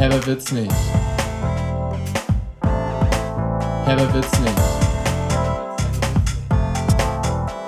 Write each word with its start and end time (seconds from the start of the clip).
Herber 0.00 0.26
wird's 0.26 0.50
nicht. 0.50 0.72
Herber 3.84 4.14
wird's 4.14 4.40
nicht. 4.40 4.58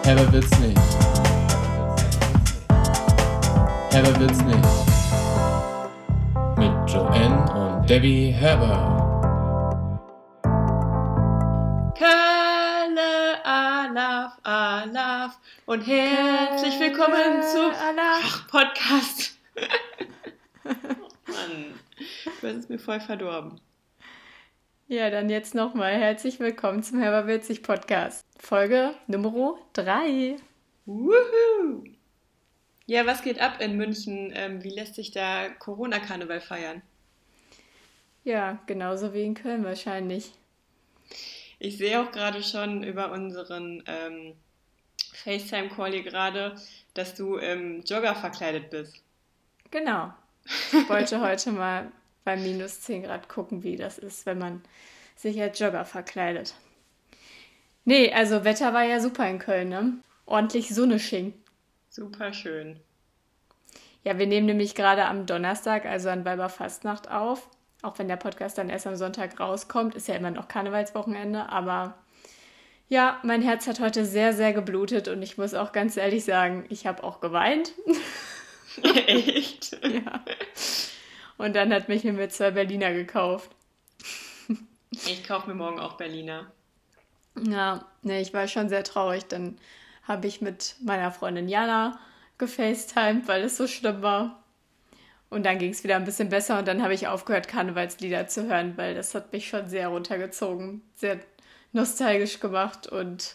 Herber 0.02 0.32
wird's 0.32 0.58
nicht. 0.58 0.80
Herber 3.90 4.18
wird's 4.18 4.42
nicht. 4.44 4.68
Mit 6.56 6.90
Joanne 6.90 7.52
und 7.52 7.90
Debbie 7.90 8.30
Herber. 8.30 8.78
Kalle, 11.98 13.44
Alaf, 13.44 14.38
Alaf 14.42 15.38
und 15.66 15.82
herzlich 15.82 16.80
willkommen 16.80 17.42
zu 17.42 17.72
Ach, 17.98 18.46
Podcast. 18.48 19.36
Mann, 20.64 21.74
du 22.42 22.48
hast 22.48 22.56
es 22.56 22.68
mir 22.68 22.78
voll 22.78 23.00
verdorben. 23.00 23.60
Ja, 24.88 25.10
dann 25.10 25.30
jetzt 25.30 25.54
nochmal 25.54 25.94
herzlich 25.94 26.40
willkommen 26.40 26.82
zum 26.82 27.00
Herberwitzig 27.00 27.62
Podcast. 27.62 28.26
Folge 28.36 28.94
Nummer 29.06 29.58
3. 29.74 30.36
Wuhu! 30.84 31.84
Ja, 32.86 33.06
was 33.06 33.22
geht 33.22 33.40
ab 33.40 33.60
in 33.60 33.76
München? 33.76 34.32
Ähm, 34.34 34.64
wie 34.64 34.70
lässt 34.70 34.96
sich 34.96 35.12
da 35.12 35.50
Corona-Karneval 35.50 36.40
feiern? 36.40 36.82
Ja, 38.24 38.60
genauso 38.66 39.14
wie 39.14 39.22
in 39.22 39.34
Köln 39.34 39.64
wahrscheinlich. 39.64 40.32
Ich 41.60 41.78
sehe 41.78 42.00
auch 42.00 42.10
gerade 42.10 42.42
schon 42.42 42.82
über 42.82 43.12
unseren 43.12 43.84
ähm, 43.86 44.34
FaceTime-Call 45.12 45.92
hier 45.92 46.02
gerade, 46.02 46.56
dass 46.94 47.14
du 47.14 47.36
im 47.36 47.82
Jogger 47.82 48.16
verkleidet 48.16 48.70
bist. 48.70 49.00
Genau. 49.70 50.12
Ich 50.72 50.88
wollte 50.88 51.20
heute 51.20 51.52
mal 51.52 51.92
bei 52.24 52.36
minus 52.36 52.80
10 52.82 53.04
Grad 53.04 53.28
gucken, 53.28 53.62
wie 53.62 53.76
das 53.76 53.98
ist, 53.98 54.26
wenn 54.26 54.38
man 54.38 54.62
sich 55.16 55.40
als 55.40 55.58
Jogger 55.58 55.84
verkleidet. 55.84 56.54
Nee, 57.84 58.12
also 58.12 58.44
Wetter 58.44 58.72
war 58.72 58.84
ja 58.84 59.00
super 59.00 59.28
in 59.28 59.38
Köln, 59.38 59.68
ne? 59.68 59.94
Ordentlich 60.26 60.74
Sonne 60.74 60.98
schien. 60.98 61.34
Super 61.88 62.32
schön. 62.32 62.78
Ja, 64.04 64.18
wir 64.18 64.26
nehmen 64.26 64.46
nämlich 64.46 64.74
gerade 64.74 65.04
am 65.04 65.26
Donnerstag, 65.26 65.84
also 65.84 66.08
an 66.08 66.24
Weiberfastnacht 66.24 67.10
auf. 67.10 67.48
Auch 67.82 67.98
wenn 67.98 68.08
der 68.08 68.16
Podcast 68.16 68.58
dann 68.58 68.68
erst 68.68 68.86
am 68.86 68.96
Sonntag 68.96 69.38
rauskommt, 69.38 69.94
ist 69.94 70.08
ja 70.08 70.14
immer 70.14 70.30
noch 70.30 70.48
Karnevalswochenende, 70.48 71.48
aber 71.48 71.94
ja, 72.88 73.20
mein 73.22 73.42
Herz 73.42 73.66
hat 73.66 73.80
heute 73.80 74.04
sehr, 74.04 74.32
sehr 74.32 74.52
geblutet 74.52 75.08
und 75.08 75.22
ich 75.22 75.38
muss 75.38 75.54
auch 75.54 75.72
ganz 75.72 75.96
ehrlich 75.96 76.24
sagen, 76.24 76.66
ich 76.68 76.86
habe 76.86 77.02
auch 77.02 77.20
geweint. 77.20 77.72
Echt? 78.82 79.78
ja. 79.82 80.22
Und 81.42 81.56
dann 81.56 81.74
hat 81.74 81.88
mich 81.88 82.04
mir 82.04 82.28
zwei 82.28 82.52
Berliner 82.52 82.92
gekauft. 82.92 83.50
Ich 84.90 85.24
kaufe 85.26 85.48
mir 85.48 85.56
morgen 85.56 85.80
auch 85.80 85.96
Berliner. 85.96 86.52
Ja, 87.36 87.84
ne, 88.02 88.20
ich 88.20 88.32
war 88.32 88.46
schon 88.46 88.68
sehr 88.68 88.84
traurig. 88.84 89.24
Dann 89.24 89.58
habe 90.04 90.28
ich 90.28 90.40
mit 90.40 90.76
meiner 90.84 91.10
Freundin 91.10 91.48
Jana 91.48 91.98
gefacetimed, 92.38 93.26
weil 93.26 93.42
es 93.42 93.56
so 93.56 93.66
schlimm 93.66 94.02
war. 94.02 94.44
Und 95.30 95.44
dann 95.44 95.58
ging 95.58 95.72
es 95.72 95.82
wieder 95.82 95.96
ein 95.96 96.04
bisschen 96.04 96.28
besser 96.28 96.60
und 96.60 96.68
dann 96.68 96.80
habe 96.80 96.94
ich 96.94 97.08
aufgehört, 97.08 97.48
Karnevalslieder 97.48 98.28
zu 98.28 98.46
hören, 98.46 98.76
weil 98.76 98.94
das 98.94 99.12
hat 99.16 99.32
mich 99.32 99.48
schon 99.48 99.68
sehr 99.68 99.88
runtergezogen, 99.88 100.82
sehr 100.94 101.18
nostalgisch 101.72 102.38
gemacht 102.38 102.86
und 102.86 103.34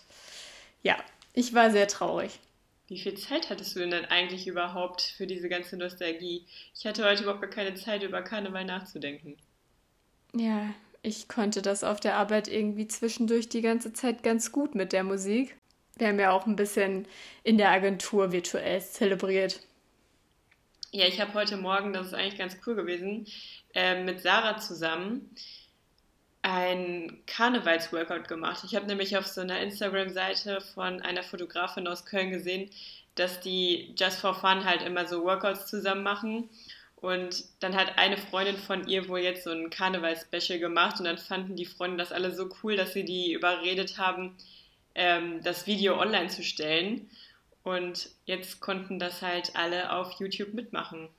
ja, 0.82 0.96
ich 1.34 1.54
war 1.54 1.72
sehr 1.72 1.90
traurig. 1.90 2.40
Wie 2.88 2.98
viel 2.98 3.16
Zeit 3.16 3.50
hattest 3.50 3.76
du 3.76 3.80
denn 3.80 3.92
dann 3.92 4.06
eigentlich 4.06 4.48
überhaupt 4.48 5.02
für 5.02 5.28
diese 5.28 5.50
ganze 5.50 5.76
Nostalgie? 5.76 6.46
Ich 6.74 6.86
hatte 6.86 7.04
heute 7.04 7.24
überhaupt 7.24 7.42
gar 7.42 7.50
keine 7.50 7.76
Zeit, 7.76 8.02
über 8.04 8.22
Karneval 8.22 8.64
nachzudenken. 8.64 9.36
Ja, 10.34 10.74
ich 11.02 11.28
konnte 11.28 11.62
das 11.62 11.84
auf 11.84 12.00
der 12.00 12.16
Arbeit 12.16 12.48
irgendwie 12.48 12.88
zwischendurch 12.88 13.50
die 13.50 13.62
ganze 13.62 13.92
Zeit 13.92 14.24
ganz 14.24 14.52
gut 14.52 14.74
mit 14.74 14.94
der 14.94 15.04
Musik. 15.04 15.58
Wir 15.98 16.08
haben 16.08 16.20
ja 16.20 16.32
auch 16.32 16.46
ein 16.46 16.56
bisschen 16.56 17.08
in 17.44 17.58
der 17.58 17.72
Agentur 17.72 18.32
virtuell 18.32 18.82
zelebriert. 18.82 19.62
Ja, 20.92 21.06
ich 21.08 21.20
habe 21.20 21.34
heute 21.34 21.58
Morgen, 21.58 21.92
das 21.92 22.08
ist 22.08 22.14
eigentlich 22.14 22.38
ganz 22.38 22.58
cool 22.66 22.76
gewesen, 22.76 23.28
äh, 23.74 24.02
mit 24.04 24.22
Sarah 24.22 24.58
zusammen 24.58 25.36
ein 26.42 27.22
Karnevalsworkout 27.26 28.28
gemacht. 28.28 28.64
Ich 28.66 28.76
habe 28.76 28.86
nämlich 28.86 29.18
auf 29.18 29.28
so 29.28 29.42
einer 29.42 29.60
Instagram-Seite 29.60 30.62
von 30.62 31.02
einer 31.02 31.24
Fotografin 31.24 31.88
aus 31.88 32.06
Köln 32.06 32.32
gesehen, 32.32 32.70
dass 33.16 33.40
die 33.40 33.94
Just 33.98 34.20
for 34.20 34.34
Fun 34.34 34.64
halt 34.64 34.82
immer 34.82 35.08
so 35.08 35.24
Workouts 35.24 35.68
zusammen 35.68 36.04
machen. 36.04 36.50
Und 36.96 37.46
dann 37.60 37.76
hat 37.76 37.98
eine 37.98 38.18
Freundin 38.18 38.58
von 38.58 38.88
ihr 38.88 39.08
wohl 39.08 39.20
jetzt 39.20 39.44
so 39.44 39.52
ein 39.52 39.70
Karneval-Special 39.70 40.60
gemacht 40.60 41.00
und 41.00 41.06
dann 41.06 41.18
fanden 41.18 41.56
die 41.56 41.66
Freunde 41.66 41.98
das 41.98 42.12
alle 42.12 42.34
so 42.34 42.50
cool, 42.64 42.76
dass 42.76 42.94
sie 42.94 43.06
die 43.06 43.34
überredet 43.34 43.98
haben, 43.98 44.36
ähm, 44.96 45.44
das 45.44 45.68
Video 45.68 46.00
online 46.00 46.30
zu 46.30 46.44
stellen. 46.44 47.10
Und 47.64 48.10
jetzt 48.26 48.62
konnten 48.62 48.98
das 48.98 49.22
halt 49.22 49.56
alle 49.56 49.92
auf 49.92 50.14
YouTube 50.20 50.54
mitmachen. 50.54 51.10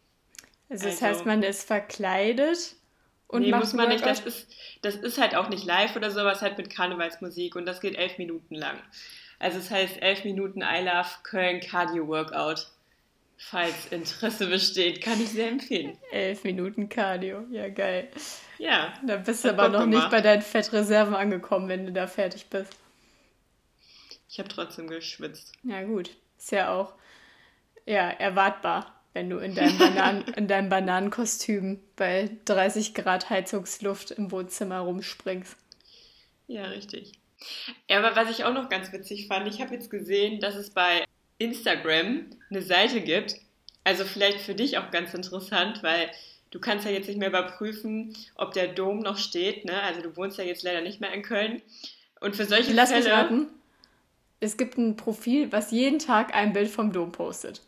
Also 0.68 0.86
das 0.86 1.02
also, 1.02 1.06
heißt, 1.06 1.26
man 1.26 1.42
ist 1.42 1.66
verkleidet 1.66 2.74
und 3.28 3.42
nee, 3.42 3.52
muss 3.52 3.74
man 3.74 3.88
nicht. 3.88 4.04
Das 4.04 4.20
ist, 4.20 4.48
das 4.82 4.96
ist 4.96 5.18
halt 5.18 5.34
auch 5.36 5.48
nicht 5.50 5.64
live 5.64 5.94
oder 5.94 6.10
sowas, 6.10 6.42
halt 6.42 6.58
mit 6.58 6.70
Karnevalsmusik 6.70 7.56
und 7.56 7.66
das 7.66 7.80
geht 7.80 7.96
elf 7.96 8.18
Minuten 8.18 8.54
lang. 8.54 8.78
Also 9.38 9.58
es 9.58 9.68
das 9.68 9.78
heißt 9.78 10.02
elf 10.02 10.24
Minuten 10.24 10.62
I 10.62 10.82
Love 10.82 11.08
Köln 11.22 11.60
Cardio 11.60 12.08
Workout. 12.08 12.66
Falls 13.40 13.86
Interesse 13.92 14.48
besteht, 14.48 15.00
kann 15.00 15.20
ich 15.20 15.28
sehr 15.28 15.48
empfehlen. 15.48 15.96
Elf 16.10 16.42
Minuten 16.42 16.88
Cardio, 16.88 17.44
ja 17.52 17.68
geil. 17.68 18.08
Ja. 18.58 18.92
Da 19.06 19.16
bist 19.16 19.44
du 19.44 19.50
aber 19.50 19.68
noch 19.68 19.80
gemacht. 19.80 20.02
nicht 20.02 20.10
bei 20.10 20.20
deinen 20.20 20.42
Fettreserven 20.42 21.14
angekommen, 21.14 21.68
wenn 21.68 21.86
du 21.86 21.92
da 21.92 22.08
fertig 22.08 22.46
bist. 22.46 22.74
Ich 24.28 24.40
habe 24.40 24.48
trotzdem 24.48 24.88
geschwitzt. 24.88 25.52
Ja 25.62 25.82
gut, 25.84 26.10
ist 26.36 26.50
ja 26.50 26.74
auch 26.74 26.94
ja 27.86 28.10
erwartbar 28.10 28.97
wenn 29.18 29.30
du 29.30 29.38
in 29.38 29.56
deinem, 29.56 29.78
Banan 29.78 30.24
in 30.36 30.46
deinem 30.46 30.68
Bananenkostüm 30.68 31.80
bei 31.96 32.30
30 32.44 32.94
Grad 32.94 33.28
Heizungsluft 33.30 34.12
im 34.12 34.30
Wohnzimmer 34.30 34.78
rumspringst. 34.78 35.56
Ja, 36.46 36.66
richtig. 36.66 37.14
Ja, 37.90 37.98
aber 37.98 38.14
was 38.14 38.30
ich 38.30 38.44
auch 38.44 38.54
noch 38.54 38.68
ganz 38.68 38.92
witzig 38.92 39.26
fand, 39.26 39.52
ich 39.52 39.60
habe 39.60 39.74
jetzt 39.74 39.90
gesehen, 39.90 40.38
dass 40.38 40.54
es 40.54 40.70
bei 40.70 41.04
Instagram 41.38 42.26
eine 42.48 42.62
Seite 42.62 43.00
gibt. 43.00 43.34
Also 43.82 44.04
vielleicht 44.04 44.38
für 44.38 44.54
dich 44.54 44.78
auch 44.78 44.92
ganz 44.92 45.12
interessant, 45.14 45.82
weil 45.82 46.10
du 46.52 46.60
kannst 46.60 46.84
ja 46.84 46.92
jetzt 46.92 47.08
nicht 47.08 47.18
mehr 47.18 47.30
überprüfen, 47.30 48.16
ob 48.36 48.52
der 48.52 48.68
Dom 48.68 49.00
noch 49.00 49.18
steht. 49.18 49.64
Ne? 49.64 49.82
Also 49.82 50.00
du 50.00 50.16
wohnst 50.16 50.38
ja 50.38 50.44
jetzt 50.44 50.62
leider 50.62 50.80
nicht 50.80 51.00
mehr 51.00 51.12
in 51.12 51.22
Köln. 51.22 51.60
Und 52.20 52.36
für 52.36 52.44
solche 52.44 52.72
Lass 52.72 52.90
Fälle... 52.90 53.02
Mich 53.02 53.12
raten. 53.12 53.46
Es 54.38 54.56
gibt 54.56 54.78
ein 54.78 54.94
Profil, 54.94 55.50
was 55.50 55.72
jeden 55.72 55.98
Tag 55.98 56.32
ein 56.32 56.52
Bild 56.52 56.68
vom 56.68 56.92
Dom 56.92 57.10
postet. 57.10 57.62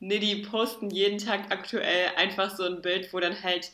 Nee, 0.00 0.18
die 0.18 0.36
posten 0.42 0.90
jeden 0.90 1.18
Tag 1.18 1.50
aktuell 1.50 2.10
einfach 2.16 2.54
so 2.56 2.64
ein 2.64 2.82
Bild, 2.82 3.12
wo 3.12 3.20
dann 3.20 3.42
halt 3.42 3.70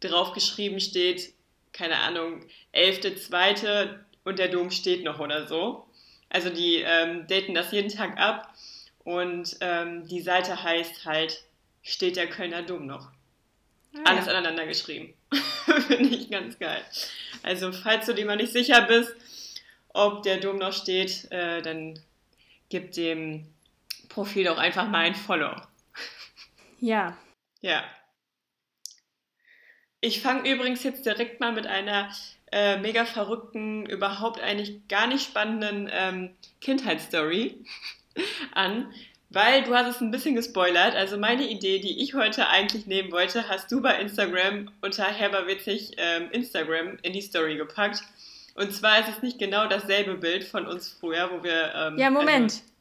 drauf 0.00 0.32
geschrieben 0.32 0.80
steht, 0.80 1.32
keine 1.72 1.96
Ahnung, 1.98 2.44
11.2. 2.74 3.98
und 4.24 4.38
der 4.38 4.48
Dom 4.48 4.70
steht 4.70 5.04
noch 5.04 5.20
oder 5.20 5.46
so. 5.46 5.86
Also 6.28 6.50
die 6.50 6.76
ähm, 6.76 7.26
daten 7.28 7.54
das 7.54 7.72
jeden 7.72 7.90
Tag 7.90 8.18
ab 8.18 8.52
und 9.04 9.56
ähm, 9.60 10.06
die 10.08 10.20
Seite 10.20 10.62
heißt 10.62 11.04
halt, 11.04 11.44
steht 11.82 12.16
der 12.16 12.28
Kölner 12.28 12.62
Dom 12.62 12.86
noch. 12.86 13.10
Ah, 13.94 14.10
Alles 14.10 14.26
ja. 14.26 14.32
aneinander 14.32 14.66
geschrieben. 14.66 15.14
Finde 15.86 16.16
ich 16.16 16.30
ganz 16.30 16.58
geil. 16.58 16.82
Also 17.42 17.72
falls 17.72 18.06
du 18.06 18.14
dir 18.14 18.26
mal 18.26 18.36
nicht 18.36 18.52
sicher 18.52 18.82
bist, 18.82 19.14
ob 19.90 20.22
der 20.22 20.38
Dom 20.38 20.56
noch 20.58 20.72
steht, 20.72 21.30
äh, 21.30 21.62
dann 21.62 21.98
gib 22.68 22.92
dem 22.92 23.46
Profil 24.16 24.44
doch 24.44 24.56
einfach 24.56 24.88
mal 24.88 25.00
ein 25.00 25.14
Follow. 25.14 25.54
Ja. 26.80 27.18
Ja. 27.60 27.84
Ich 30.00 30.22
fange 30.22 30.50
übrigens 30.50 30.82
jetzt 30.84 31.04
direkt 31.04 31.38
mal 31.38 31.52
mit 31.52 31.66
einer 31.66 32.10
äh, 32.50 32.78
mega 32.78 33.04
verrückten, 33.04 33.84
überhaupt 33.84 34.40
eigentlich 34.40 34.88
gar 34.88 35.06
nicht 35.06 35.22
spannenden 35.22 35.90
ähm, 35.92 36.34
Kindheitsstory 36.62 37.62
an, 38.54 38.90
weil 39.28 39.64
du 39.64 39.74
hast 39.74 39.96
es 39.96 40.00
ein 40.00 40.10
bisschen 40.10 40.34
gespoilert. 40.34 40.94
Also 40.94 41.18
meine 41.18 41.46
Idee, 41.46 41.78
die 41.78 42.02
ich 42.02 42.14
heute 42.14 42.48
eigentlich 42.48 42.86
nehmen 42.86 43.12
wollte, 43.12 43.50
hast 43.50 43.70
du 43.70 43.82
bei 43.82 44.00
Instagram 44.00 44.70
unter 44.80 45.04
herberwitzig 45.04 45.92
ähm, 45.98 46.30
Instagram 46.30 46.96
in 47.02 47.12
die 47.12 47.20
Story 47.20 47.58
gepackt. 47.58 48.00
Und 48.54 48.72
zwar 48.72 49.00
ist 49.00 49.14
es 49.14 49.22
nicht 49.22 49.38
genau 49.38 49.66
dasselbe 49.66 50.14
Bild 50.14 50.44
von 50.44 50.66
uns 50.66 50.88
früher, 50.88 51.30
wo 51.30 51.44
wir. 51.44 51.74
Ähm, 51.74 51.98
ja, 51.98 52.08
Moment. 52.08 52.52
Also, 52.52 52.75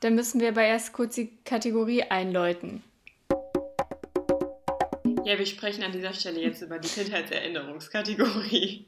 dann 0.00 0.14
müssen 0.14 0.40
wir 0.40 0.48
aber 0.48 0.62
erst 0.62 0.92
kurz 0.92 1.14
die 1.14 1.36
Kategorie 1.44 2.02
einläuten. 2.02 2.82
Ja, 5.24 5.38
wir 5.38 5.46
sprechen 5.46 5.82
an 5.82 5.92
dieser 5.92 6.12
Stelle 6.12 6.40
jetzt 6.40 6.62
über 6.62 6.78
die 6.78 6.88
Kindheitserinnerungskategorie. 6.88 8.86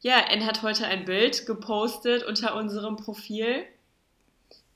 Ja, 0.00 0.18
N 0.30 0.46
hat 0.46 0.62
heute 0.62 0.86
ein 0.86 1.04
Bild 1.04 1.46
gepostet 1.46 2.24
unter 2.24 2.56
unserem 2.56 2.96
Profil 2.96 3.64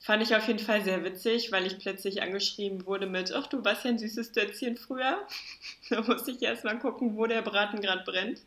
Fand 0.06 0.22
ich 0.22 0.36
auf 0.36 0.46
jeden 0.46 0.60
Fall 0.60 0.84
sehr 0.84 1.02
witzig, 1.02 1.50
weil 1.50 1.66
ich 1.66 1.80
plötzlich 1.80 2.22
angeschrieben 2.22 2.86
wurde 2.86 3.08
mit, 3.08 3.32
ach, 3.32 3.48
du 3.48 3.64
warst 3.64 3.84
ja 3.84 3.90
ein 3.90 3.98
süßes 3.98 4.30
Dötzchen 4.30 4.76
früher. 4.76 5.26
da 5.90 6.00
musste 6.02 6.30
ich 6.30 6.40
erstmal 6.40 6.78
gucken, 6.78 7.16
wo 7.16 7.26
der 7.26 7.42
Braten 7.42 7.80
gerade 7.80 8.04
brennt. 8.04 8.40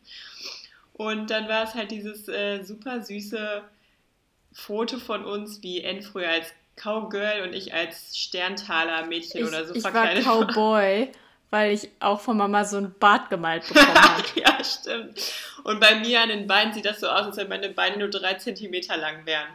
Und 0.94 1.28
dann 1.28 1.48
war 1.48 1.64
es 1.64 1.74
halt 1.74 1.90
dieses 1.90 2.28
äh, 2.28 2.62
super 2.62 3.02
süße 3.02 3.62
Foto 4.54 4.98
von 4.98 5.26
uns, 5.26 5.62
wie 5.62 5.82
N 5.82 6.00
früher 6.00 6.30
als 6.30 6.54
Cowgirl 6.80 7.42
und 7.42 7.54
ich 7.54 7.74
als 7.74 8.16
Sterntaler-Mädchen 8.16 9.46
oder 9.46 9.66
so 9.66 9.74
ich 9.74 9.82
verkleidet 9.82 10.26
war. 10.26 10.46
Cowboy, 10.46 11.12
weil 11.50 11.72
ich 11.72 11.90
auch 12.00 12.20
von 12.20 12.36
Mama 12.36 12.64
so 12.64 12.78
ein 12.78 12.94
Bart 12.98 13.28
gemalt 13.30 13.66
bekommen 13.72 13.94
habe. 13.94 14.24
ja, 14.36 14.64
stimmt. 14.64 15.20
Und 15.64 15.80
bei 15.80 15.96
mir 15.96 16.20
an 16.20 16.30
den 16.30 16.46
Beinen 16.46 16.72
sieht 16.72 16.86
das 16.86 17.00
so 17.00 17.08
aus, 17.08 17.26
als 17.26 17.36
wenn 17.36 17.48
meine 17.48 17.70
Beine 17.70 17.98
nur 17.98 18.08
drei 18.08 18.34
Zentimeter 18.34 18.96
lang 18.96 19.26
wären. 19.26 19.48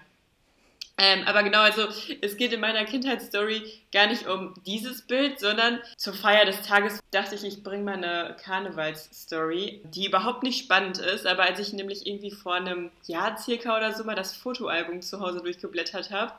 Ähm, 0.98 1.24
aber 1.25 1.44
genau, 1.44 1.60
also 1.60 1.88
es 2.22 2.38
geht 2.38 2.54
in 2.54 2.62
meiner 2.62 2.86
Kindheitsstory 2.86 3.63
gar 3.92 4.07
nicht 4.07 4.28
um 4.28 4.54
dieses 4.66 5.01
Bild, 5.01 5.42
sondern 5.42 5.81
zur 5.98 6.13
Feier 6.13 6.45
des 6.45 6.62
Tages 6.62 7.01
dachte 7.12 7.36
ich, 7.36 7.44
ich 7.44 7.63
bringe 7.63 7.83
mal 7.83 7.95
eine 7.95 8.38
Karnevalsstory, 8.42 9.81
die 9.83 10.06
überhaupt 10.06 10.44
nicht 10.44 10.63
spannend 10.63 11.00
ist, 11.00 11.28
aber 11.28 11.44
als 11.44 11.60
ich 11.60 11.74
nämlich 11.74 12.07
irgendwie 12.07 12.31
vor 12.31 12.54
einem 12.54 12.92
Jahr 13.07 13.38
circa 13.38 13.75
oder 13.75 13.92
so 13.92 14.06
mal 14.06 14.16
das 14.16 14.38
Fotoalbum 14.38 15.01
zu 15.01 15.19
Hause 15.19 15.42
durchgeblättert 15.42 16.12
habe, 16.12 16.31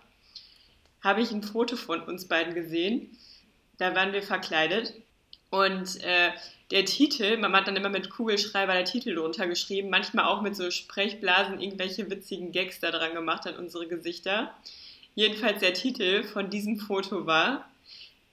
habe 1.02 1.20
ich 1.20 1.30
ein 1.30 1.42
Foto 1.42 1.76
von 1.76 2.02
uns 2.02 2.26
beiden 2.26 2.54
gesehen. 2.54 3.16
Da 3.78 3.94
waren 3.94 4.12
wir 4.12 4.22
verkleidet 4.22 4.94
und 5.50 6.02
äh, 6.02 6.32
der 6.70 6.84
Titel, 6.84 7.36
man 7.36 7.52
hat 7.52 7.68
dann 7.68 7.76
immer 7.76 7.88
mit 7.88 8.10
Kugelschreiber 8.10 8.72
der 8.72 8.84
Titel 8.84 9.14
drunter 9.14 9.46
geschrieben, 9.46 9.88
manchmal 9.88 10.24
auch 10.24 10.42
mit 10.42 10.56
so 10.56 10.70
Sprechblasen 10.70 11.60
irgendwelche 11.60 12.10
witzigen 12.10 12.50
Gags 12.50 12.80
da 12.80 12.90
dran 12.90 13.14
gemacht 13.14 13.46
an 13.46 13.56
unsere 13.56 13.86
Gesichter. 13.86 14.52
Jedenfalls 15.14 15.60
der 15.60 15.74
Titel 15.74 16.24
von 16.24 16.50
diesem 16.50 16.78
Foto 16.78 17.26
war 17.26 17.68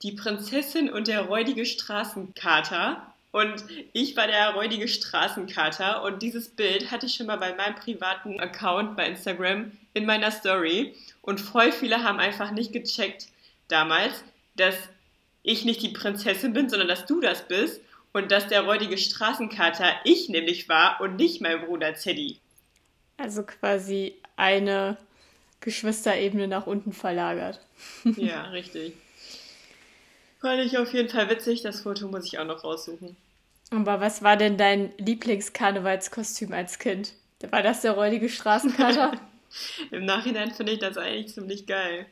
Die 0.01 0.13
Prinzessin 0.13 0.89
und 0.89 1.07
der 1.07 1.21
räudige 1.21 1.65
Straßenkater. 1.65 3.12
Und 3.33 3.65
ich 3.93 4.15
war 4.15 4.27
der 4.27 4.51
räudige 4.51 4.87
Straßenkater 4.87 6.03
und 6.03 6.21
dieses 6.21 6.49
Bild 6.49 6.91
hatte 6.91 7.07
ich 7.07 7.15
schon 7.15 7.25
mal 7.25 7.37
bei 7.37 7.55
meinem 7.55 7.73
privaten 7.73 8.39
Account 8.39 8.95
bei 8.95 9.07
Instagram 9.07 9.71
in 9.95 10.05
meiner 10.05 10.29
Story. 10.29 10.93
Und 11.23 11.41
voll 11.41 11.71
viele 11.71 12.03
haben 12.03 12.19
einfach 12.19 12.51
nicht 12.51 12.73
gecheckt 12.73 13.25
damals, 13.69 14.23
dass 14.55 14.75
ich 15.41 15.65
nicht 15.65 15.81
die 15.81 15.89
Prinzessin 15.89 16.53
bin, 16.53 16.69
sondern 16.69 16.87
dass 16.87 17.07
du 17.07 17.21
das 17.21 17.47
bist 17.47 17.81
und 18.11 18.31
dass 18.31 18.49
der 18.49 18.65
räudige 18.65 18.99
Straßenkater 18.99 19.87
ich 20.03 20.29
nämlich 20.29 20.69
war 20.69 21.01
und 21.01 21.15
nicht 21.15 21.41
mein 21.41 21.65
Bruder 21.65 21.95
Teddy. 21.95 22.37
Also 23.17 23.41
quasi 23.41 24.13
eine 24.35 24.95
Geschwisterebene 25.59 26.47
nach 26.47 26.67
unten 26.67 26.93
verlagert. 26.93 27.59
ja, 28.15 28.43
richtig. 28.49 28.93
Fand 30.39 30.61
ich 30.63 30.77
auf 30.77 30.93
jeden 30.93 31.09
Fall 31.09 31.31
witzig. 31.31 31.63
Das 31.63 31.81
Foto 31.81 32.07
muss 32.09 32.27
ich 32.27 32.37
auch 32.37 32.45
noch 32.45 32.63
raussuchen. 32.63 33.17
Aber 33.71 34.01
was 34.01 34.21
war 34.21 34.37
denn 34.37 34.57
dein 34.57 34.91
Lieblingskarnevalskostüm 34.97 36.53
als 36.53 36.79
Kind? 36.79 37.13
War 37.49 37.63
das 37.63 37.81
der 37.81 37.93
räudige 37.93 38.29
Straßenkater? 38.29 39.19
Im 39.91 40.05
Nachhinein 40.05 40.51
finde 40.51 40.73
ich 40.73 40.79
das 40.79 40.97
eigentlich 40.97 41.33
ziemlich 41.33 41.67
geil. 41.67 42.05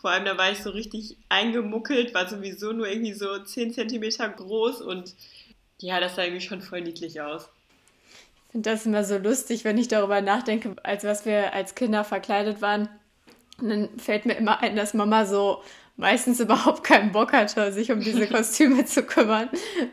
Vor 0.00 0.10
allem, 0.10 0.24
da 0.24 0.36
war 0.36 0.50
ich 0.50 0.58
so 0.58 0.70
richtig 0.70 1.16
eingemuckelt, 1.28 2.12
war 2.12 2.28
sowieso 2.28 2.72
nur 2.72 2.88
irgendwie 2.88 3.14
so 3.14 3.38
10 3.38 3.72
cm 3.72 4.36
groß 4.36 4.82
und 4.82 5.14
ja, 5.80 6.00
das 6.00 6.16
sah 6.16 6.24
irgendwie 6.24 6.44
schon 6.44 6.60
voll 6.60 6.82
niedlich 6.82 7.20
aus. 7.20 7.48
Ich 8.46 8.52
finde 8.52 8.70
das 8.70 8.86
immer 8.86 9.04
so 9.04 9.18
lustig, 9.18 9.64
wenn 9.64 9.78
ich 9.78 9.88
darüber 9.88 10.20
nachdenke, 10.20 10.76
als 10.82 11.04
was 11.04 11.24
wir 11.24 11.54
als 11.54 11.74
Kinder 11.74 12.04
verkleidet 12.04 12.60
waren. 12.60 12.88
Und 13.60 13.68
dann 13.70 13.98
fällt 13.98 14.26
mir 14.26 14.34
immer 14.34 14.60
ein, 14.60 14.76
dass 14.76 14.94
Mama 14.94 15.26
so 15.26 15.62
meistens 15.96 16.40
überhaupt 16.40 16.84
keinen 16.84 17.12
Bock 17.12 17.32
hatte, 17.32 17.72
sich 17.72 17.92
um 17.92 18.00
diese 18.00 18.26
Kostüme 18.26 18.84
zu 18.84 19.02
kümmern, 19.02 19.48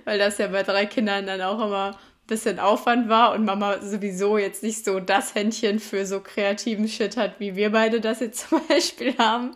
weil 0.06 0.20
das 0.20 0.38
ja 0.38 0.48
bei 0.48 0.64
drei 0.64 0.86
Kindern 0.86 1.28
dann 1.28 1.42
auch 1.42 1.64
immer 1.66 1.92
ein 1.92 2.28
bisschen 2.28 2.60
Aufwand 2.60 3.10
war 3.10 3.34
und 3.34 3.46
Mama 3.46 3.80
sowieso 3.82 4.38
jetzt 4.38 4.64
nicht 4.64 4.84
so 4.84 5.00
das 5.00 5.36
Händchen 5.36 5.80
für 5.80 6.06
so 6.06 6.20
kreativen 6.20 6.88
Shit 6.88 7.18
hat, 7.18 7.40
wie 7.40 7.56
wir 7.56 7.72
beide 7.72 8.02
das 8.02 8.20
jetzt 8.20 8.50
zum 8.50 8.62
Beispiel 8.68 9.18
haben 9.18 9.56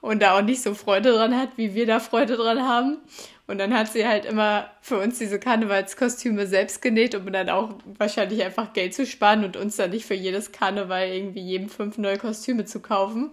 und 0.00 0.22
da 0.22 0.38
auch 0.38 0.42
nicht 0.42 0.62
so 0.62 0.74
Freude 0.74 1.12
dran 1.12 1.36
hat, 1.36 1.50
wie 1.56 1.74
wir 1.74 1.86
da 1.86 2.00
Freude 2.00 2.36
dran 2.36 2.62
haben. 2.66 2.98
Und 3.46 3.58
dann 3.58 3.74
hat 3.74 3.88
sie 3.88 4.06
halt 4.06 4.26
immer 4.26 4.70
für 4.80 4.98
uns 5.00 5.18
diese 5.18 5.40
Karnevalskostüme 5.40 6.46
selbst 6.46 6.80
genäht, 6.80 7.16
um 7.16 7.32
dann 7.32 7.48
auch 7.48 7.74
wahrscheinlich 7.98 8.44
einfach 8.44 8.72
Geld 8.72 8.94
zu 8.94 9.04
sparen 9.04 9.44
und 9.44 9.56
uns 9.56 9.74
dann 9.74 9.90
nicht 9.90 10.06
für 10.06 10.14
jedes 10.14 10.52
Karneval 10.52 11.08
irgendwie 11.08 11.40
jedem 11.40 11.68
fünf 11.68 11.98
neue 11.98 12.16
Kostüme 12.16 12.64
zu 12.64 12.78
kaufen. 12.78 13.32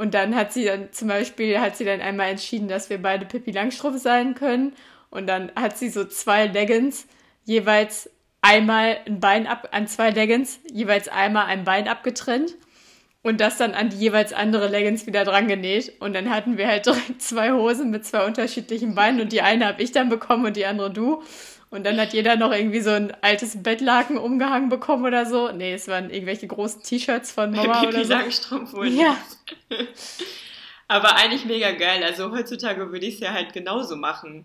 Und 0.00 0.14
dann 0.14 0.34
hat 0.34 0.50
sie 0.50 0.64
dann 0.64 0.90
zum 0.92 1.08
Beispiel, 1.08 1.60
hat 1.60 1.76
sie 1.76 1.84
dann 1.84 2.00
einmal 2.00 2.30
entschieden, 2.30 2.68
dass 2.68 2.88
wir 2.88 3.02
beide 3.02 3.26
Pippi 3.26 3.50
Langstrumpf 3.50 4.00
sein 4.00 4.34
können. 4.34 4.72
Und 5.10 5.26
dann 5.26 5.52
hat 5.56 5.76
sie 5.76 5.90
so 5.90 6.06
zwei 6.06 6.46
Leggings, 6.46 7.06
jeweils 7.44 8.08
einmal 8.40 8.96
ein 9.06 9.20
Bein 9.20 9.46
ab, 9.46 9.68
an 9.72 9.86
zwei 9.88 10.08
Leggings, 10.08 10.58
jeweils 10.72 11.08
einmal 11.08 11.48
ein 11.48 11.64
Bein 11.64 11.86
abgetrennt 11.86 12.56
und 13.22 13.42
das 13.42 13.58
dann 13.58 13.74
an 13.74 13.90
die 13.90 13.98
jeweils 13.98 14.32
andere 14.32 14.68
Leggings 14.68 15.06
wieder 15.06 15.26
dran 15.26 15.48
genäht. 15.48 16.00
Und 16.00 16.14
dann 16.14 16.30
hatten 16.30 16.56
wir 16.56 16.66
halt 16.66 16.86
direkt 16.86 17.20
zwei 17.20 17.52
Hosen 17.52 17.90
mit 17.90 18.06
zwei 18.06 18.24
unterschiedlichen 18.24 18.94
Beinen 18.94 19.20
und 19.20 19.32
die 19.32 19.42
eine 19.42 19.66
habe 19.66 19.82
ich 19.82 19.92
dann 19.92 20.08
bekommen 20.08 20.46
und 20.46 20.56
die 20.56 20.64
andere 20.64 20.90
du. 20.90 21.22
Und 21.70 21.84
dann 21.84 22.00
hat 22.00 22.12
jeder 22.12 22.34
noch 22.36 22.52
irgendwie 22.52 22.80
so 22.80 22.90
ein 22.90 23.12
altes 23.22 23.62
Bettlaken 23.62 24.18
umgehangen 24.18 24.68
bekommen 24.68 25.04
oder 25.04 25.24
so. 25.24 25.52
Nee, 25.52 25.74
es 25.74 25.86
waren 25.86 26.10
irgendwelche 26.10 26.48
großen 26.48 26.82
T-Shirts 26.82 27.30
von 27.30 27.52
Mama 27.52 27.82
oder 27.82 28.04
so. 28.04 28.12
Langstrumpfhosen. 28.12 28.98
Ja. 28.98 29.16
Aber 30.88 31.14
eigentlich 31.14 31.44
mega 31.44 31.70
geil. 31.70 32.02
Also 32.02 32.32
heutzutage 32.32 32.90
würde 32.90 33.06
ich 33.06 33.14
es 33.14 33.20
ja 33.20 33.32
halt 33.32 33.52
genauso 33.52 33.94
machen. 33.94 34.44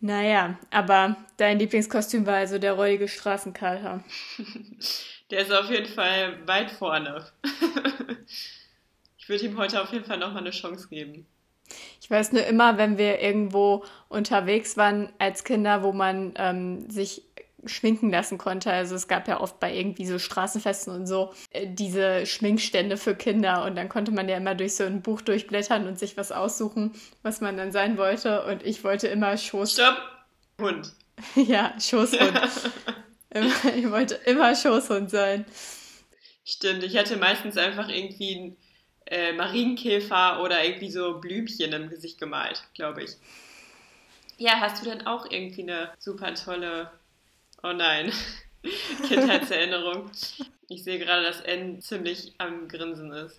Naja, 0.00 0.58
aber 0.70 1.16
dein 1.36 1.58
Lieblingskostüm 1.58 2.26
war 2.26 2.36
also 2.36 2.58
der 2.58 2.74
räudige 2.74 3.08
Straßenkater. 3.08 4.04
Der 5.30 5.40
ist 5.40 5.52
auf 5.52 5.68
jeden 5.70 5.86
Fall 5.86 6.46
weit 6.46 6.70
vorne. 6.70 7.24
ich 9.18 9.28
würde 9.28 9.46
ihm 9.46 9.56
heute 9.56 9.82
auf 9.82 9.92
jeden 9.92 10.04
Fall 10.04 10.18
nochmal 10.18 10.42
eine 10.42 10.52
Chance 10.52 10.88
geben. 10.88 11.26
Ich 12.00 12.10
weiß 12.10 12.32
nur 12.32 12.44
immer, 12.44 12.78
wenn 12.78 12.98
wir 12.98 13.20
irgendwo 13.20 13.84
unterwegs 14.08 14.76
waren 14.76 15.12
als 15.18 15.44
Kinder, 15.44 15.82
wo 15.82 15.92
man 15.92 16.34
ähm, 16.36 16.88
sich 16.90 17.22
schminken 17.64 18.10
lassen 18.10 18.38
konnte. 18.38 18.70
Also 18.70 18.94
es 18.94 19.08
gab 19.08 19.28
ja 19.28 19.40
oft 19.40 19.60
bei 19.60 19.74
irgendwie 19.74 20.06
so 20.06 20.18
Straßenfesten 20.18 20.94
und 20.94 21.06
so 21.06 21.32
äh, 21.50 21.66
diese 21.66 22.26
Schminkstände 22.26 22.96
für 22.96 23.14
Kinder 23.14 23.64
und 23.64 23.76
dann 23.76 23.88
konnte 23.88 24.12
man 24.12 24.28
ja 24.28 24.36
immer 24.36 24.54
durch 24.54 24.76
so 24.76 24.84
ein 24.84 25.02
Buch 25.02 25.20
durchblättern 25.20 25.86
und 25.86 25.98
sich 25.98 26.16
was 26.16 26.32
aussuchen, 26.32 26.92
was 27.22 27.40
man 27.40 27.56
dann 27.56 27.72
sein 27.72 27.98
wollte. 27.98 28.44
Und 28.44 28.64
ich 28.64 28.84
wollte 28.84 29.08
immer 29.08 29.36
Schoß. 29.36 29.72
Stopp! 29.72 29.96
Hund. 30.60 30.92
ja, 31.34 31.74
Schoßhund. 31.78 32.40
ich 33.76 33.90
wollte 33.90 34.14
immer 34.26 34.54
Schoßhund 34.54 35.10
sein. 35.10 35.44
Stimmt, 36.44 36.84
ich 36.84 36.96
hatte 36.96 37.16
meistens 37.16 37.56
einfach 37.56 37.88
irgendwie 37.88 38.36
einen 38.36 38.56
äh, 39.06 39.32
Marienkäfer 39.32 40.42
oder 40.42 40.64
irgendwie 40.64 40.90
so 40.90 41.18
Blümchen 41.18 41.72
im 41.72 41.88
Gesicht 41.88 42.18
gemalt, 42.18 42.62
glaube 42.74 43.04
ich. 43.04 43.12
Ja, 44.38 44.60
hast 44.60 44.82
du 44.82 44.90
denn 44.90 45.06
auch 45.06 45.30
irgendwie 45.30 45.62
eine 45.62 45.90
super 45.98 46.34
tolle, 46.34 46.90
oh 47.62 47.72
nein, 47.72 48.12
Kindheitserinnerung? 49.08 50.10
Ich 50.68 50.84
sehe 50.84 50.98
gerade, 50.98 51.24
dass 51.24 51.40
N 51.40 51.80
ziemlich 51.80 52.34
am 52.38 52.68
Grinsen 52.68 53.12
ist. 53.12 53.38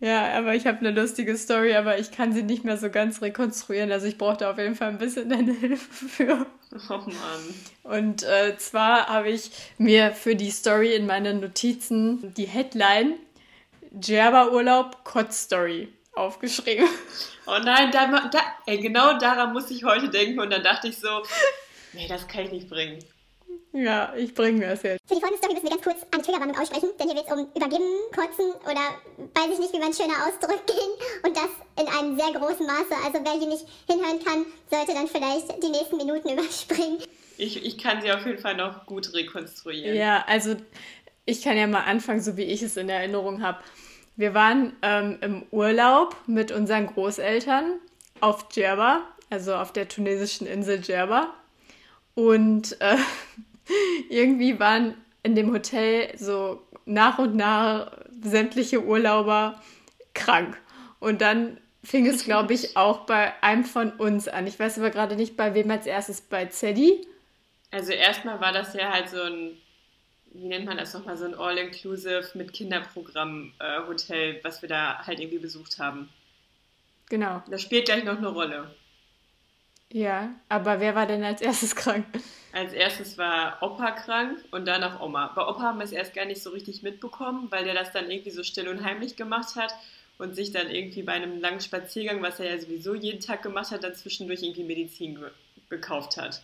Ja, 0.00 0.32
aber 0.32 0.54
ich 0.54 0.66
habe 0.66 0.78
eine 0.78 0.92
lustige 0.92 1.36
Story, 1.36 1.74
aber 1.74 1.98
ich 1.98 2.10
kann 2.10 2.32
sie 2.32 2.42
nicht 2.42 2.64
mehr 2.64 2.78
so 2.78 2.88
ganz 2.88 3.20
rekonstruieren. 3.20 3.92
Also 3.92 4.06
ich 4.06 4.16
brauchte 4.16 4.48
auf 4.48 4.56
jeden 4.56 4.74
Fall 4.74 4.88
ein 4.88 4.98
bisschen 4.98 5.28
deine 5.28 5.52
Hilfe 5.52 6.08
für. 6.08 6.46
Oh 6.88 6.96
Mann. 6.96 7.14
Und 7.82 8.22
äh, 8.22 8.56
zwar 8.56 9.08
habe 9.08 9.28
ich 9.28 9.50
mir 9.76 10.12
für 10.12 10.36
die 10.36 10.50
Story 10.50 10.94
in 10.94 11.06
meinen 11.06 11.40
Notizen 11.40 12.32
die 12.34 12.46
Headline 12.46 13.16
Djerba 13.90 14.48
Urlaub 14.48 15.04
Kotz 15.04 15.42
Story 15.42 15.88
aufgeschrieben. 16.14 16.88
Oh 17.46 17.58
nein, 17.62 17.90
da, 17.90 18.28
da, 18.28 18.38
ey, 18.66 18.78
genau 18.78 19.18
daran 19.18 19.52
muss 19.52 19.70
ich 19.70 19.84
heute 19.84 20.08
denken 20.08 20.38
und 20.38 20.50
dann 20.50 20.62
dachte 20.62 20.88
ich 20.88 20.98
so, 20.98 21.22
nee, 21.92 22.06
das 22.06 22.28
kann 22.28 22.44
ich 22.44 22.52
nicht 22.52 22.70
bringen. 22.70 23.04
Ja, 23.72 24.12
ich 24.16 24.34
bringe 24.34 24.66
das 24.66 24.82
jetzt. 24.82 25.00
Für 25.06 25.14
die 25.14 25.20
folgende 25.20 25.38
Story 25.38 25.54
müssen 25.54 25.64
wir 25.64 25.70
ganz 25.70 25.82
kurz 25.82 26.06
eine 26.10 26.22
Triggerwarnung 26.22 26.58
aussprechen, 26.58 26.90
denn 26.98 27.06
hier 27.06 27.16
wird 27.16 27.26
es 27.26 27.32
um 27.32 27.46
Übergeben, 27.54 27.84
Kotzen 28.14 28.52
oder 28.64 28.82
weiß 29.34 29.52
ich 29.52 29.58
nicht, 29.60 29.72
wie 29.72 29.78
man 29.78 29.92
schöner 29.92 30.26
ausdrückt 30.26 30.66
gehen 30.66 30.90
und 31.22 31.36
das 31.36 31.50
in 31.78 31.86
einem 31.86 32.18
sehr 32.18 32.32
großen 32.32 32.66
Maße. 32.66 32.94
Also 33.04 33.20
wer 33.22 33.32
hier 33.38 33.48
nicht 33.48 33.66
hinhören 33.88 34.22
kann, 34.24 34.46
sollte 34.70 34.92
dann 34.92 35.06
vielleicht 35.06 35.62
die 35.62 35.70
nächsten 35.70 35.96
Minuten 35.96 36.28
überspringen. 36.32 36.98
Ich, 37.38 37.64
ich 37.64 37.78
kann 37.78 38.02
sie 38.02 38.12
auf 38.12 38.26
jeden 38.26 38.38
Fall 38.38 38.56
noch 38.56 38.84
gut 38.86 39.14
rekonstruieren. 39.14 39.96
Ja, 39.96 40.24
also 40.26 40.56
ich 41.30 41.42
kann 41.42 41.56
ja 41.56 41.66
mal 41.66 41.84
anfangen, 41.84 42.20
so 42.20 42.36
wie 42.36 42.42
ich 42.42 42.62
es 42.62 42.76
in 42.76 42.88
Erinnerung 42.88 43.42
habe. 43.42 43.58
Wir 44.16 44.34
waren 44.34 44.74
ähm, 44.82 45.18
im 45.20 45.42
Urlaub 45.50 46.16
mit 46.26 46.52
unseren 46.52 46.88
Großeltern 46.88 47.78
auf 48.20 48.48
Djerba, 48.48 49.02
also 49.30 49.54
auf 49.54 49.72
der 49.72 49.88
tunesischen 49.88 50.46
Insel 50.46 50.80
Djerba. 50.80 51.32
Und 52.14 52.80
äh, 52.80 52.96
irgendwie 54.10 54.58
waren 54.58 54.94
in 55.22 55.34
dem 55.34 55.52
Hotel 55.52 56.12
so 56.18 56.62
nach 56.84 57.18
und 57.18 57.36
nach 57.36 57.92
sämtliche 58.22 58.84
Urlauber 58.84 59.60
krank. 60.14 60.60
Und 60.98 61.20
dann 61.20 61.58
fing 61.82 62.06
es, 62.06 62.24
glaube 62.24 62.52
ich, 62.52 62.76
auch 62.76 63.06
bei 63.06 63.32
einem 63.42 63.64
von 63.64 63.92
uns 63.92 64.28
an. 64.28 64.46
Ich 64.46 64.58
weiß 64.58 64.78
aber 64.78 64.90
gerade 64.90 65.16
nicht, 65.16 65.36
bei 65.36 65.54
wem 65.54 65.70
als 65.70 65.86
erstes. 65.86 66.20
Bei 66.20 66.46
Zeddy? 66.46 67.06
Also 67.70 67.92
erstmal 67.92 68.40
war 68.40 68.52
das 68.52 68.74
ja 68.74 68.92
halt 68.92 69.08
so 69.08 69.22
ein, 69.22 69.56
wie 70.32 70.48
nennt 70.48 70.66
man 70.66 70.76
das 70.76 70.94
nochmal, 70.94 71.16
so 71.16 71.24
ein 71.24 71.34
All-Inclusive 71.34 72.30
mit 72.34 72.52
Kinderprogramm-Hotel, 72.52 74.36
äh, 74.36 74.44
was 74.44 74.62
wir 74.62 74.68
da 74.68 75.06
halt 75.06 75.20
irgendwie 75.20 75.38
besucht 75.38 75.78
haben. 75.78 76.08
Genau. 77.08 77.42
Das 77.50 77.62
spielt 77.62 77.86
gleich 77.86 78.04
noch 78.04 78.18
eine 78.18 78.28
Rolle. 78.28 78.70
Ja, 79.92 80.32
aber 80.48 80.78
wer 80.78 80.94
war 80.94 81.06
denn 81.06 81.24
als 81.24 81.40
erstes 81.40 81.74
krank? 81.74 82.06
Als 82.52 82.72
erstes 82.72 83.18
war 83.18 83.58
Opa 83.60 83.90
krank 83.90 84.38
und 84.52 84.66
danach 84.66 85.00
Oma. 85.00 85.32
Bei 85.34 85.46
Opa 85.46 85.62
haben 85.62 85.78
wir 85.78 85.84
es 85.84 85.92
erst 85.92 86.14
gar 86.14 86.26
nicht 86.26 86.42
so 86.42 86.50
richtig 86.50 86.82
mitbekommen, 86.82 87.48
weil 87.50 87.64
der 87.64 87.74
das 87.74 87.92
dann 87.92 88.08
irgendwie 88.08 88.30
so 88.30 88.44
still 88.44 88.68
und 88.68 88.84
heimlich 88.84 89.16
gemacht 89.16 89.56
hat 89.56 89.74
und 90.18 90.36
sich 90.36 90.52
dann 90.52 90.70
irgendwie 90.70 91.02
bei 91.02 91.12
einem 91.12 91.40
langen 91.40 91.60
Spaziergang, 91.60 92.22
was 92.22 92.38
er 92.38 92.54
ja 92.54 92.60
sowieso 92.60 92.94
jeden 92.94 93.20
Tag 93.20 93.42
gemacht 93.42 93.72
hat, 93.72 93.82
dann 93.82 93.94
zwischendurch 93.94 94.42
irgendwie 94.42 94.64
Medizin 94.64 95.16
ge 95.16 95.30
gekauft 95.68 96.16
hat. 96.16 96.42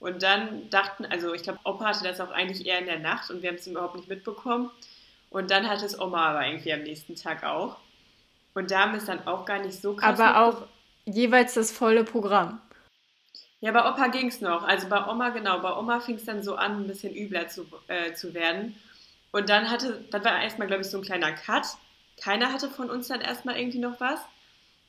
Und 0.00 0.22
dann 0.22 0.68
dachten, 0.70 1.04
also 1.04 1.34
ich 1.34 1.42
glaube, 1.42 1.60
Opa 1.64 1.86
hatte 1.86 2.04
das 2.04 2.20
auch 2.20 2.30
eigentlich 2.30 2.66
eher 2.66 2.78
in 2.78 2.86
der 2.86 2.98
Nacht 2.98 3.30
und 3.30 3.42
wir 3.42 3.50
haben 3.50 3.56
es 3.56 3.66
überhaupt 3.66 3.96
nicht 3.96 4.08
mitbekommen. 4.08 4.70
Und 5.28 5.50
dann 5.50 5.68
hatte 5.68 5.84
es 5.84 5.98
Oma 6.00 6.30
aber 6.30 6.46
irgendwie 6.46 6.72
am 6.72 6.82
nächsten 6.82 7.14
Tag 7.14 7.44
auch. 7.44 7.76
Und 8.54 8.70
da 8.70 8.80
haben 8.80 8.92
wir 8.92 8.98
es 8.98 9.04
dann 9.04 9.26
auch 9.26 9.44
gar 9.44 9.60
nicht 9.60 9.80
so 9.80 9.94
krass. 9.94 10.18
Aber 10.18 10.42
auch 10.42 10.66
jeweils 11.04 11.54
das 11.54 11.70
volle 11.70 12.02
Programm. 12.02 12.60
Ja, 13.60 13.72
bei 13.72 13.88
Opa 13.88 14.08
ging 14.08 14.28
es 14.28 14.40
noch. 14.40 14.64
Also 14.64 14.88
bei 14.88 15.06
Oma, 15.06 15.28
genau, 15.28 15.60
bei 15.60 15.76
Oma 15.76 16.00
fing 16.00 16.16
es 16.16 16.24
dann 16.24 16.42
so 16.42 16.56
an, 16.56 16.82
ein 16.82 16.86
bisschen 16.86 17.14
übler 17.14 17.48
zu, 17.48 17.66
äh, 17.88 18.14
zu 18.14 18.32
werden. 18.32 18.74
Und 19.32 19.50
dann 19.50 19.70
hatte, 19.70 20.02
dann 20.10 20.24
war 20.24 20.42
erstmal, 20.42 20.66
glaube 20.66 20.82
ich, 20.82 20.88
so 20.88 20.96
ein 20.96 21.04
kleiner 21.04 21.32
Cut. 21.32 21.66
Keiner 22.20 22.52
hatte 22.52 22.70
von 22.70 22.90
uns 22.90 23.08
dann 23.08 23.20
erstmal 23.20 23.58
irgendwie 23.58 23.78
noch 23.78 24.00
was. 24.00 24.20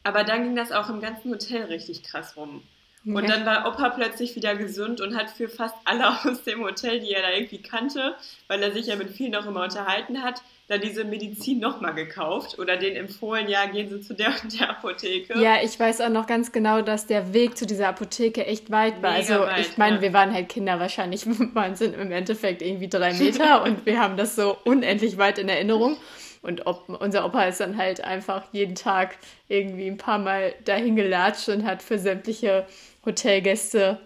Aber 0.04 0.24
dann 0.24 0.44
ging 0.44 0.56
das 0.56 0.72
auch 0.72 0.90
im 0.90 1.02
ganzen 1.02 1.32
Hotel 1.32 1.66
richtig 1.66 2.02
krass 2.04 2.38
rum. 2.38 2.64
Und 3.04 3.28
dann 3.28 3.46
war 3.46 3.68
Opa 3.68 3.90
plötzlich 3.90 4.36
wieder 4.36 4.56
gesund 4.56 5.02
und 5.02 5.16
hat 5.16 5.32
für 5.32 5.50
fast 5.50 5.76
alle 5.86 6.08
aus 6.24 6.44
dem 6.44 6.64
Hotel, 6.64 7.00
die 7.00 7.12
er 7.12 7.22
da 7.22 7.32
irgendwie 7.32 7.62
kannte, 7.62 8.16
weil 8.48 8.62
er 8.62 8.72
sich 8.72 8.88
ja 8.88 8.96
mit 8.96 9.10
vielen 9.10 9.36
auch 9.36 9.46
immer 9.46 9.64
unterhalten 9.64 10.22
hat, 10.22 10.42
dann 10.68 10.82
diese 10.82 11.04
Medizin 11.04 11.60
nochmal 11.60 11.94
gekauft 11.94 12.58
oder 12.58 12.78
denen 12.78 12.96
empfohlen, 12.96 13.50
ja, 13.50 13.66
gehen 13.66 13.90
Sie 13.90 14.00
zu 14.02 14.14
der 14.14 14.34
und 14.44 14.60
der 14.60 14.70
Apotheke. 14.70 15.38
Ja, 15.38 15.58
ich 15.62 15.78
weiß 15.80 16.02
auch 16.02 16.10
noch 16.10 16.28
ganz 16.28 16.52
genau, 16.52 16.82
dass 16.82 17.08
der 17.08 17.34
Weg 17.34 17.58
zu 17.58 17.66
dieser 17.66 17.90
Apotheke 17.90 18.46
echt 18.46 18.72
weit 18.72 19.02
war. 19.02 19.14
Mega 19.14 19.34
also 19.34 19.52
weit, 19.52 19.60
ich 19.60 19.78
meine, 19.78 19.98
ja. 19.98 20.02
wir 20.04 20.14
waren 20.14 20.34
halt 20.34 20.50
Kinder, 20.50 20.80
wahrscheinlich 20.80 21.26
waren 21.56 21.76
sind 21.76 21.96
im 21.96 22.12
Endeffekt 22.12 22.62
irgendwie 22.62 22.88
drei 22.88 23.14
Meter 23.14 23.64
und 23.64 23.86
wir 23.86 24.00
haben 24.00 24.16
das 24.16 24.36
so 24.36 24.58
unendlich 24.64 25.18
weit 25.18 25.40
in 25.40 25.50
Erinnerung. 25.50 25.98
Und 26.44 26.66
ob, 26.66 26.90
unser 26.90 27.26
Opa 27.26 27.44
ist 27.44 27.60
dann 27.60 27.78
halt 27.78 28.04
einfach 28.04 28.46
jeden 28.52 28.74
Tag 28.74 29.18
irgendwie 29.48 29.88
ein 29.88 29.98
paar 29.98 30.18
Mal 30.18 30.56
dahin 30.66 30.96
gelatscht 30.96 31.50
und 31.50 31.66
hat 31.66 31.84
für 31.84 32.00
sämtliche 32.00 32.66
Hotelgäste 33.06 34.00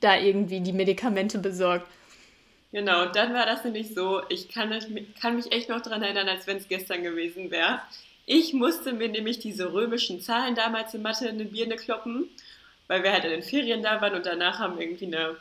da 0.00 0.18
irgendwie 0.18 0.60
die 0.60 0.72
Medikamente 0.72 1.38
besorgt. 1.38 1.86
Genau, 2.72 3.06
dann 3.06 3.34
war 3.34 3.44
das 3.44 3.64
nämlich 3.64 3.94
so, 3.94 4.22
ich 4.30 4.48
kann, 4.48 4.74
kann 5.20 5.36
mich 5.36 5.52
echt 5.52 5.68
noch 5.68 5.82
daran 5.82 6.02
erinnern, 6.02 6.28
als 6.28 6.46
wenn 6.46 6.56
es 6.56 6.68
gestern 6.68 7.02
gewesen 7.02 7.50
wäre. 7.50 7.82
Ich 8.24 8.54
musste 8.54 8.92
mir 8.92 9.08
nämlich 9.08 9.40
diese 9.40 9.72
römischen 9.72 10.20
Zahlen 10.20 10.54
damals 10.54 10.94
in 10.94 11.02
Mathe 11.02 11.28
in 11.28 11.38
die 11.38 11.44
Birne 11.44 11.76
kloppen, 11.76 12.28
weil 12.86 13.02
wir 13.02 13.12
halt 13.12 13.24
in 13.24 13.30
den 13.30 13.42
Ferien 13.42 13.82
da 13.82 14.00
waren 14.00 14.14
und 14.14 14.26
danach 14.26 14.58
haben 14.58 14.76
wir 14.76 14.84
irgendwie 14.84 15.06
eine 15.06 15.36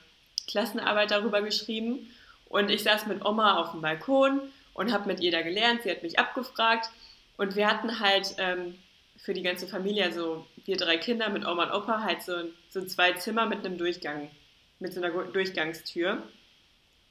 Klassenarbeit 0.48 1.12
darüber 1.12 1.42
geschrieben. 1.42 2.12
Und 2.50 2.70
ich 2.70 2.84
saß 2.84 3.08
mit 3.08 3.24
Oma 3.24 3.62
auf 3.62 3.72
dem 3.72 3.82
Balkon 3.82 4.42
und 4.74 4.92
habe 4.92 5.08
mit 5.08 5.22
ihr 5.22 5.32
da 5.32 5.42
gelernt. 5.42 5.84
Sie 5.84 5.92
hat 5.92 6.04
mich 6.04 6.20
abgefragt 6.20 6.90
und 7.38 7.56
wir 7.56 7.68
hatten 7.68 8.00
halt 8.00 8.36
ähm, 8.40 8.78
für 9.18 9.34
die 9.34 9.44
ganze 9.44 9.68
Familie, 9.68 10.04
also 10.04 10.46
wir 10.66 10.76
drei 10.76 10.98
Kinder 10.98 11.30
mit 11.30 11.46
Oma 11.46 11.66
und 11.66 11.84
Opa, 11.84 12.04
halt 12.04 12.24
so, 12.24 12.34
so 12.72 12.84
zwei 12.86 13.12
Zimmer 13.14 13.46
mit 13.46 13.66
einem 13.66 13.78
Durchgang, 13.78 14.32
mit 14.80 14.94
so 14.94 15.02
einer 15.02 15.12
Durchgangstür. 15.26 16.24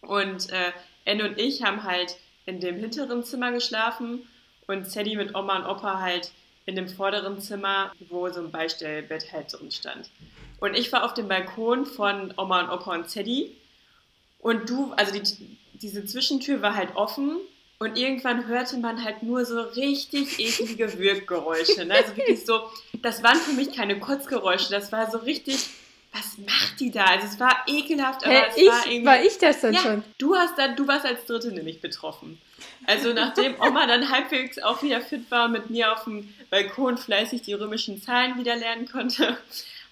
Und 0.01 0.51
äh, 0.51 0.73
Anne 1.07 1.29
und 1.29 1.39
ich 1.39 1.63
haben 1.63 1.85
halt 1.85 2.17
in 2.47 2.61
dem 2.61 2.79
hinteren 2.79 3.23
Zimmer 3.23 3.53
geschlafen 3.53 4.27
und 4.67 4.91
Sadie 4.91 5.17
mit 5.17 5.35
Oma 5.35 5.59
und 5.59 5.67
Opa 5.67 6.01
halt 6.01 6.33
in 6.65 6.77
dem 6.77 6.89
vorderen 6.89 7.41
Zimmer, 7.41 7.93
wo 8.09 8.29
so 8.31 8.41
ein 8.41 8.51
Beistellbett 8.51 9.33
halt 9.33 9.53
drin 9.53 9.71
stand. 9.71 10.11
Und 10.61 10.77
ich 10.77 10.91
war 10.93 11.05
auf 11.05 11.15
dem 11.15 11.29
Balkon 11.29 11.85
von 11.85 12.33
Oma 12.39 12.63
und 12.63 12.71
Opa 12.71 12.95
und 12.95 13.11
Sadie 13.11 13.55
und 14.39 14.71
du, 14.71 14.93
also 14.93 15.13
die, 15.13 15.59
diese 15.75 16.07
Zwischentür 16.07 16.63
war 16.63 16.75
halt 16.75 16.97
offen 16.97 17.37
und 17.81 17.97
irgendwann 17.97 18.47
hörte 18.47 18.77
man 18.77 19.03
halt 19.03 19.23
nur 19.23 19.45
so 19.47 19.59
richtig 19.59 20.39
eklige 20.39 20.99
Wirkgeräusche. 20.99 21.87
Ne? 21.87 21.95
Also 21.95 22.15
wirklich 22.15 22.45
so, 22.45 22.61
das 23.01 23.23
waren 23.23 23.39
für 23.39 23.53
mich 23.53 23.75
keine 23.75 23.99
Kotzgeräusche, 23.99 24.71
das 24.71 24.93
war 24.93 25.11
so 25.11 25.17
richtig, 25.19 25.71
was 26.13 26.37
macht 26.47 26.79
die 26.79 26.91
da? 26.91 27.05
Also 27.05 27.27
es 27.27 27.41
war 27.41 27.65
ekelhaft, 27.67 28.25
aber 28.25 28.35
Hä, 28.35 28.43
es 28.51 28.57
ich, 28.59 28.69
war 28.69 28.87
irgendwie... 28.87 29.07
war 29.07 29.25
ich 29.25 29.39
das 29.39 29.63
dann 29.63 29.73
ja, 29.73 29.81
schon? 29.81 30.05
du 30.19 30.37
hast 30.37 30.59
dann, 30.59 30.77
du 30.77 30.87
warst 30.87 31.07
als 31.07 31.25
Dritte 31.25 31.53
nämlich 31.53 31.81
betroffen. 31.81 32.39
Also 32.87 33.15
nachdem 33.15 33.59
Oma 33.59 33.87
dann 33.87 34.11
halbwegs 34.11 34.59
auch 34.59 34.83
wieder 34.83 35.01
fit 35.01 35.31
war 35.31 35.47
und 35.47 35.53
mit 35.53 35.71
mir 35.71 35.93
auf 35.93 36.05
dem 36.05 36.35
Balkon 36.51 36.99
fleißig 36.99 37.41
die 37.43 37.55
römischen 37.55 38.03
Zahlen 38.03 38.37
wieder 38.37 38.57
lernen 38.57 38.91
konnte, 38.91 39.39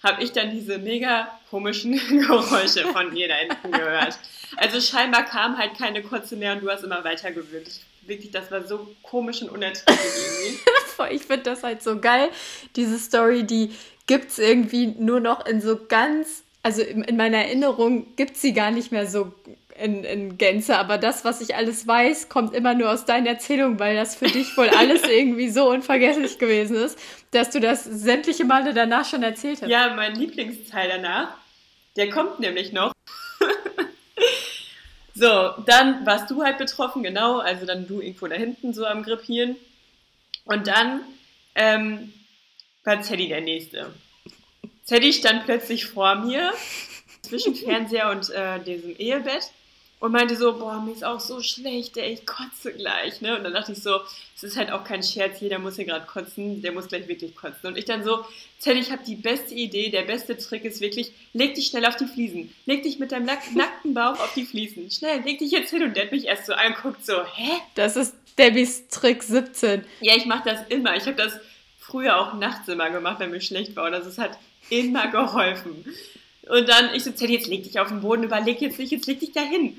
habe 0.03 0.23
ich 0.23 0.31
dann 0.31 0.51
diese 0.51 0.77
mega 0.77 1.39
komischen 1.49 1.93
Geräusche 2.09 2.87
von 2.87 3.15
ihr 3.15 3.27
da 3.27 3.35
hinten 3.35 3.71
gehört. 3.71 4.17
Also 4.57 4.81
scheinbar 4.81 5.25
kam 5.25 5.57
halt 5.57 5.77
keine 5.77 6.01
Kotze 6.01 6.35
mehr 6.35 6.53
und 6.53 6.63
du 6.63 6.69
hast 6.69 6.83
immer 6.83 7.03
weiter 7.03 7.31
gewöhnt. 7.31 7.81
Wirklich, 8.03 8.31
das 8.31 8.49
war 8.49 8.65
so 8.65 8.87
komisch 9.03 9.41
und 9.41 9.49
unerträglich 9.49 9.97
irgendwie. 10.45 10.59
Ich 11.11 11.21
finde 11.21 11.43
das 11.43 11.63
halt 11.63 11.81
so 11.81 11.97
geil. 11.97 12.29
Diese 12.75 12.99
Story, 12.99 13.45
die 13.45 13.71
gibt 14.05 14.31
es 14.31 14.37
irgendwie 14.37 14.87
nur 14.87 15.21
noch 15.21 15.45
in 15.45 15.61
so 15.61 15.79
ganz, 15.87 16.43
also 16.61 16.81
in 16.81 17.15
meiner 17.15 17.37
Erinnerung 17.37 18.17
gibt 18.17 18.35
es 18.35 18.41
sie 18.41 18.51
gar 18.51 18.69
nicht 18.69 18.91
mehr 18.91 19.07
so 19.07 19.31
in, 19.81 20.03
in 20.03 20.37
Gänze, 20.37 20.77
aber 20.77 20.97
das, 20.97 21.25
was 21.25 21.41
ich 21.41 21.55
alles 21.55 21.87
weiß, 21.87 22.29
kommt 22.29 22.53
immer 22.53 22.73
nur 22.73 22.91
aus 22.91 23.05
deiner 23.05 23.29
Erzählung, 23.29 23.79
weil 23.79 23.95
das 23.95 24.15
für 24.15 24.27
dich 24.27 24.55
wohl 24.57 24.69
alles 24.69 25.03
irgendwie 25.07 25.49
so 25.49 25.69
unvergesslich 25.69 26.37
gewesen 26.37 26.75
ist, 26.75 26.99
dass 27.31 27.49
du 27.49 27.59
das 27.59 27.83
sämtliche 27.83 28.45
Male 28.45 28.73
danach 28.73 29.05
schon 29.05 29.23
erzählt 29.23 29.61
hast. 29.61 29.69
Ja, 29.69 29.93
mein 29.95 30.15
Lieblingsteil 30.15 30.89
danach, 30.89 31.35
der 31.95 32.09
kommt 32.09 32.39
nämlich 32.39 32.73
noch. 32.73 32.93
so, 35.15 35.53
dann 35.65 36.05
warst 36.05 36.29
du 36.29 36.43
halt 36.43 36.57
betroffen, 36.57 37.03
genau, 37.03 37.39
also 37.39 37.65
dann 37.65 37.87
du 37.87 38.01
irgendwo 38.01 38.27
da 38.27 38.35
hinten 38.35 38.73
so 38.73 38.85
am 38.85 39.03
Grippieren. 39.03 39.55
Und 40.45 40.67
dann 40.67 41.01
ähm, 41.55 42.13
war 42.83 43.01
Teddy 43.01 43.27
der 43.27 43.41
Nächste. 43.41 43.93
Teddy 44.87 45.13
stand 45.13 45.45
plötzlich 45.45 45.85
vor 45.85 46.15
mir, 46.15 46.51
zwischen 47.21 47.55
Fernseher 47.55 48.09
und 48.09 48.29
äh, 48.31 48.59
diesem 48.59 48.95
Ehebett 48.97 49.51
und 49.99 50.13
meinte 50.13 50.35
so, 50.37 50.57
boah, 50.57 50.81
mir 50.81 50.93
ist 50.93 51.03
auch 51.03 51.19
so 51.19 51.41
schlecht, 51.41 51.97
ey, 51.97 52.13
ich 52.13 52.25
kotze 52.25 52.73
gleich, 52.73 53.19
ne? 53.19 53.37
Und 53.37 53.43
dann 53.43 53.53
dachte 53.53 53.73
ich 53.73 53.83
so, 53.83 53.99
es 54.35 54.43
ist 54.43 54.55
halt 54.55 54.71
auch 54.71 54.85
kein 54.85 55.03
Scherz, 55.03 55.41
jeder 55.41 55.59
muss 55.59 55.75
hier 55.75 55.85
gerade 55.85 56.05
kotzen, 56.05 56.61
der 56.61 56.71
muss 56.71 56.87
gleich 56.87 57.07
wirklich 57.09 57.35
kotzen. 57.35 57.67
Und 57.67 57.77
ich 57.77 57.83
dann 57.83 58.03
so, 58.03 58.23
Teddy, 58.61 58.79
ich 58.79 58.91
habe 58.91 59.03
die 59.05 59.15
beste 59.15 59.53
Idee, 59.53 59.89
der 59.89 60.03
beste 60.03 60.37
Trick 60.37 60.63
ist 60.63 60.79
wirklich, 60.79 61.11
leg 61.33 61.53
dich 61.55 61.67
schnell 61.67 61.85
auf 61.85 61.97
die 61.97 62.05
Fliesen, 62.05 62.53
leg 62.65 62.83
dich 62.83 62.97
mit 62.99 63.11
deinem 63.11 63.25
nack 63.25 63.43
nackten 63.55 63.93
Bauch 63.93 64.19
auf 64.19 64.33
die 64.35 64.45
Fliesen, 64.45 64.89
schnell, 64.89 65.21
leg 65.21 65.39
dich 65.39 65.51
jetzt 65.51 65.71
hin. 65.71 65.83
Und 65.83 65.97
der 65.97 66.05
hat 66.05 66.11
mich 66.13 66.25
erst 66.25 66.45
so 66.45 66.53
angeguckt, 66.53 67.05
so, 67.05 67.21
hä? 67.35 67.51
Das 67.75 67.97
ist 67.97 68.15
Debbys 68.37 68.87
Trick 68.87 69.21
17. 69.21 69.83
Ja, 69.99 70.15
ich 70.15 70.25
mache 70.25 70.49
das 70.49 70.65
immer. 70.69 70.95
Ich 70.95 71.03
habe 71.07 71.15
das 71.15 71.37
früher 71.77 72.17
auch 72.17 72.35
nachts 72.35 72.69
immer 72.69 72.89
gemacht, 72.89 73.19
wenn 73.19 73.31
mir 73.31 73.41
schlecht 73.41 73.75
war. 73.75 73.87
Und 73.87 73.91
das 73.91 74.17
hat 74.17 74.37
immer 74.69 75.07
geholfen. 75.07 75.83
Und 76.47 76.67
dann, 76.69 76.93
ich 76.93 77.03
so, 77.03 77.11
Teddy, 77.11 77.33
jetzt 77.33 77.47
leg 77.47 77.63
dich 77.63 77.79
auf 77.79 77.89
den 77.89 78.01
Boden, 78.01 78.23
überleg 78.23 78.61
jetzt 78.61 78.79
nicht, 78.79 78.91
jetzt 78.91 79.07
leg 79.07 79.19
dich 79.19 79.31
da 79.31 79.41
hin. 79.41 79.77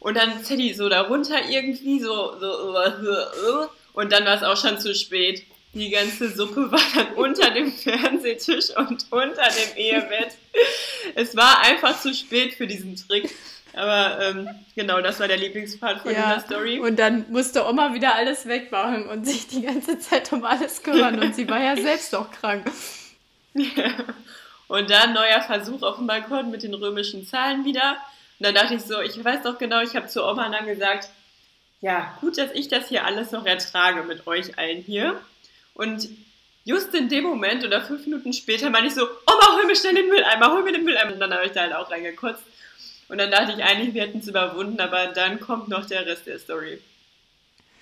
Und 0.00 0.16
dann 0.16 0.42
Teddy 0.44 0.74
so 0.74 0.88
da 0.88 1.02
runter 1.02 1.48
irgendwie, 1.48 2.00
so, 2.00 2.32
so, 2.38 3.68
und 3.94 4.12
dann 4.12 4.24
war 4.24 4.36
es 4.36 4.42
auch 4.42 4.56
schon 4.56 4.78
zu 4.78 4.94
spät. 4.94 5.44
Die 5.74 5.90
ganze 5.90 6.28
Suppe 6.30 6.70
war 6.70 6.80
dann 6.94 7.12
unter 7.16 7.50
dem 7.50 7.72
Fernsehtisch 7.72 8.76
und 8.76 9.06
unter 9.10 9.42
dem 9.44 9.76
Ehebett. 9.76 10.32
Es 11.14 11.34
war 11.36 11.60
einfach 11.60 11.98
zu 12.00 12.12
spät 12.14 12.54
für 12.54 12.66
diesen 12.66 12.96
Trick. 12.96 13.30
Aber 13.74 14.20
ähm, 14.20 14.48
genau, 14.76 15.00
das 15.00 15.18
war 15.18 15.28
der 15.28 15.38
Lieblingspart 15.38 16.02
von 16.02 16.12
Ja, 16.12 16.34
dieser 16.34 16.46
Story. 16.46 16.78
und 16.78 16.98
dann 16.98 17.24
musste 17.30 17.66
Oma 17.66 17.94
wieder 17.94 18.14
alles 18.14 18.46
wegmachen 18.46 19.06
und 19.08 19.24
sich 19.26 19.46
die 19.48 19.62
ganze 19.62 19.98
Zeit 19.98 20.30
um 20.32 20.44
alles 20.44 20.82
kümmern. 20.82 21.18
Und 21.18 21.34
sie 21.34 21.48
war 21.48 21.58
ja 21.62 21.74
selbst 21.74 22.14
auch 22.14 22.30
krank. 22.30 22.70
Und 24.72 24.88
dann 24.88 25.12
neuer 25.12 25.42
Versuch 25.42 25.82
auf 25.82 25.96
dem 25.96 26.06
Balkon 26.06 26.50
mit 26.50 26.62
den 26.62 26.72
römischen 26.72 27.26
Zahlen 27.26 27.66
wieder. 27.66 27.98
Und 28.38 28.46
dann 28.46 28.54
dachte 28.54 28.76
ich 28.76 28.80
so, 28.80 29.02
ich 29.02 29.22
weiß 29.22 29.42
doch 29.42 29.58
genau, 29.58 29.82
ich 29.82 29.94
habe 29.94 30.06
zu 30.06 30.26
Oma 30.26 30.48
dann 30.48 30.64
gesagt, 30.64 31.10
ja, 31.82 32.16
gut, 32.22 32.38
dass 32.38 32.50
ich 32.52 32.68
das 32.68 32.88
hier 32.88 33.04
alles 33.04 33.32
noch 33.32 33.44
ertrage 33.44 34.02
mit 34.02 34.26
euch 34.26 34.56
allen 34.56 34.78
hier. 34.78 35.20
Und 35.74 36.08
just 36.64 36.94
in 36.94 37.10
dem 37.10 37.24
Moment 37.24 37.62
oder 37.66 37.82
fünf 37.82 38.06
Minuten 38.06 38.32
später 38.32 38.70
meine 38.70 38.86
ich 38.86 38.94
so, 38.94 39.02
Oma, 39.02 39.56
hol 39.58 39.66
mir 39.66 39.76
schnell 39.76 39.94
den 39.94 40.08
Mülleimer, 40.08 40.50
hol 40.50 40.62
mir 40.62 40.72
den 40.72 40.84
Mülleimer. 40.84 41.12
Und 41.12 41.20
dann 41.20 41.34
habe 41.34 41.44
ich 41.44 41.52
da 41.52 41.60
halt 41.60 41.74
auch 41.74 41.90
reingekotzt. 41.90 42.42
Und 43.10 43.18
dann 43.18 43.30
dachte 43.30 43.52
ich 43.54 43.62
eigentlich, 43.62 43.92
wir 43.92 44.04
hätten 44.04 44.20
es 44.20 44.28
überwunden, 44.28 44.80
aber 44.80 45.08
dann 45.08 45.38
kommt 45.38 45.68
noch 45.68 45.84
der 45.84 46.06
Rest 46.06 46.26
der 46.26 46.38
Story. 46.38 46.80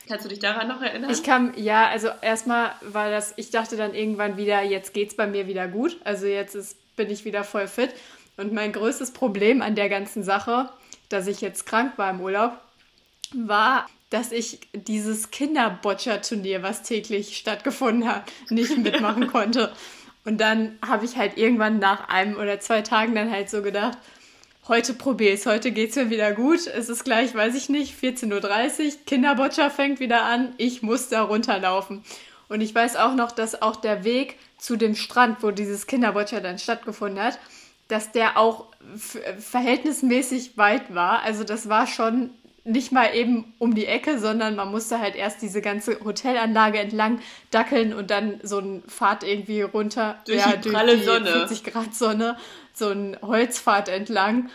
Kannst 0.08 0.24
du 0.24 0.28
dich 0.28 0.40
daran 0.40 0.66
noch 0.66 0.82
erinnern? 0.82 1.08
Ich 1.08 1.22
kam, 1.22 1.54
ja, 1.54 1.86
also 1.86 2.08
erstmal 2.20 2.72
war 2.80 3.12
das, 3.12 3.32
ich 3.36 3.52
dachte 3.52 3.76
dann 3.76 3.94
irgendwann 3.94 4.36
wieder, 4.36 4.60
jetzt 4.62 4.92
geht's 4.92 5.14
bei 5.14 5.28
mir 5.28 5.46
wieder 5.46 5.68
gut. 5.68 5.98
Also 6.02 6.26
jetzt 6.26 6.56
ist, 6.56 6.79
bin 7.00 7.10
ich 7.10 7.24
wieder 7.24 7.44
voll 7.44 7.66
fit. 7.66 7.94
Und 8.36 8.52
mein 8.52 8.72
größtes 8.72 9.12
Problem 9.12 9.62
an 9.62 9.74
der 9.74 9.88
ganzen 9.88 10.22
Sache, 10.22 10.68
dass 11.08 11.26
ich 11.26 11.40
jetzt 11.40 11.64
krank 11.64 11.94
war 11.96 12.10
im 12.10 12.20
Urlaub, 12.20 12.58
war, 13.34 13.86
dass 14.10 14.32
ich 14.32 14.60
dieses 14.74 15.30
Kinderboccia-Turnier, 15.30 16.62
was 16.62 16.82
täglich 16.82 17.38
stattgefunden 17.38 18.06
hat, 18.06 18.24
nicht 18.50 18.76
mitmachen 18.76 19.26
konnte. 19.32 19.72
Und 20.26 20.42
dann 20.42 20.78
habe 20.86 21.06
ich 21.06 21.16
halt 21.16 21.38
irgendwann 21.38 21.78
nach 21.78 22.08
einem 22.08 22.36
oder 22.36 22.60
zwei 22.60 22.82
Tagen 22.82 23.14
dann 23.14 23.30
halt 23.30 23.48
so 23.48 23.62
gedacht, 23.62 23.96
heute 24.68 24.92
probiere 24.92 25.32
ich 25.32 25.40
es, 25.40 25.46
heute 25.46 25.70
geht 25.70 25.90
es 25.90 25.96
mir 25.96 26.10
wieder 26.10 26.32
gut. 26.32 26.66
Es 26.66 26.90
ist 26.90 27.04
gleich, 27.04 27.34
weiß 27.34 27.54
ich 27.54 27.70
nicht, 27.70 27.94
14.30 27.98 28.84
Uhr, 28.84 28.92
Kinderboccia 29.06 29.70
fängt 29.70 30.00
wieder 30.00 30.24
an, 30.24 30.52
ich 30.58 30.82
muss 30.82 31.08
da 31.08 31.22
runterlaufen. 31.22 32.04
Und 32.50 32.60
ich 32.60 32.74
weiß 32.74 32.96
auch 32.96 33.14
noch, 33.14 33.32
dass 33.32 33.62
auch 33.62 33.76
der 33.76 34.04
Weg 34.04 34.36
zu 34.58 34.76
dem 34.76 34.94
Strand, 34.94 35.42
wo 35.42 35.52
dieses 35.52 35.86
Kinderboccia 35.86 36.40
dann 36.40 36.58
stattgefunden 36.58 37.22
hat, 37.22 37.38
dass 37.88 38.12
der 38.12 38.36
auch 38.36 38.66
verhältnismäßig 39.38 40.58
weit 40.58 40.94
war. 40.94 41.22
Also 41.22 41.44
das 41.44 41.68
war 41.68 41.86
schon 41.86 42.30
nicht 42.64 42.92
mal 42.92 43.14
eben 43.14 43.54
um 43.58 43.74
die 43.74 43.86
Ecke, 43.86 44.18
sondern 44.18 44.56
man 44.56 44.70
musste 44.70 44.98
halt 44.98 45.14
erst 45.14 45.42
diese 45.42 45.62
ganze 45.62 46.00
Hotelanlage 46.04 46.78
entlang 46.78 47.20
dackeln 47.50 47.94
und 47.94 48.10
dann 48.10 48.40
so 48.42 48.58
einen 48.58 48.82
Pfad 48.82 49.24
irgendwie 49.24 49.62
runter. 49.62 50.18
Durch 50.26 50.38
ja, 50.38 50.56
die 50.56 50.68
pralle 50.68 50.98
durch 50.98 51.00
die 51.00 51.06
Sonne. 51.06 51.30
40 51.30 51.64
Grad 51.64 51.94
Sonne, 51.94 52.36
so 52.74 52.88
einen 52.88 53.16
Holzpfad 53.22 53.88
entlang. 53.88 54.50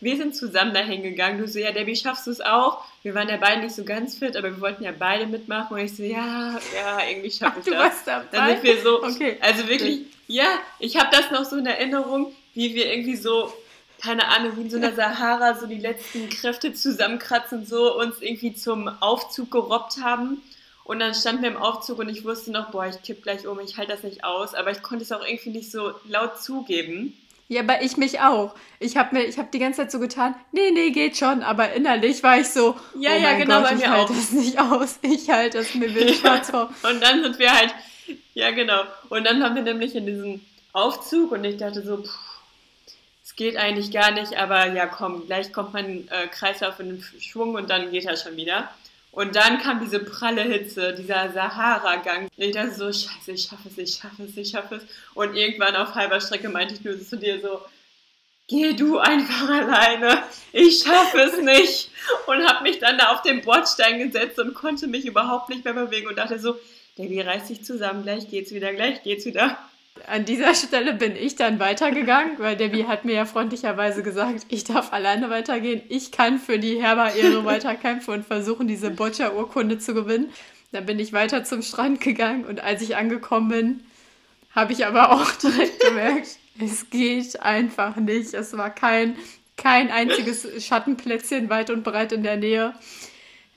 Wir 0.00 0.16
sind 0.16 0.34
zusammen 0.34 0.74
dahin 0.74 1.02
gegangen. 1.02 1.38
Du 1.38 1.46
so, 1.46 1.58
ja, 1.58 1.72
Debbie, 1.72 1.96
schaffst 1.96 2.26
du 2.26 2.30
es 2.30 2.40
auch? 2.40 2.84
Wir 3.02 3.14
waren 3.14 3.28
ja 3.28 3.36
beide 3.36 3.60
nicht 3.62 3.74
so 3.74 3.84
ganz 3.84 4.18
fit, 4.18 4.36
aber 4.36 4.50
wir 4.50 4.60
wollten 4.60 4.84
ja 4.84 4.92
beide 4.96 5.26
mitmachen. 5.26 5.76
Und 5.76 5.84
ich 5.84 5.96
so, 5.96 6.02
ja, 6.02 6.58
ja, 6.74 6.98
irgendwie 7.08 7.30
schaffe 7.30 7.60
ich 7.60 7.66
Ach, 7.66 7.70
du 7.70 7.70
das. 7.70 7.80
Warst 7.80 8.06
dabei? 8.06 8.26
Dann 8.32 8.48
sind 8.48 8.62
wir 8.62 8.82
so, 8.82 9.02
okay. 9.02 9.36
also 9.40 9.68
wirklich, 9.68 10.00
ja, 10.26 10.46
ich 10.78 10.96
habe 10.96 11.08
das 11.10 11.30
noch 11.30 11.44
so 11.44 11.56
in 11.56 11.66
Erinnerung, 11.66 12.34
wie 12.54 12.74
wir 12.74 12.92
irgendwie 12.92 13.16
so 13.16 13.52
keine 14.00 14.28
Ahnung, 14.28 14.56
wie 14.56 14.62
in 14.62 14.70
so 14.70 14.78
einer 14.78 14.94
Sahara 14.94 15.54
so 15.54 15.66
die 15.66 15.78
letzten 15.78 16.28
Kräfte 16.28 16.72
zusammenkratzen 16.72 17.60
und 17.60 17.68
so 17.68 17.98
uns 17.98 18.20
irgendwie 18.20 18.54
zum 18.54 18.88
Aufzug 19.00 19.50
gerobbt 19.50 19.98
haben. 20.02 20.42
Und 20.84 21.00
dann 21.00 21.14
standen 21.14 21.42
wir 21.42 21.50
im 21.50 21.56
Aufzug 21.56 21.98
und 21.98 22.08
ich 22.08 22.24
wusste 22.24 22.50
noch, 22.50 22.70
boah, 22.70 22.86
ich 22.86 23.00
kipp 23.02 23.22
gleich 23.22 23.46
um, 23.46 23.60
ich 23.60 23.76
halte 23.76 23.92
das 23.92 24.02
nicht 24.02 24.24
aus. 24.24 24.54
Aber 24.54 24.70
ich 24.70 24.82
konnte 24.82 25.04
es 25.04 25.12
auch 25.12 25.24
irgendwie 25.24 25.50
nicht 25.50 25.70
so 25.70 25.92
laut 26.08 26.40
zugeben. 26.42 27.16
Ja, 27.50 27.62
aber 27.62 27.82
ich 27.82 27.96
mich 27.96 28.20
auch. 28.20 28.54
Ich 28.78 28.96
habe 28.96 29.14
mir, 29.14 29.24
ich 29.24 29.36
habe 29.36 29.48
die 29.52 29.58
ganze 29.58 29.82
Zeit 29.82 29.90
so 29.90 29.98
getan, 29.98 30.34
nee, 30.52 30.70
nee, 30.70 30.90
geht 30.90 31.16
schon. 31.16 31.42
Aber 31.42 31.72
innerlich 31.72 32.22
war 32.22 32.38
ich 32.38 32.48
so, 32.48 32.76
ja, 32.96 33.10
oh 33.12 33.20
ja, 33.20 33.36
genau, 33.36 33.60
Gott, 33.60 33.70
bei 33.70 33.74
mir 33.74 33.82
ich 33.82 33.88
halte 33.90 34.12
das 34.14 34.30
nicht 34.30 34.58
aus. 34.58 34.98
Ich 35.02 35.30
halte 35.30 35.58
das 35.58 35.74
mir 35.74 35.94
will 35.94 36.14
schwarz 36.14 36.50
vor. 36.50 36.72
und 36.82 37.02
dann 37.02 37.22
sind 37.22 37.38
wir 37.38 37.52
halt, 37.52 37.74
ja 38.34 38.50
genau. 38.52 38.82
Und 39.08 39.24
dann 39.24 39.42
haben 39.42 39.54
wir 39.56 39.62
nämlich 39.62 39.94
in 39.94 40.06
diesem 40.06 40.40
Aufzug 40.72 41.32
und 41.32 41.44
ich 41.44 41.56
dachte 41.56 41.82
so, 41.82 42.02
pff, 42.02 42.30
geht 43.40 43.56
eigentlich 43.56 43.90
gar 43.90 44.10
nicht, 44.10 44.36
aber 44.36 44.70
ja, 44.70 44.84
komm, 44.84 45.24
gleich 45.24 45.50
kommt 45.50 45.72
mein 45.72 46.06
äh, 46.08 46.26
Kreislauf 46.26 46.78
in 46.78 46.88
den 46.90 47.02
Schwung 47.20 47.54
und 47.54 47.70
dann 47.70 47.90
geht 47.90 48.04
er 48.04 48.18
schon 48.18 48.36
wieder. 48.36 48.68
Und 49.12 49.34
dann 49.34 49.58
kam 49.58 49.80
diese 49.80 50.00
pralle 50.00 50.42
Hitze, 50.42 50.94
dieser 50.94 51.32
Sahara-Gang. 51.32 52.28
Ich 52.36 52.52
dachte 52.52 52.74
so, 52.74 52.86
scheiße, 52.86 53.32
ich 53.32 53.42
schaffe 53.42 53.68
es, 53.68 53.78
ich 53.78 53.94
schaffe 53.96 54.22
es, 54.22 54.36
ich 54.36 54.50
schaffe 54.50 54.76
es. 54.76 54.82
Und 55.14 55.34
irgendwann 55.34 55.74
auf 55.76 55.94
halber 55.94 56.20
Strecke 56.20 56.48
meinte 56.48 56.74
ich 56.74 56.84
nur 56.84 57.00
zu 57.00 57.16
dir 57.16 57.40
so, 57.40 57.60
geh 58.46 58.72
du 58.74 58.98
einfach 58.98 59.48
alleine, 59.48 60.22
ich 60.52 60.82
schaffe 60.82 61.20
es 61.20 61.40
nicht. 61.40 61.90
Und 62.26 62.46
habe 62.46 62.62
mich 62.62 62.78
dann 62.78 62.98
da 62.98 63.12
auf 63.12 63.22
den 63.22 63.42
Bordstein 63.42 63.98
gesetzt 63.98 64.38
und 64.38 64.54
konnte 64.54 64.86
mich 64.86 65.04
überhaupt 65.04 65.48
nicht 65.48 65.64
mehr 65.64 65.74
bewegen 65.74 66.08
und 66.08 66.16
dachte 66.16 66.38
so, 66.38 66.56
Debbie, 66.96 67.20
reiß 67.20 67.48
dich 67.48 67.64
zusammen, 67.64 68.02
gleich 68.02 68.28
geht's 68.28 68.52
wieder, 68.52 68.72
gleich 68.72 69.02
geht's 69.02 69.24
wieder. 69.24 69.58
An 70.06 70.24
dieser 70.24 70.54
Stelle 70.54 70.94
bin 70.94 71.14
ich 71.14 71.36
dann 71.36 71.58
weitergegangen, 71.58 72.38
weil 72.38 72.56
Debbie 72.56 72.86
hat 72.86 73.04
mir 73.04 73.14
ja 73.14 73.24
freundlicherweise 73.26 74.02
gesagt, 74.02 74.46
ich 74.48 74.64
darf 74.64 74.92
alleine 74.92 75.30
weitergehen. 75.30 75.82
Ich 75.88 76.10
kann 76.10 76.38
für 76.38 76.58
die 76.58 76.80
Herber-Ehre 76.80 77.44
weiterkämpfen 77.44 78.14
und 78.14 78.26
versuchen, 78.26 78.66
diese 78.66 78.90
Boccia-Urkunde 78.90 79.78
zu 79.78 79.94
gewinnen. 79.94 80.30
Dann 80.72 80.86
bin 80.86 80.98
ich 80.98 81.12
weiter 81.12 81.44
zum 81.44 81.62
Strand 81.62 82.00
gegangen 82.00 82.44
und 82.44 82.60
als 82.60 82.82
ich 82.82 82.96
angekommen 82.96 83.48
bin, 83.48 83.80
habe 84.52 84.72
ich 84.72 84.86
aber 84.86 85.12
auch 85.12 85.30
direkt 85.32 85.80
gemerkt, 85.80 86.38
es 86.60 86.90
geht 86.90 87.40
einfach 87.40 87.96
nicht. 87.96 88.34
Es 88.34 88.56
war 88.56 88.70
kein, 88.70 89.16
kein 89.56 89.90
einziges 89.90 90.64
Schattenplätzchen 90.64 91.50
weit 91.50 91.70
und 91.70 91.82
breit 91.82 92.12
in 92.12 92.22
der 92.22 92.36
Nähe. 92.36 92.74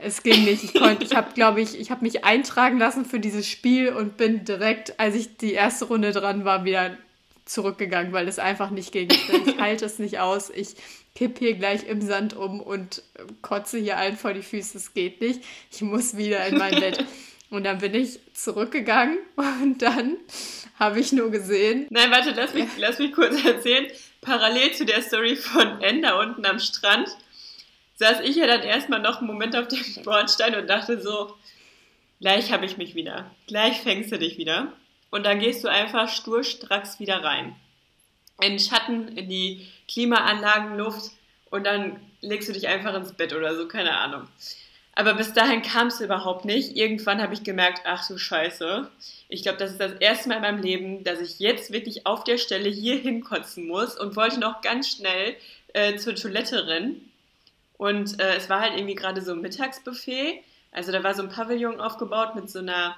Es 0.03 0.23
ging 0.23 0.43
nicht. 0.43 0.63
Ich 0.63 0.73
konnte, 0.73 1.03
ich 1.03 1.15
habe, 1.15 1.33
glaube 1.33 1.61
ich, 1.61 1.79
ich 1.79 1.91
habe 1.91 2.03
mich 2.03 2.23
eintragen 2.25 2.77
lassen 2.77 3.05
für 3.05 3.19
dieses 3.19 3.47
Spiel 3.47 3.89
und 3.89 4.17
bin 4.17 4.45
direkt, 4.45 4.99
als 4.99 5.15
ich 5.15 5.37
die 5.37 5.53
erste 5.53 5.85
Runde 5.85 6.11
dran 6.11 6.45
war, 6.45 6.65
wieder 6.65 6.97
zurückgegangen, 7.45 8.13
weil 8.13 8.27
es 8.27 8.39
einfach 8.39 8.69
nicht 8.69 8.91
ging. 8.91 9.09
Ich 9.45 9.57
halte 9.59 9.85
es 9.85 9.99
nicht 9.99 10.19
aus. 10.19 10.49
Ich 10.49 10.75
kipp 11.15 11.39
hier 11.39 11.53
gleich 11.53 11.87
im 11.87 12.01
Sand 12.01 12.35
um 12.35 12.59
und 12.59 13.03
kotze 13.41 13.77
hier 13.77 13.97
allen 13.97 14.17
vor 14.17 14.33
die 14.33 14.41
Füße. 14.41 14.77
Es 14.77 14.93
geht 14.93 15.21
nicht. 15.21 15.41
Ich 15.71 15.81
muss 15.81 16.17
wieder 16.17 16.45
in 16.47 16.57
mein 16.57 16.79
Bett. 16.79 17.03
Und 17.49 17.65
dann 17.65 17.77
bin 17.77 17.93
ich 17.93 18.19
zurückgegangen 18.33 19.19
und 19.35 19.81
dann 19.81 20.17
habe 20.79 20.99
ich 20.99 21.11
nur 21.11 21.29
gesehen. 21.29 21.85
Nein, 21.91 22.09
warte, 22.09 22.31
lass 22.35 22.53
mich, 22.53 22.65
lass 22.77 22.97
mich 22.97 23.13
kurz 23.13 23.45
erzählen. 23.45 23.85
Parallel 24.21 24.73
zu 24.73 24.85
der 24.85 25.03
Story 25.03 25.35
von 25.35 25.81
Ender 25.81 26.19
unten 26.19 26.45
am 26.45 26.59
Strand 26.59 27.15
saß 28.03 28.19
ich 28.21 28.35
ja 28.35 28.47
dann 28.47 28.63
erstmal 28.63 28.99
noch 28.99 29.19
einen 29.19 29.27
Moment 29.27 29.55
auf 29.55 29.69
dem 29.69 30.03
Bordstein 30.03 30.55
und 30.55 30.69
dachte 30.69 31.01
so, 31.01 31.35
gleich 32.19 32.51
habe 32.51 32.65
ich 32.65 32.77
mich 32.77 32.95
wieder, 32.95 33.31
gleich 33.47 33.81
fängst 33.81 34.11
du 34.11 34.19
dich 34.19 34.37
wieder. 34.37 34.73
Und 35.09 35.25
dann 35.25 35.39
gehst 35.39 35.63
du 35.63 35.69
einfach 35.69 36.09
sturstracks 36.09 36.99
wieder 36.99 37.23
rein. 37.23 37.55
In 38.41 38.53
den 38.53 38.59
Schatten, 38.59 39.09
in 39.09 39.29
die 39.29 39.67
Klimaanlagenluft 39.87 41.11
und 41.49 41.65
dann 41.65 41.99
legst 42.21 42.49
du 42.49 42.53
dich 42.53 42.67
einfach 42.67 42.93
ins 42.95 43.13
Bett 43.13 43.31
oder 43.31 43.55
so, 43.55 43.67
keine 43.67 43.95
Ahnung. 43.95 44.27
Aber 44.95 45.13
bis 45.13 45.33
dahin 45.33 45.61
kam 45.61 45.87
es 45.87 46.01
überhaupt 46.01 46.45
nicht. 46.45 46.75
Irgendwann 46.75 47.21
habe 47.21 47.33
ich 47.33 47.43
gemerkt, 47.43 47.83
ach 47.85 48.07
du 48.07 48.17
Scheiße. 48.17 48.89
Ich 49.29 49.43
glaube, 49.43 49.59
das 49.59 49.71
ist 49.71 49.79
das 49.79 49.93
erste 49.93 50.29
Mal 50.29 50.35
in 50.35 50.41
meinem 50.41 50.61
Leben, 50.61 51.03
dass 51.03 51.21
ich 51.21 51.39
jetzt 51.39 51.71
wirklich 51.71 52.05
auf 52.05 52.23
der 52.23 52.37
Stelle 52.37 52.69
hier 52.69 52.97
hinkotzen 52.97 53.67
muss 53.67 53.97
und 53.97 54.15
wollte 54.15 54.39
noch 54.39 54.61
ganz 54.61 54.89
schnell 54.89 55.35
äh, 55.73 55.95
zur 55.95 56.15
Toilette 56.15 56.67
rennen. 56.67 57.12
Und 57.83 58.17
äh, 58.21 58.37
es 58.37 58.49
war 58.49 58.61
halt 58.61 58.75
irgendwie 58.75 58.95
gerade 58.95 59.21
so 59.21 59.33
ein 59.33 59.41
Mittagsbuffet. 59.41 60.41
Also 60.71 60.93
da 60.93 61.03
war 61.03 61.13
so 61.15 61.21
ein 61.21 61.27
Pavillon 61.27 61.81
aufgebaut 61.81 62.33
mit 62.33 62.49
so 62.49 62.59
einer 62.59 62.95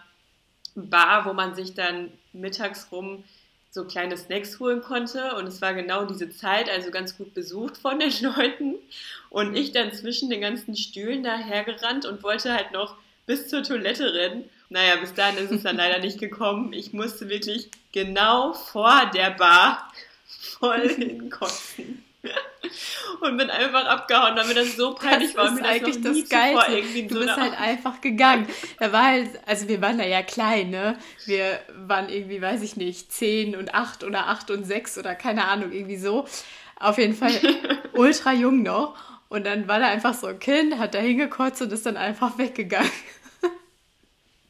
Bar, 0.76 1.26
wo 1.26 1.34
man 1.34 1.56
sich 1.56 1.74
dann 1.74 2.12
mittags 2.34 2.89
rum 2.91 3.24
so 3.71 3.86
kleine 3.86 4.15
Snacks 4.15 4.60
holen 4.60 4.84
konnte. 4.84 5.34
Und 5.38 5.48
es 5.48 5.60
war 5.60 5.74
genau 5.74 6.06
diese 6.06 6.30
Zeit, 6.30 6.69
also 6.69 6.91
ganz 6.91 7.17
gut 7.17 7.34
besucht 7.34 7.78
von 7.78 7.98
den 7.98 8.12
Leuten. 8.21 8.76
Und 9.32 9.56
ich 9.56 9.71
dann 9.71 9.91
zwischen 9.91 10.30
den 10.30 10.41
ganzen 10.41 10.76
Stühlen 10.76 11.24
dahergerannt 11.24 12.06
und 12.06 12.21
wollte 12.21 12.54
halt 12.54 12.71
noch 12.71 12.95
bis 13.26 13.48
zur 13.48 13.63
Toilette 13.63 14.13
rennen. 14.13 14.48
Naja, 14.69 14.98
bis 14.98 15.15
dahin 15.15 15.43
ist 15.43 15.52
es 15.52 15.63
dann 15.63 15.78
leider 15.78 15.98
nicht 15.98 16.19
gekommen. 16.19 16.74
Ich 16.74 16.93
musste 16.93 17.28
wirklich 17.28 17.71
genau 17.91 18.54
vor 18.54 19.10
der 19.15 19.32
Bar 19.32 19.91
voll 20.28 20.89
hinkotzen. 20.95 22.05
Und 23.22 23.38
bin 23.38 23.50
einfach 23.50 23.86
abgehauen, 23.86 24.36
damit 24.36 24.58
das 24.58 24.76
so 24.76 24.96
peinlich 24.96 25.34
das 25.34 25.38
war. 25.38 25.54
Ist 25.54 25.64
eigentlich 25.64 26.02
das, 26.02 26.20
das 26.20 26.30
Geilste. 26.30 27.04
Du 27.04 27.20
bist 27.20 27.36
halt 27.38 27.60
einfach 27.60 28.02
gegangen. 28.02 28.48
Da 28.80 28.92
war 28.92 29.06
halt, 29.06 29.30
also 29.46 29.68
wir 29.68 29.82
waren 29.82 29.98
da 29.98 30.06
ja 30.06 30.22
klein, 30.22 30.70
ne? 30.70 30.98
Wir 31.26 31.60
waren 31.88 32.10
irgendwie, 32.10 32.42
weiß 32.42 32.62
ich 32.62 32.76
nicht, 32.76 33.12
10 33.12 33.56
und 33.56 33.74
8 33.74 34.04
oder 34.04 34.28
8 34.28 34.52
und 34.52 34.66
6 34.66 34.98
oder 34.98 35.16
keine 35.16 35.46
Ahnung, 35.46 35.72
irgendwie 35.72 35.98
so. 35.98 36.26
Auf 36.78 36.98
jeden 36.98 37.16
Fall 37.16 37.32
ultra 37.94 38.34
jung 38.34 38.64
noch. 38.64 38.96
Und 39.30 39.46
dann 39.46 39.68
war 39.68 39.80
da 39.80 39.88
einfach 39.88 40.14
so 40.14 40.28
ein 40.28 40.40
Kind, 40.40 40.78
hat 40.78 40.94
da 40.94 41.00
hingekotzt 41.00 41.62
und 41.62 41.72
ist 41.72 41.86
dann 41.86 41.98
einfach 41.98 42.38
weggegangen. 42.38 42.92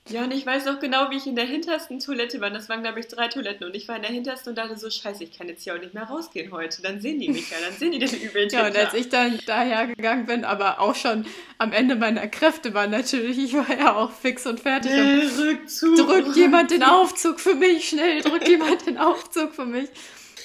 Ja, 0.07 0.23
und 0.23 0.31
ich 0.31 0.45
weiß 0.45 0.65
noch 0.65 0.79
genau, 0.79 1.09
wie 1.09 1.17
ich 1.17 1.25
in 1.25 1.35
der 1.35 1.45
hintersten 1.45 1.99
Toilette 1.99 2.39
war. 2.39 2.51
Das 2.51 2.69
waren, 2.69 2.83
glaube 2.83 2.99
ich, 2.99 3.07
drei 3.07 3.27
Toiletten. 3.27 3.65
Und 3.65 3.75
ich 3.75 3.87
war 3.87 3.95
in 3.95 4.03
der 4.03 4.11
hintersten 4.11 4.51
und 4.51 4.57
dachte 4.57 4.77
so, 4.77 4.87
scheiße, 4.87 5.23
ich 5.23 5.35
kann 5.35 5.47
jetzt 5.47 5.63
hier 5.63 5.73
auch 5.73 5.79
nicht 5.79 5.95
mehr 5.95 6.03
rausgehen 6.03 6.51
heute. 6.51 6.83
Dann 6.83 7.01
sehen 7.01 7.19
die 7.19 7.29
mich 7.29 7.49
ja, 7.49 7.57
dann 7.59 7.73
sehen 7.75 7.91
die 7.91 7.97
den 7.97 8.21
übel. 8.21 8.47
ja, 8.51 8.67
und 8.67 8.77
als 8.77 8.93
ich 8.93 9.09
dann 9.09 9.39
daher 9.47 9.87
gegangen 9.87 10.27
bin, 10.27 10.45
aber 10.45 10.79
auch 10.79 10.93
schon 10.93 11.25
am 11.57 11.71
Ende 11.71 11.95
meiner 11.95 12.27
Kräfte 12.27 12.75
war 12.75 12.85
natürlich, 12.85 13.39
ich 13.39 13.53
war 13.55 13.67
ja 13.75 13.95
auch 13.95 14.11
fix 14.11 14.45
und 14.45 14.59
fertig. 14.59 14.91
Nee, 14.91 15.23
Rückzug, 15.41 15.95
drück 15.95 16.35
jemand 16.35 16.69
den 16.69 16.83
Aufzug 16.83 17.39
für 17.39 17.55
mich, 17.55 17.89
schnell, 17.89 18.21
drück 18.21 18.47
jemand 18.47 18.85
den 18.85 18.99
Aufzug 18.99 19.55
für 19.55 19.65
mich. 19.65 19.89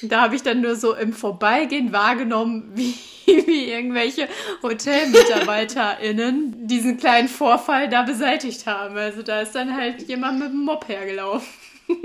Da 0.03 0.23
habe 0.23 0.37
ich 0.37 0.43
dann 0.43 0.61
nur 0.61 0.77
so 0.77 0.95
im 0.95 1.13
Vorbeigehen 1.13 1.93
wahrgenommen, 1.93 2.71
wie, 2.75 2.95
wie 3.27 3.71
irgendwelche 3.71 4.29
HotelmitarbeiterInnen 4.63 6.67
diesen 6.67 6.97
kleinen 6.97 7.29
Vorfall 7.29 7.89
da 7.89 8.03
beseitigt 8.03 8.67
haben. 8.67 8.97
Also 8.97 9.23
da 9.23 9.43
ist 9.43 9.55
dann 9.55 9.77
halt 9.77 10.09
jemand 10.09 10.39
mit 10.39 10.49
dem 10.49 10.65
Mob 10.65 10.89
hergelaufen. 10.89 11.49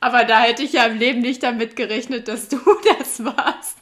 Aber 0.00 0.24
da 0.24 0.42
hätte 0.42 0.62
ich 0.62 0.74
ja 0.74 0.86
im 0.86 0.98
Leben 0.98 1.20
nicht 1.20 1.42
damit 1.42 1.76
gerechnet, 1.76 2.28
dass 2.28 2.48
du 2.48 2.58
das 2.98 3.24
warst. 3.24 3.78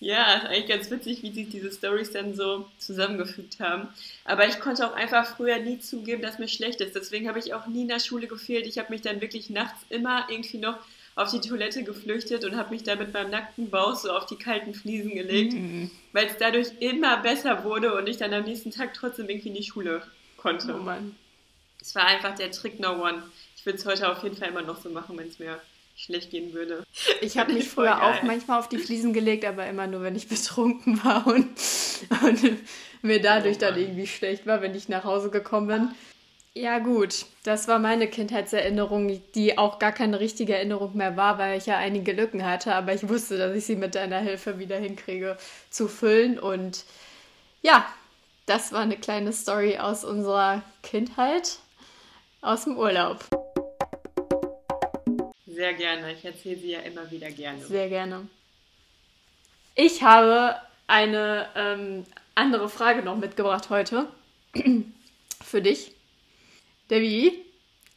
Ja, 0.00 0.34
ist 0.34 0.44
eigentlich 0.46 0.66
ganz 0.68 0.90
witzig, 0.92 1.22
wie 1.22 1.32
sich 1.32 1.48
diese 1.48 1.72
Stories 1.72 2.12
dann 2.12 2.34
so 2.34 2.68
zusammengefügt 2.78 3.58
haben. 3.58 3.88
Aber 4.24 4.46
ich 4.46 4.60
konnte 4.60 4.86
auch 4.86 4.94
einfach 4.94 5.36
früher 5.36 5.58
nie 5.58 5.80
zugeben, 5.80 6.22
dass 6.22 6.38
mir 6.38 6.46
schlecht 6.48 6.80
ist. 6.80 6.94
Deswegen 6.94 7.28
habe 7.28 7.40
ich 7.40 7.52
auch 7.52 7.66
nie 7.66 7.82
in 7.82 7.88
der 7.88 7.98
Schule 7.98 8.28
gefehlt. 8.28 8.66
Ich 8.66 8.78
habe 8.78 8.90
mich 8.92 9.02
dann 9.02 9.20
wirklich 9.20 9.50
nachts 9.50 9.84
immer 9.88 10.26
irgendwie 10.30 10.58
noch 10.58 10.78
auf 11.16 11.32
die 11.32 11.40
Toilette 11.40 11.82
geflüchtet 11.82 12.44
und 12.44 12.54
habe 12.56 12.70
mich 12.70 12.84
da 12.84 12.94
mit 12.94 13.12
meinem 13.12 13.30
nackten 13.30 13.70
Bauch 13.70 13.96
so 13.96 14.12
auf 14.12 14.26
die 14.26 14.36
kalten 14.36 14.72
Fliesen 14.72 15.14
gelegt, 15.14 15.52
Mhm. 15.54 15.90
weil 16.12 16.26
es 16.28 16.36
dadurch 16.38 16.68
immer 16.78 17.16
besser 17.16 17.64
wurde 17.64 17.92
und 17.96 18.08
ich 18.08 18.18
dann 18.18 18.32
am 18.32 18.44
nächsten 18.44 18.70
Tag 18.70 18.94
trotzdem 18.94 19.28
irgendwie 19.28 19.48
in 19.48 19.54
die 19.54 19.64
Schule 19.64 20.02
konnte. 20.36 20.72
Oh 20.76 20.78
Mann. 20.82 21.16
Es 21.80 21.92
war 21.96 22.06
einfach 22.06 22.36
der 22.36 22.52
Trick 22.52 22.78
No 22.78 23.02
One. 23.02 23.24
Ich 23.56 23.66
würde 23.66 23.78
es 23.80 23.84
heute 23.84 24.08
auf 24.08 24.22
jeden 24.22 24.36
Fall 24.36 24.48
immer 24.50 24.62
noch 24.62 24.80
so 24.80 24.90
machen, 24.90 25.18
wenn 25.18 25.26
es 25.26 25.40
mir 25.40 25.60
schlecht 25.98 26.30
gehen 26.30 26.52
würde. 26.52 26.84
Ich 27.20 27.36
habe 27.38 27.52
mich 27.52 27.68
früher 27.68 27.96
geil. 27.96 28.00
auch 28.00 28.22
manchmal 28.22 28.60
auf 28.60 28.68
die 28.68 28.78
Fliesen 28.78 29.12
gelegt, 29.12 29.44
aber 29.44 29.66
immer 29.66 29.86
nur, 29.86 30.02
wenn 30.02 30.14
ich 30.14 30.28
betrunken 30.28 31.02
war 31.04 31.26
und, 31.26 31.48
und 32.22 32.58
mir 33.02 33.20
dadurch 33.20 33.56
Oh 33.56 33.60
dann 33.60 33.78
irgendwie 33.78 34.06
schlecht 34.06 34.46
war, 34.46 34.62
wenn 34.62 34.74
ich 34.74 34.88
nach 34.88 35.04
Hause 35.04 35.30
gekommen 35.30 35.66
bin. 35.66 35.90
Ja 36.54 36.78
gut, 36.78 37.26
das 37.44 37.68
war 37.68 37.78
meine 37.78 38.08
Kindheitserinnerung, 38.08 39.20
die 39.34 39.58
auch 39.58 39.78
gar 39.78 39.92
keine 39.92 40.18
richtige 40.18 40.56
Erinnerung 40.56 40.96
mehr 40.96 41.16
war, 41.16 41.38
weil 41.38 41.58
ich 41.58 41.66
ja 41.66 41.76
einige 41.76 42.12
Lücken 42.12 42.44
hatte, 42.44 42.74
aber 42.74 42.94
ich 42.94 43.08
wusste, 43.08 43.36
dass 43.36 43.54
ich 43.54 43.66
sie 43.66 43.76
mit 43.76 43.94
deiner 43.94 44.18
Hilfe 44.18 44.58
wieder 44.58 44.76
hinkriege 44.76 45.36
zu 45.70 45.88
füllen. 45.88 46.38
Und 46.38 46.84
ja, 47.62 47.86
das 48.46 48.72
war 48.72 48.80
eine 48.80 48.96
kleine 48.96 49.32
Story 49.32 49.78
aus 49.78 50.04
unserer 50.04 50.62
Kindheit, 50.82 51.58
aus 52.40 52.64
dem 52.64 52.76
Urlaub. 52.76 53.24
Sehr 55.58 55.74
gerne. 55.74 56.12
Ich 56.12 56.24
erzähle 56.24 56.56
sie 56.56 56.70
ja 56.70 56.78
immer 56.82 57.10
wieder 57.10 57.32
gerne. 57.32 57.66
Sehr 57.66 57.88
gerne. 57.88 58.28
Ich 59.74 60.04
habe 60.04 60.54
eine 60.86 61.48
ähm, 61.56 62.06
andere 62.36 62.68
Frage 62.68 63.02
noch 63.02 63.16
mitgebracht 63.16 63.68
heute. 63.68 64.06
Für 65.44 65.60
dich. 65.60 65.90
Debbie, 66.90 67.44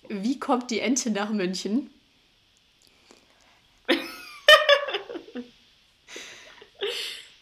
wie 0.10 0.40
kommt 0.40 0.72
die 0.72 0.80
Ente 0.80 1.12
nach 1.12 1.30
München? 1.30 1.92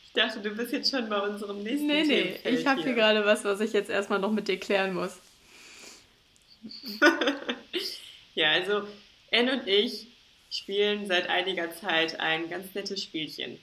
Ich 0.03 0.13
dachte, 0.13 0.41
du 0.41 0.49
bist 0.49 0.73
jetzt 0.73 0.91
schon 0.91 1.08
bei 1.08 1.21
unserem 1.21 1.63
nächsten 1.63 1.88
Nee, 1.88 2.03
nee, 2.03 2.39
ich 2.43 2.67
habe 2.67 2.82
hier 2.82 2.93
gerade 2.93 3.23
was, 3.23 3.45
was 3.45 3.62
ich 3.62 3.71
jetzt 3.71 3.89
erstmal 3.89 4.19
noch 4.19 4.32
mit 4.32 4.49
dir 4.49 4.60
klären 4.60 4.93
muss. 4.93 5.17
Ja, 8.36 8.51
also 8.51 8.88
Anne 9.32 9.54
und 9.54 9.68
ich 9.68 10.08
spielen 10.50 11.08
seit 11.08 11.30
einiger 11.30 11.72
Zeit 11.76 12.20
ein 12.20 12.50
ganz 12.50 12.74
nettes 12.74 13.04
Spielchen. 13.04 13.60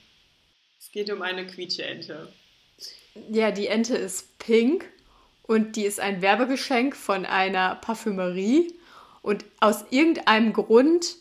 Es 0.79 0.91
geht 0.91 1.11
um 1.11 1.21
eine 1.21 1.45
Quietscheente. 1.45 2.31
Ja, 3.29 3.51
die 3.51 3.67
Ente 3.67 3.97
ist 3.97 4.37
pink 4.39 4.85
und 5.43 5.75
die 5.75 5.85
ist 5.85 5.99
ein 5.99 6.21
Werbegeschenk 6.21 6.95
von 6.95 7.25
einer 7.25 7.75
Parfümerie. 7.75 8.73
Und 9.21 9.45
aus 9.59 9.85
irgendeinem 9.89 10.53
Grund 10.53 11.17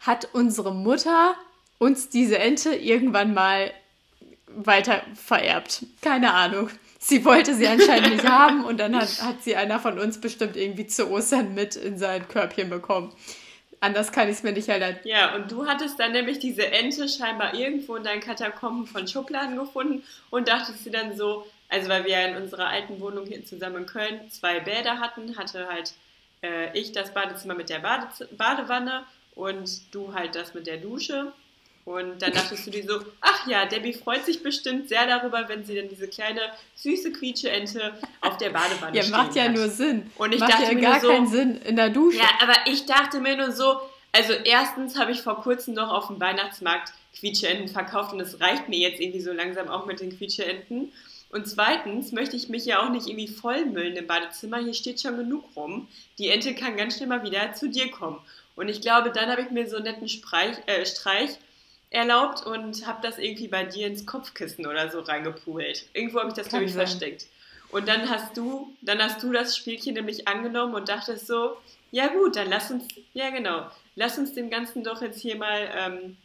hat 0.00 0.28
unsere 0.32 0.74
Mutter 0.74 1.34
uns 1.78 2.08
diese 2.08 2.38
Ente 2.38 2.74
irgendwann 2.74 3.34
mal 3.34 3.72
weiter 4.46 5.02
vererbt. 5.14 5.84
Keine 6.00 6.32
Ahnung. 6.32 6.70
Sie 6.98 7.24
wollte 7.24 7.54
sie 7.56 7.66
anscheinend 7.66 8.12
nicht 8.12 8.28
haben 8.28 8.64
und 8.64 8.78
dann 8.78 8.94
hat, 8.94 9.22
hat 9.22 9.42
sie 9.42 9.56
einer 9.56 9.80
von 9.80 9.98
uns 9.98 10.20
bestimmt 10.20 10.56
irgendwie 10.56 10.86
zu 10.86 11.10
Ostern 11.10 11.52
mit 11.52 11.74
in 11.74 11.98
sein 11.98 12.28
Körbchen 12.28 12.70
bekommen. 12.70 13.12
Anders 13.82 14.12
kann 14.12 14.28
ich 14.28 14.36
es 14.36 14.42
mir 14.44 14.52
nicht 14.52 14.68
erleiden. 14.68 15.00
Ja, 15.02 15.34
und 15.34 15.50
du 15.50 15.66
hattest 15.66 15.98
dann 15.98 16.12
nämlich 16.12 16.38
diese 16.38 16.70
Ente 16.70 17.08
scheinbar 17.08 17.52
irgendwo 17.54 17.96
in 17.96 18.04
deinen 18.04 18.20
Katakomben 18.20 18.86
von 18.86 19.08
Schubladen 19.08 19.56
gefunden 19.56 20.04
und 20.30 20.46
dachtest 20.46 20.86
dir 20.86 20.92
dann 20.92 21.16
so, 21.16 21.50
also 21.68 21.88
weil 21.88 22.04
wir 22.04 22.12
ja 22.12 22.26
in 22.28 22.36
unserer 22.36 22.68
alten 22.68 23.00
Wohnung 23.00 23.26
hier 23.26 23.44
zusammen 23.44 23.78
in 23.78 23.86
Köln 23.86 24.30
zwei 24.30 24.60
Bäder 24.60 25.00
hatten, 25.00 25.36
hatte 25.36 25.66
halt 25.66 25.94
äh, 26.44 26.78
ich 26.78 26.92
das 26.92 27.12
Badezimmer 27.12 27.56
mit 27.56 27.70
der 27.70 27.80
Badez 27.80 28.24
Badewanne 28.30 29.02
und 29.34 29.92
du 29.92 30.14
halt 30.14 30.36
das 30.36 30.54
mit 30.54 30.68
der 30.68 30.76
Dusche. 30.76 31.32
Und 31.84 32.22
dann 32.22 32.32
dachtest 32.32 32.64
du 32.66 32.70
dir 32.70 32.84
so, 32.86 33.00
ach 33.20 33.46
ja, 33.48 33.64
Debbie 33.66 33.92
freut 33.92 34.24
sich 34.24 34.42
bestimmt 34.42 34.88
sehr 34.88 35.04
darüber, 35.06 35.48
wenn 35.48 35.64
sie 35.64 35.74
dann 35.74 35.88
diese 35.88 36.06
kleine 36.06 36.40
süße 36.76 37.10
Quietscheente 37.12 37.92
auf 38.20 38.36
der 38.36 38.50
Badewanne 38.50 38.96
Ja, 38.96 39.08
macht 39.08 39.34
ja 39.34 39.44
hat. 39.44 39.52
nur 39.52 39.68
Sinn. 39.68 40.10
Und 40.16 40.32
ich 40.32 40.38
macht 40.40 40.52
dachte 40.52 40.64
ja 40.64 40.74
mir 40.74 40.80
gar 40.80 41.00
so- 41.00 41.08
keinen 41.08 41.26
Sinn 41.26 41.56
in 41.62 41.74
der 41.76 41.90
Dusche. 41.90 42.18
Ja, 42.18 42.28
aber 42.40 42.54
ich 42.66 42.86
dachte 42.86 43.18
mir 43.20 43.36
nur 43.36 43.50
so, 43.50 43.80
also 44.12 44.32
erstens 44.32 44.96
habe 44.96 45.10
ich 45.10 45.22
vor 45.22 45.42
kurzem 45.42 45.74
noch 45.74 45.90
auf 45.90 46.06
dem 46.06 46.20
Weihnachtsmarkt 46.20 46.92
Quietscheenten 47.18 47.66
verkauft 47.68 48.12
und 48.12 48.20
es 48.20 48.40
reicht 48.40 48.68
mir 48.68 48.78
jetzt 48.78 49.00
irgendwie 49.00 49.20
so 49.20 49.32
langsam 49.32 49.68
auch 49.68 49.84
mit 49.86 50.00
den 50.00 50.16
Quietscheenten. 50.16 50.92
Und 51.30 51.48
zweitens 51.48 52.12
möchte 52.12 52.36
ich 52.36 52.48
mich 52.48 52.64
ja 52.66 52.82
auch 52.84 52.90
nicht 52.90 53.06
irgendwie 53.08 53.26
vollmüllen 53.28 53.96
im 53.96 54.06
Badezimmer. 54.06 54.58
Hier 54.58 54.74
steht 54.74 55.00
schon 55.00 55.16
genug 55.16 55.44
rum. 55.56 55.88
Die 56.18 56.28
Ente 56.28 56.54
kann 56.54 56.76
ganz 56.76 56.96
schnell 56.96 57.08
mal 57.08 57.24
wieder 57.24 57.54
zu 57.54 57.68
dir 57.68 57.90
kommen. 57.90 58.18
Und 58.54 58.68
ich 58.68 58.82
glaube, 58.82 59.10
dann 59.10 59.30
habe 59.30 59.40
ich 59.42 59.50
mir 59.50 59.66
so 59.68 59.76
einen 59.76 59.86
netten 59.86 60.08
Streich, 60.08 60.56
äh, 60.66 60.84
Streich 60.84 61.30
erlaubt 61.92 62.44
und 62.46 62.86
habe 62.86 63.00
das 63.02 63.18
irgendwie 63.18 63.48
bei 63.48 63.64
dir 63.64 63.86
ins 63.86 64.06
Kopfkissen 64.06 64.66
oder 64.66 64.90
so 64.90 65.00
reingepult. 65.00 65.86
Irgendwo 65.92 66.20
habe 66.20 66.28
ich 66.30 66.34
das, 66.34 66.48
Kann 66.48 66.60
glaube 66.60 66.64
ich, 66.66 66.72
sein. 66.72 66.86
versteckt. 66.86 67.26
Und 67.70 67.86
dann 67.88 68.08
hast 68.08 68.36
du, 68.36 68.74
dann 68.82 69.02
hast 69.02 69.22
du 69.22 69.32
das 69.32 69.56
Spielchen 69.56 69.94
nämlich 69.94 70.26
angenommen 70.28 70.74
und 70.74 70.88
dachtest 70.88 71.26
so, 71.26 71.56
ja 71.90 72.08
gut, 72.08 72.36
dann 72.36 72.48
lass 72.48 72.70
uns, 72.70 72.88
ja 73.12 73.30
genau, 73.30 73.70
lass 73.94 74.16
uns 74.18 74.32
dem 74.32 74.48
Ganzen 74.50 74.82
doch 74.84 75.02
jetzt 75.02 75.20
hier 75.20 75.36
mal 75.36 75.70
ähm, 75.74 76.16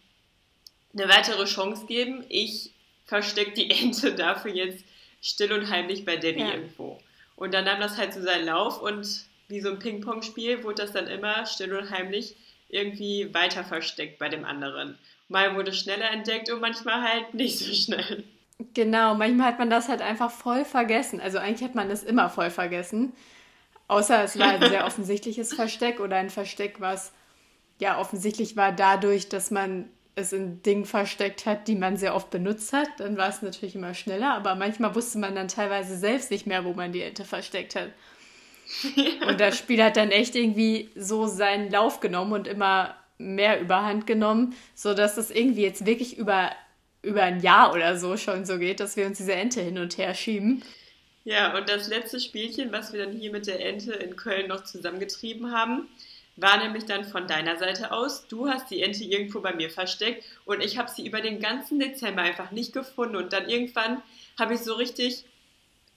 eine 0.94 1.10
weitere 1.10 1.46
Chance 1.46 1.86
geben. 1.86 2.24
Ich 2.30 2.72
verstecke 3.06 3.52
die 3.52 3.70
Ente 3.70 4.14
dafür 4.16 4.52
jetzt 4.54 4.84
still 5.22 5.52
und 5.52 5.70
heimlich 5.70 6.06
bei 6.06 6.16
Debbie 6.16 6.42
Ja. 6.42 6.54
irgendwo. 6.54 7.00
Und 7.36 7.54
dann 7.54 7.66
nahm 7.66 7.80
das 7.82 7.98
halt 7.98 8.14
so 8.14 8.22
seinen 8.22 8.46
Lauf 8.46 8.82
und 8.82 9.06
wie 9.50 9.60
so 9.62 9.70
ein 9.70 9.80
Ping-Pong-Spiel 9.80 10.64
wurde 10.64 10.84
das 10.84 10.92
dann 10.94 11.08
immer 11.08 11.46
still 11.46 11.74
und 11.76 11.90
heimlich 11.92 12.36
irgendwie 12.70 13.34
weiter 13.34 13.64
versteckt 13.64 14.20
bei 14.20 14.28
dem 14.28 14.44
anderen. 14.44 14.98
Mal 15.30 15.56
wurde 15.56 15.74
schneller 15.74 16.10
entdeckt 16.12 16.52
und 16.52 16.62
manchmal 16.62 17.02
halt 17.02 17.34
nicht 17.34 17.60
so 17.60 17.74
schnell. 17.74 18.24
Genau, 18.74 19.14
manchmal 19.14 19.48
hat 19.48 19.60
man 19.60 19.70
das 19.70 19.90
halt 19.90 20.02
einfach 20.02 20.32
voll 20.32 20.66
vergessen. 20.66 21.22
Also 21.22 21.38
eigentlich 21.38 21.64
hat 21.64 21.76
man 21.76 21.90
das 21.90 22.04
immer 22.04 22.30
voll 22.30 22.50
vergessen. 22.50 23.14
Außer 23.88 24.24
es 24.24 24.40
war 24.40 24.50
ein 24.50 24.70
sehr 24.70 24.86
offensichtliches 24.88 25.54
Versteck 25.54 26.00
oder 26.00 26.16
ein 26.16 26.30
Versteck, 26.30 26.80
was 26.80 27.12
ja 27.80 28.00
offensichtlich 28.00 28.56
war 28.58 28.72
dadurch, 28.72 29.30
dass 29.30 29.52
man 29.52 29.90
es 30.16 30.34
in 30.34 30.64
Dingen 30.64 30.86
versteckt 30.86 31.46
hat, 31.46 31.68
die 31.68 31.76
man 31.76 31.96
sehr 31.96 32.16
oft 32.16 32.32
benutzt 32.32 32.74
hat. 32.74 32.88
Dann 32.98 33.18
war 33.18 33.30
es 33.30 33.44
natürlich 33.44 33.76
immer 33.76 33.94
schneller, 33.94 34.34
aber 34.34 34.56
manchmal 34.56 34.96
wusste 34.96 35.20
man 35.20 35.36
dann 35.36 35.48
teilweise 35.48 35.96
selbst 35.96 36.32
nicht 36.32 36.48
mehr, 36.48 36.66
wo 36.66 36.74
man 36.74 36.92
die 36.92 37.04
Ente 37.04 37.24
versteckt 37.24 37.76
hat. 37.76 37.92
Und 39.28 39.40
das 39.40 39.58
Spiel 39.58 39.84
hat 39.84 39.96
dann 39.96 40.10
echt 40.10 40.36
irgendwie 40.36 40.90
so 40.96 41.28
seinen 41.28 41.70
Lauf 41.72 42.00
genommen 42.02 42.34
und 42.34 42.48
immer 42.48 42.96
mehr 43.18 43.60
überhand 43.60 44.08
genommen, 44.08 44.56
sodass 44.76 45.18
es 45.18 45.32
irgendwie 45.32 45.64
jetzt 45.64 45.86
wirklich 45.86 46.18
über, 46.18 46.52
über 47.02 47.24
ein 47.24 47.42
Jahr 47.42 47.74
oder 47.74 47.98
so 47.98 48.18
schon 48.18 48.46
so 48.46 48.58
geht, 48.58 48.80
dass 48.80 48.96
wir 48.96 49.06
uns 49.06 49.18
diese 49.18 49.34
Ente 49.34 49.62
hin 49.62 49.78
und 49.78 49.98
her 49.98 50.14
schieben. 50.14 50.64
Ja, 51.24 51.58
und 51.58 51.68
das 51.68 51.90
letzte 51.90 52.20
Spielchen, 52.20 52.72
was 52.72 52.94
wir 52.94 53.06
dann 53.06 53.14
hier 53.14 53.32
mit 53.32 53.48
der 53.48 53.66
Ente 53.66 53.92
in 53.94 54.16
Köln 54.16 54.48
noch 54.48 54.64
zusammengetrieben 54.64 55.52
haben, 55.52 55.88
war 56.38 56.64
nämlich 56.64 56.86
dann 56.86 57.04
von 57.04 57.28
deiner 57.28 57.58
Seite 57.58 57.92
aus. 57.92 58.28
Du 58.28 58.48
hast 58.48 58.70
die 58.70 58.82
Ente 58.82 59.04
irgendwo 59.04 59.42
bei 59.42 59.54
mir 59.54 59.70
versteckt 59.70 60.24
und 60.46 60.64
ich 60.64 60.78
habe 60.78 60.90
sie 60.90 61.06
über 61.06 61.20
den 61.20 61.40
ganzen 61.40 61.80
Dezember 61.80 62.22
einfach 62.22 62.52
nicht 62.52 62.74
gefunden. 62.74 63.16
Und 63.16 63.34
dann 63.34 63.50
irgendwann 63.50 64.02
habe 64.40 64.54
ich 64.54 64.62
so 64.62 64.76
richtig 64.76 65.26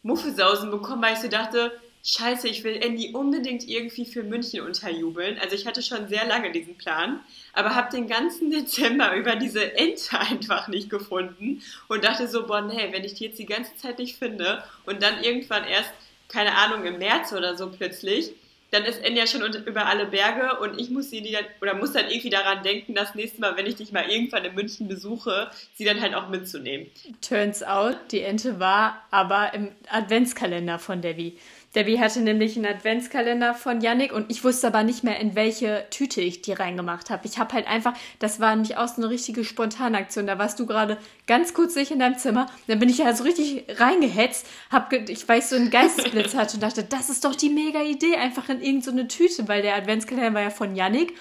Muffesausen 0.03 0.71
bekommen, 0.71 1.03
weil 1.03 1.13
ich 1.13 1.21
so 1.21 1.29
dachte, 1.29 1.79
scheiße, 2.05 2.49
ich 2.49 2.65
will 2.65 2.77
Andy 2.77 3.15
unbedingt 3.15 3.69
irgendwie 3.69 4.07
für 4.07 4.23
München 4.23 4.63
unterjubeln. 4.63 5.39
Also 5.39 5.55
ich 5.55 5.67
hatte 5.67 5.83
schon 5.83 6.09
sehr 6.09 6.27
lange 6.27 6.53
diesen 6.53 6.77
Plan, 6.77 7.21
aber 7.53 7.75
habe 7.75 7.91
den 7.91 8.09
ganzen 8.09 8.51
Dezember 8.51 9.15
über 9.15 9.37
diese 9.37 9.77
Ente 9.77 10.19
einfach 10.19 10.69
nicht 10.69 10.91
gefunden 10.91 11.63
und 11.89 12.05
dachte 12.05 12.29
so, 12.29 12.47
boah, 12.47 12.63
nee, 12.63 12.89
wenn 12.91 13.05
ich 13.05 13.15
die 13.15 13.25
jetzt 13.25 13.39
die 13.39 13.47
ganze 13.47 13.77
Zeit 13.77 13.99
nicht 13.99 14.17
finde 14.17 14.63
und 14.87 15.03
dann 15.03 15.23
irgendwann 15.23 15.65
erst, 15.65 15.93
keine 16.29 16.57
Ahnung, 16.57 16.85
im 16.85 16.99
März 16.99 17.33
oder 17.33 17.57
so 17.57 17.71
plötzlich, 17.71 18.33
dann 18.71 18.85
ist 18.85 19.03
Andy 19.03 19.19
ja 19.19 19.27
schon 19.27 19.43
über 19.67 19.87
alle 19.87 20.07
Berge 20.07 20.59
und 20.61 20.81
ich 20.81 20.91
muss 20.91 21.11
sie 21.11 21.23
dann, 21.23 21.45
oder 21.61 21.75
muss 21.75 21.93
dann 21.93 22.09
irgendwie 22.09 22.31
daran 22.31 22.63
denken, 22.63 22.95
das 22.95 23.15
nächste 23.15 23.41
Mal, 23.41 23.57
wenn 23.57 23.67
ich 23.67 23.77
dich 23.77 23.93
mal 23.93 24.09
irgendwann 24.09 24.45
in 24.45 24.55
München 24.55 24.89
besuche, 24.89 25.51
sie 25.75 25.85
dann 25.85 26.01
halt 26.01 26.15
auch 26.15 26.29
mitzunehmen. 26.29 26.87
Turns 27.21 27.63
out, 27.63 27.97
die 28.13 28.21
Ente 28.21 28.61
war 28.61 29.05
aber 29.11 29.55
im 29.55 29.73
Adventskalender 29.89 30.79
von 30.79 31.03
Debbie. 31.03 31.37
Debbie 31.77 32.01
hatte 32.01 32.21
nämlich 32.21 32.57
einen 32.57 32.67
Adventskalender 32.67 33.55
von 33.55 33.81
Yannick 33.81 34.13
und 34.13 34.29
ich 34.29 34.43
wusste 34.43 34.67
aber 34.67 34.83
nicht 34.83 35.05
mehr, 35.05 35.21
in 35.21 35.37
welche 35.37 35.87
Tüte 35.91 36.21
ich 36.21 36.43
die 36.43 36.53
reingemacht 36.53 37.11
habe. 37.11 37.29
Ich 37.29 37.39
habe 37.39 37.55
halt 37.55 37.69
einfach, 37.69 37.95
das 38.19 38.41
war 38.41 38.57
nicht 38.57 38.77
aus 38.77 38.97
so 38.97 39.03
eine 39.03 39.11
richtige 39.11 39.45
Spontanaktion. 39.45 40.27
Da 40.27 40.37
warst 40.37 40.59
du 40.59 40.67
gerade 40.67 40.99
ganz 41.29 41.55
kurz 41.55 41.77
nicht 41.77 41.93
in 41.93 42.01
deinem 42.01 42.19
Zimmer. 42.19 42.47
Dann 42.67 42.81
bin 42.81 42.89
ich 42.89 42.99
ja 42.99 43.15
so 43.15 43.23
richtig 43.23 43.67
reingehetzt, 43.69 44.47
hab, 44.73 44.93
ich 44.93 45.29
weiß, 45.29 45.51
so 45.51 45.57
einen 45.57 45.71
Geistesblitz 45.71 46.35
hatte 46.35 46.55
und 46.55 46.63
dachte, 46.65 46.83
das 46.83 47.09
ist 47.09 47.25
doch 47.25 47.37
die 47.37 47.51
mega 47.51 47.83
Idee, 47.83 48.17
einfach 48.17 48.49
in 48.49 48.61
irgendeine 48.61 49.03
so 49.03 49.07
Tüte, 49.07 49.47
weil 49.47 49.63
der 49.63 49.77
Adventskalender 49.77 50.35
war 50.35 50.43
ja 50.43 50.51
von 50.51 50.75
Yannick. 50.75 51.15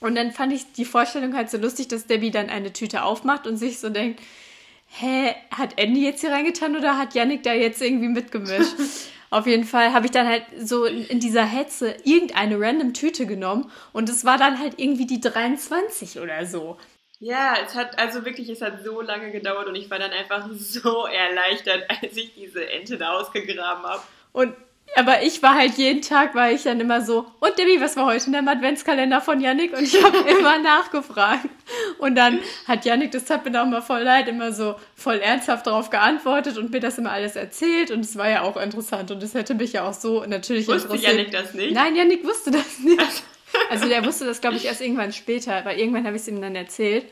Und 0.00 0.14
dann 0.14 0.32
fand 0.32 0.54
ich 0.54 0.72
die 0.72 0.86
Vorstellung 0.86 1.34
halt 1.34 1.50
so 1.50 1.58
lustig, 1.58 1.88
dass 1.88 2.06
Debbie 2.06 2.30
dann 2.30 2.48
eine 2.48 2.72
Tüte 2.72 3.02
aufmacht 3.02 3.46
und 3.46 3.58
sich 3.58 3.78
so 3.78 3.90
denkt, 3.90 4.22
hä, 4.88 5.34
hat 5.50 5.78
Andy 5.78 6.02
jetzt 6.02 6.22
hier 6.22 6.32
reingetan 6.32 6.76
oder 6.76 6.96
hat 6.96 7.14
Yannick 7.14 7.42
da 7.42 7.52
jetzt 7.52 7.82
irgendwie 7.82 8.08
mitgemischt? 8.08 8.74
Auf 9.30 9.46
jeden 9.46 9.64
Fall 9.64 9.92
habe 9.92 10.06
ich 10.06 10.12
dann 10.12 10.26
halt 10.26 10.44
so 10.58 10.84
in, 10.84 11.20
dieser 11.20 11.44
Hetze 11.44 11.96
irgendeine 12.04 12.60
random 12.60 12.94
Tüte 12.94 13.26
genommen 13.26 13.70
und 13.92 14.08
es 14.08 14.24
war 14.24 14.38
dann 14.38 14.58
halt 14.58 14.74
irgendwie 14.78 15.06
die 15.06 15.20
23 15.20 16.20
oder 16.20 16.46
so. 16.46 16.78
Ja, 17.18 17.56
es 17.64 17.74
hat 17.74 17.98
also 17.98 18.24
wirklich, 18.24 18.48
es 18.50 18.60
hat 18.60 18.84
so 18.84 19.00
lange 19.00 19.32
gedauert 19.32 19.66
und 19.68 19.74
ich 19.74 19.90
war 19.90 19.98
dann 19.98 20.12
einfach 20.12 20.48
so 20.52 21.06
erleichtert, 21.06 21.84
als 21.88 22.16
ich 22.16 22.34
diese 22.34 22.68
Ente 22.68 22.98
da 22.98 23.12
ausgegraben 23.12 23.84
habe. 23.84 24.02
Und 24.32 24.54
aber 24.94 25.22
ich 25.22 25.42
war 25.42 25.54
halt 25.54 25.74
jeden 25.74 26.00
Tag, 26.00 26.34
war 26.34 26.50
ich 26.50 26.62
dann 26.62 26.80
immer 26.80 27.02
so, 27.02 27.26
und 27.40 27.58
Debbie, 27.58 27.80
was 27.80 27.96
war 27.96 28.06
heute 28.06 28.26
in 28.26 28.32
dem 28.32 28.48
Adventskalender 28.48 29.20
von 29.20 29.40
Yannick? 29.40 29.76
Und 29.76 29.82
ich 29.82 30.02
habe 30.02 30.16
immer 30.38 30.58
nachgefragt. 30.58 31.48
Und 31.98 32.14
dann 32.14 32.40
hat 32.66 32.84
Yannick, 32.86 33.10
das 33.10 33.24
tat 33.24 33.44
mir 33.44 33.62
auch 33.62 33.66
mal 33.66 33.82
voll 33.82 34.02
leid, 34.02 34.28
immer 34.28 34.52
so 34.52 34.76
voll 34.94 35.18
ernsthaft 35.18 35.66
darauf 35.66 35.90
geantwortet 35.90 36.56
und 36.56 36.70
mir 36.70 36.80
das 36.80 36.96
immer 36.96 37.10
alles 37.10 37.36
erzählt. 37.36 37.90
Und 37.90 38.00
es 38.00 38.16
war 38.16 38.30
ja 38.30 38.42
auch 38.42 38.56
interessant. 38.56 39.10
Und 39.10 39.22
es 39.22 39.34
hätte 39.34 39.54
mich 39.54 39.72
ja 39.72 39.86
auch 39.86 39.92
so 39.92 40.24
natürlich 40.24 40.66
wusste 40.66 40.84
interessiert. 40.84 41.12
Yannick 41.12 41.32
das 41.32 41.52
nicht? 41.52 41.74
Nein, 41.74 41.94
Yannick 41.96 42.24
wusste 42.24 42.50
das 42.50 42.78
nicht. 42.82 43.22
Also 43.68 43.88
der 43.88 44.04
wusste 44.04 44.24
das, 44.24 44.40
glaube 44.40 44.56
ich, 44.56 44.64
erst 44.64 44.80
irgendwann 44.80 45.12
später, 45.12 45.64
weil 45.64 45.78
irgendwann 45.78 46.06
habe 46.06 46.16
ich 46.16 46.22
es 46.22 46.28
ihm 46.28 46.40
dann 46.40 46.54
erzählt. 46.54 47.04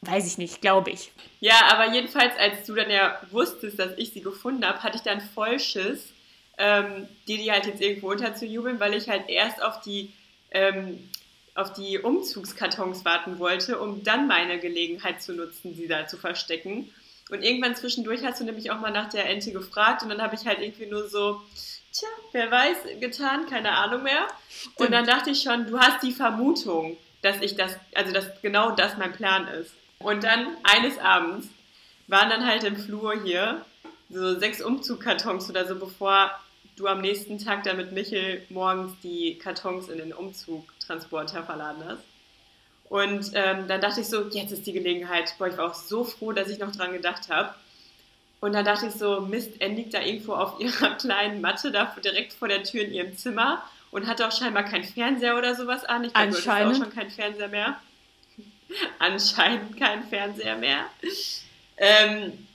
Weiß 0.00 0.26
ich 0.26 0.38
nicht, 0.38 0.60
glaube 0.60 0.90
ich. 0.90 1.12
Ja, 1.40 1.54
aber 1.70 1.92
jedenfalls, 1.92 2.32
als 2.38 2.66
du 2.66 2.74
dann 2.74 2.90
ja 2.90 3.20
wusstest, 3.30 3.78
dass 3.78 3.90
ich 3.96 4.12
sie 4.12 4.22
gefunden 4.22 4.64
habe, 4.66 4.82
hatte 4.82 4.96
ich 4.96 5.02
dann 5.02 5.20
voll 5.20 5.60
Schiss 5.60 6.08
ähm, 6.60 7.08
die 7.26 7.38
die 7.38 7.50
halt 7.50 7.66
jetzt 7.66 7.80
irgendwo 7.80 8.10
unterzujubeln, 8.10 8.78
weil 8.78 8.94
ich 8.94 9.08
halt 9.08 9.28
erst 9.28 9.62
auf 9.62 9.80
die, 9.80 10.12
ähm, 10.50 11.08
auf 11.54 11.72
die 11.72 11.98
Umzugskartons 11.98 13.04
warten 13.04 13.38
wollte, 13.38 13.80
um 13.80 14.04
dann 14.04 14.28
meine 14.28 14.60
Gelegenheit 14.60 15.22
zu 15.22 15.32
nutzen, 15.32 15.74
sie 15.74 15.88
da 15.88 16.06
zu 16.06 16.18
verstecken. 16.18 16.92
Und 17.30 17.42
irgendwann 17.42 17.76
zwischendurch 17.76 18.24
hast 18.24 18.40
du 18.40 18.44
nämlich 18.44 18.70
auch 18.70 18.78
mal 18.78 18.90
nach 18.90 19.08
der 19.08 19.28
Ente 19.28 19.52
gefragt 19.52 20.02
und 20.02 20.10
dann 20.10 20.20
habe 20.20 20.34
ich 20.34 20.46
halt 20.46 20.60
irgendwie 20.60 20.86
nur 20.86 21.08
so, 21.08 21.40
tja, 21.92 22.08
wer 22.32 22.50
weiß, 22.50 22.76
getan, 23.00 23.46
keine 23.46 23.72
Ahnung 23.72 24.02
mehr. 24.02 24.26
Stimmt. 24.50 24.80
Und 24.80 24.92
dann 24.92 25.06
dachte 25.06 25.30
ich 25.30 25.42
schon, 25.42 25.66
du 25.66 25.78
hast 25.78 26.02
die 26.02 26.12
Vermutung, 26.12 26.98
dass 27.22 27.40
ich 27.40 27.56
das, 27.56 27.76
also 27.94 28.12
dass 28.12 28.42
genau 28.42 28.72
das 28.72 28.98
mein 28.98 29.12
Plan 29.12 29.48
ist. 29.48 29.72
Und 29.98 30.24
dann 30.24 30.46
eines 30.62 30.98
Abends 30.98 31.48
waren 32.06 32.28
dann 32.28 32.46
halt 32.46 32.64
im 32.64 32.76
Flur 32.76 33.22
hier 33.22 33.64
so 34.10 34.38
sechs 34.38 34.60
Umzugkartons 34.60 35.48
oder 35.48 35.66
so, 35.66 35.76
bevor 35.76 36.32
du 36.80 36.86
am 36.86 37.00
nächsten 37.00 37.38
Tag 37.38 37.62
dann 37.64 37.76
mit 37.76 37.92
Michel 37.92 38.42
morgens 38.48 38.92
die 39.02 39.38
Kartons 39.38 39.88
in 39.88 39.98
den 39.98 40.12
Umzugtransporter 40.12 41.44
verladen 41.44 41.84
hast. 41.86 42.02
Und 42.88 43.30
ähm, 43.34 43.68
dann 43.68 43.80
dachte 43.80 44.00
ich 44.00 44.08
so, 44.08 44.28
jetzt 44.30 44.50
ist 44.50 44.66
die 44.66 44.72
Gelegenheit. 44.72 45.34
Boah, 45.38 45.48
ich 45.48 45.56
war 45.56 45.70
auch 45.70 45.74
so 45.74 46.02
froh, 46.02 46.32
dass 46.32 46.48
ich 46.48 46.58
noch 46.58 46.72
dran 46.72 46.92
gedacht 46.92 47.28
habe. 47.28 47.54
Und 48.40 48.54
dann 48.54 48.64
dachte 48.64 48.86
ich 48.86 48.94
so, 48.94 49.20
Mist, 49.20 49.62
Ann 49.62 49.76
liegt 49.76 49.92
da 49.92 50.00
irgendwo 50.00 50.32
auf 50.32 50.58
ihrer 50.58 50.94
kleinen 50.96 51.40
Matte, 51.40 51.70
da 51.70 51.94
direkt 52.02 52.32
vor 52.32 52.48
der 52.48 52.64
Tür 52.64 52.82
in 52.82 52.92
ihrem 52.92 53.16
Zimmer 53.16 53.62
und 53.90 54.06
hatte 54.06 54.26
auch 54.26 54.32
scheinbar 54.32 54.64
keinen 54.64 54.84
Fernseher 54.84 55.36
oder 55.36 55.54
sowas 55.54 55.84
an. 55.84 56.04
Ich 56.04 56.14
glaube, 56.14 56.30
du 56.30 56.50
auch 56.50 56.74
schon 56.74 56.94
keinen 56.94 57.10
Fernseher 57.10 57.48
mehr. 57.48 57.78
Anscheinend 58.98 59.76
keinen 59.76 60.04
Fernseher 60.04 60.56
mehr. 60.56 60.86
Ähm, 61.76 62.46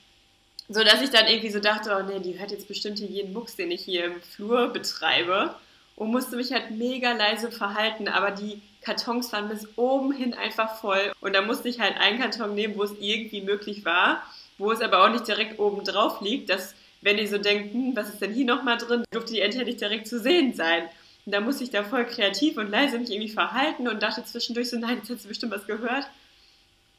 so 0.67 0.83
dass 0.83 1.01
ich 1.01 1.11
dann 1.11 1.27
irgendwie 1.27 1.49
so 1.49 1.59
dachte, 1.59 1.95
oh 1.97 2.11
nee, 2.11 2.19
die 2.19 2.39
hört 2.39 2.51
jetzt 2.51 2.67
bestimmt 2.67 2.99
hier 2.99 3.07
jeden 3.07 3.33
Mucks, 3.33 3.55
den 3.55 3.71
ich 3.71 3.81
hier 3.81 4.05
im 4.05 4.21
Flur 4.21 4.69
betreibe. 4.69 5.55
Und 5.95 6.11
musste 6.11 6.35
mich 6.35 6.51
halt 6.51 6.71
mega 6.71 7.13
leise 7.13 7.51
verhalten, 7.51 8.09
aber 8.09 8.31
die 8.31 8.61
Kartons 8.81 9.31
waren 9.31 9.47
bis 9.47 9.65
oben 9.77 10.11
hin 10.11 10.33
einfach 10.33 10.75
voll. 10.81 11.13
Und 11.21 11.33
da 11.33 11.41
musste 11.41 11.69
ich 11.69 11.79
halt 11.79 11.97
einen 11.97 12.19
Karton 12.19 12.53
nehmen, 12.53 12.75
wo 12.75 12.83
es 12.83 12.91
irgendwie 12.99 13.41
möglich 13.41 13.85
war, 13.85 14.21
wo 14.57 14.71
es 14.71 14.81
aber 14.81 15.05
auch 15.05 15.09
nicht 15.09 15.27
direkt 15.27 15.57
oben 15.57 15.85
drauf 15.85 16.19
liegt, 16.19 16.49
dass, 16.49 16.75
wenn 17.01 17.17
die 17.17 17.27
so 17.27 17.37
denken, 17.37 17.73
hm, 17.73 17.95
was 17.95 18.09
ist 18.09 18.21
denn 18.21 18.33
hier 18.33 18.45
nochmal 18.45 18.77
drin, 18.77 19.05
durfte 19.11 19.33
die 19.33 19.41
Ente 19.41 19.63
nicht 19.63 19.79
direkt 19.79 20.07
zu 20.07 20.19
sehen 20.19 20.53
sein. 20.53 20.83
Und 21.25 21.31
da 21.31 21.39
musste 21.39 21.63
ich 21.63 21.71
da 21.71 21.83
voll 21.83 22.05
kreativ 22.05 22.57
und 22.57 22.69
leise 22.69 22.99
mich 22.99 23.09
irgendwie 23.09 23.31
verhalten 23.31 23.87
und 23.87 24.03
dachte 24.03 24.23
zwischendurch 24.23 24.69
so, 24.69 24.77
nein, 24.77 24.97
jetzt 24.97 25.09
hast 25.09 25.23
du 25.23 25.29
bestimmt 25.29 25.53
was 25.53 25.65
gehört. 25.65 26.07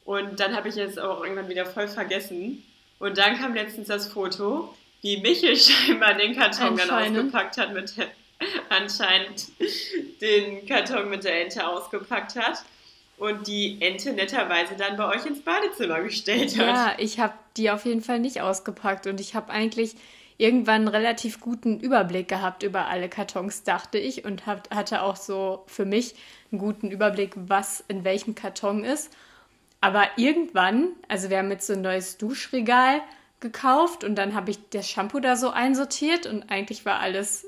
Und 0.03 0.39
dann 0.39 0.55
habe 0.55 0.69
ich 0.69 0.77
es 0.77 0.97
auch 0.97 1.21
irgendwann 1.21 1.49
wieder 1.49 1.65
voll 1.65 1.87
vergessen. 1.87 2.63
Und 2.99 3.17
dann 3.17 3.37
kam 3.37 3.53
letztens 3.53 3.87
das 3.87 4.07
Foto, 4.07 4.73
wie 5.01 5.17
Michel 5.17 5.55
scheinbar 5.57 6.15
den 6.15 6.35
Karton 6.35 6.77
dann 6.77 6.89
ausgepackt 6.89 7.57
hat 7.57 7.73
mit 7.73 7.95
der, 7.97 8.07
anscheinend 8.69 9.47
den 10.21 10.65
Karton 10.65 11.09
mit 11.09 11.23
der 11.23 11.43
Ente 11.43 11.67
ausgepackt 11.67 12.35
hat 12.35 12.63
und 13.17 13.47
die 13.47 13.77
Ente 13.81 14.13
netterweise 14.13 14.75
dann 14.77 14.95
bei 14.95 15.07
euch 15.15 15.25
ins 15.25 15.41
Badezimmer 15.41 16.01
gestellt 16.01 16.57
hat. 16.57 16.65
Ja, 16.65 16.95
ich 16.97 17.19
habe 17.19 17.33
die 17.57 17.71
auf 17.71 17.85
jeden 17.85 18.01
Fall 18.01 18.19
nicht 18.19 18.41
ausgepackt 18.41 19.07
und 19.07 19.19
ich 19.19 19.33
habe 19.35 19.51
eigentlich 19.51 19.95
irgendwann 20.37 20.81
einen 20.81 20.87
relativ 20.89 21.39
guten 21.39 21.79
Überblick 21.79 22.27
gehabt 22.27 22.61
über 22.61 22.87
alle 22.87 23.09
Kartons, 23.09 23.63
dachte 23.63 23.97
ich, 23.97 24.23
und 24.23 24.45
hab, 24.45 24.73
hatte 24.73 25.01
auch 25.01 25.15
so 25.15 25.63
für 25.65 25.85
mich 25.85 26.13
einen 26.51 26.59
guten 26.59 26.91
Überblick, 26.91 27.31
was 27.35 27.83
in 27.87 28.03
welchem 28.03 28.35
Karton 28.35 28.83
ist. 28.83 29.11
Aber 29.81 30.07
irgendwann, 30.15 30.89
also 31.07 31.29
wir 31.29 31.37
haben 31.37 31.51
jetzt 31.51 31.67
so 31.67 31.73
ein 31.73 31.81
neues 31.81 32.17
Duschregal 32.17 33.01
gekauft 33.39 34.03
und 34.03 34.15
dann 34.15 34.33
habe 34.33 34.51
ich 34.51 34.57
das 34.69 34.89
Shampoo 34.89 35.19
da 35.19 35.35
so 35.35 35.51
einsortiert 35.51 36.25
und 36.25 36.49
eigentlich 36.49 36.85
war 36.85 36.99
alles 36.99 37.47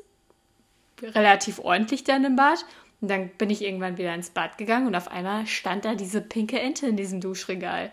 relativ 1.01 1.59
ordentlich 1.59 2.03
dann 2.03 2.23
im 2.25 2.35
Bad. 2.35 2.65
Und 3.01 3.09
dann 3.09 3.29
bin 3.29 3.49
ich 3.49 3.63
irgendwann 3.63 3.97
wieder 3.97 4.13
ins 4.13 4.29
Bad 4.29 4.57
gegangen 4.57 4.87
und 4.87 4.95
auf 4.95 5.09
einmal 5.09 5.47
stand 5.47 5.85
da 5.85 5.95
diese 5.95 6.21
pinke 6.21 6.59
Ente 6.59 6.85
in 6.85 6.97
diesem 6.97 7.21
Duschregal. 7.21 7.91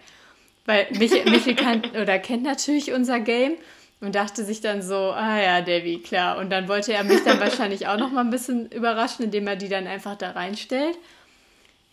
Weil 0.66 0.88
Michael, 0.98 1.24
Michael 1.30 1.54
kann, 1.54 1.82
oder 2.00 2.18
kennt 2.18 2.42
natürlich 2.42 2.92
unser 2.92 3.20
Game 3.20 3.54
und 4.00 4.14
dachte 4.14 4.44
sich 4.44 4.60
dann 4.60 4.82
so, 4.82 5.12
ah 5.12 5.40
ja, 5.40 5.60
Davy, 5.62 6.00
klar. 6.00 6.38
Und 6.38 6.50
dann 6.50 6.68
wollte 6.68 6.92
er 6.92 7.04
mich 7.04 7.22
dann 7.24 7.40
wahrscheinlich 7.40 7.86
auch 7.86 7.96
noch 7.96 8.10
mal 8.10 8.22
ein 8.22 8.30
bisschen 8.30 8.70
überraschen, 8.70 9.24
indem 9.24 9.46
er 9.46 9.56
die 9.56 9.68
dann 9.68 9.86
einfach 9.86 10.16
da 10.16 10.32
reinstellt. 10.32 10.98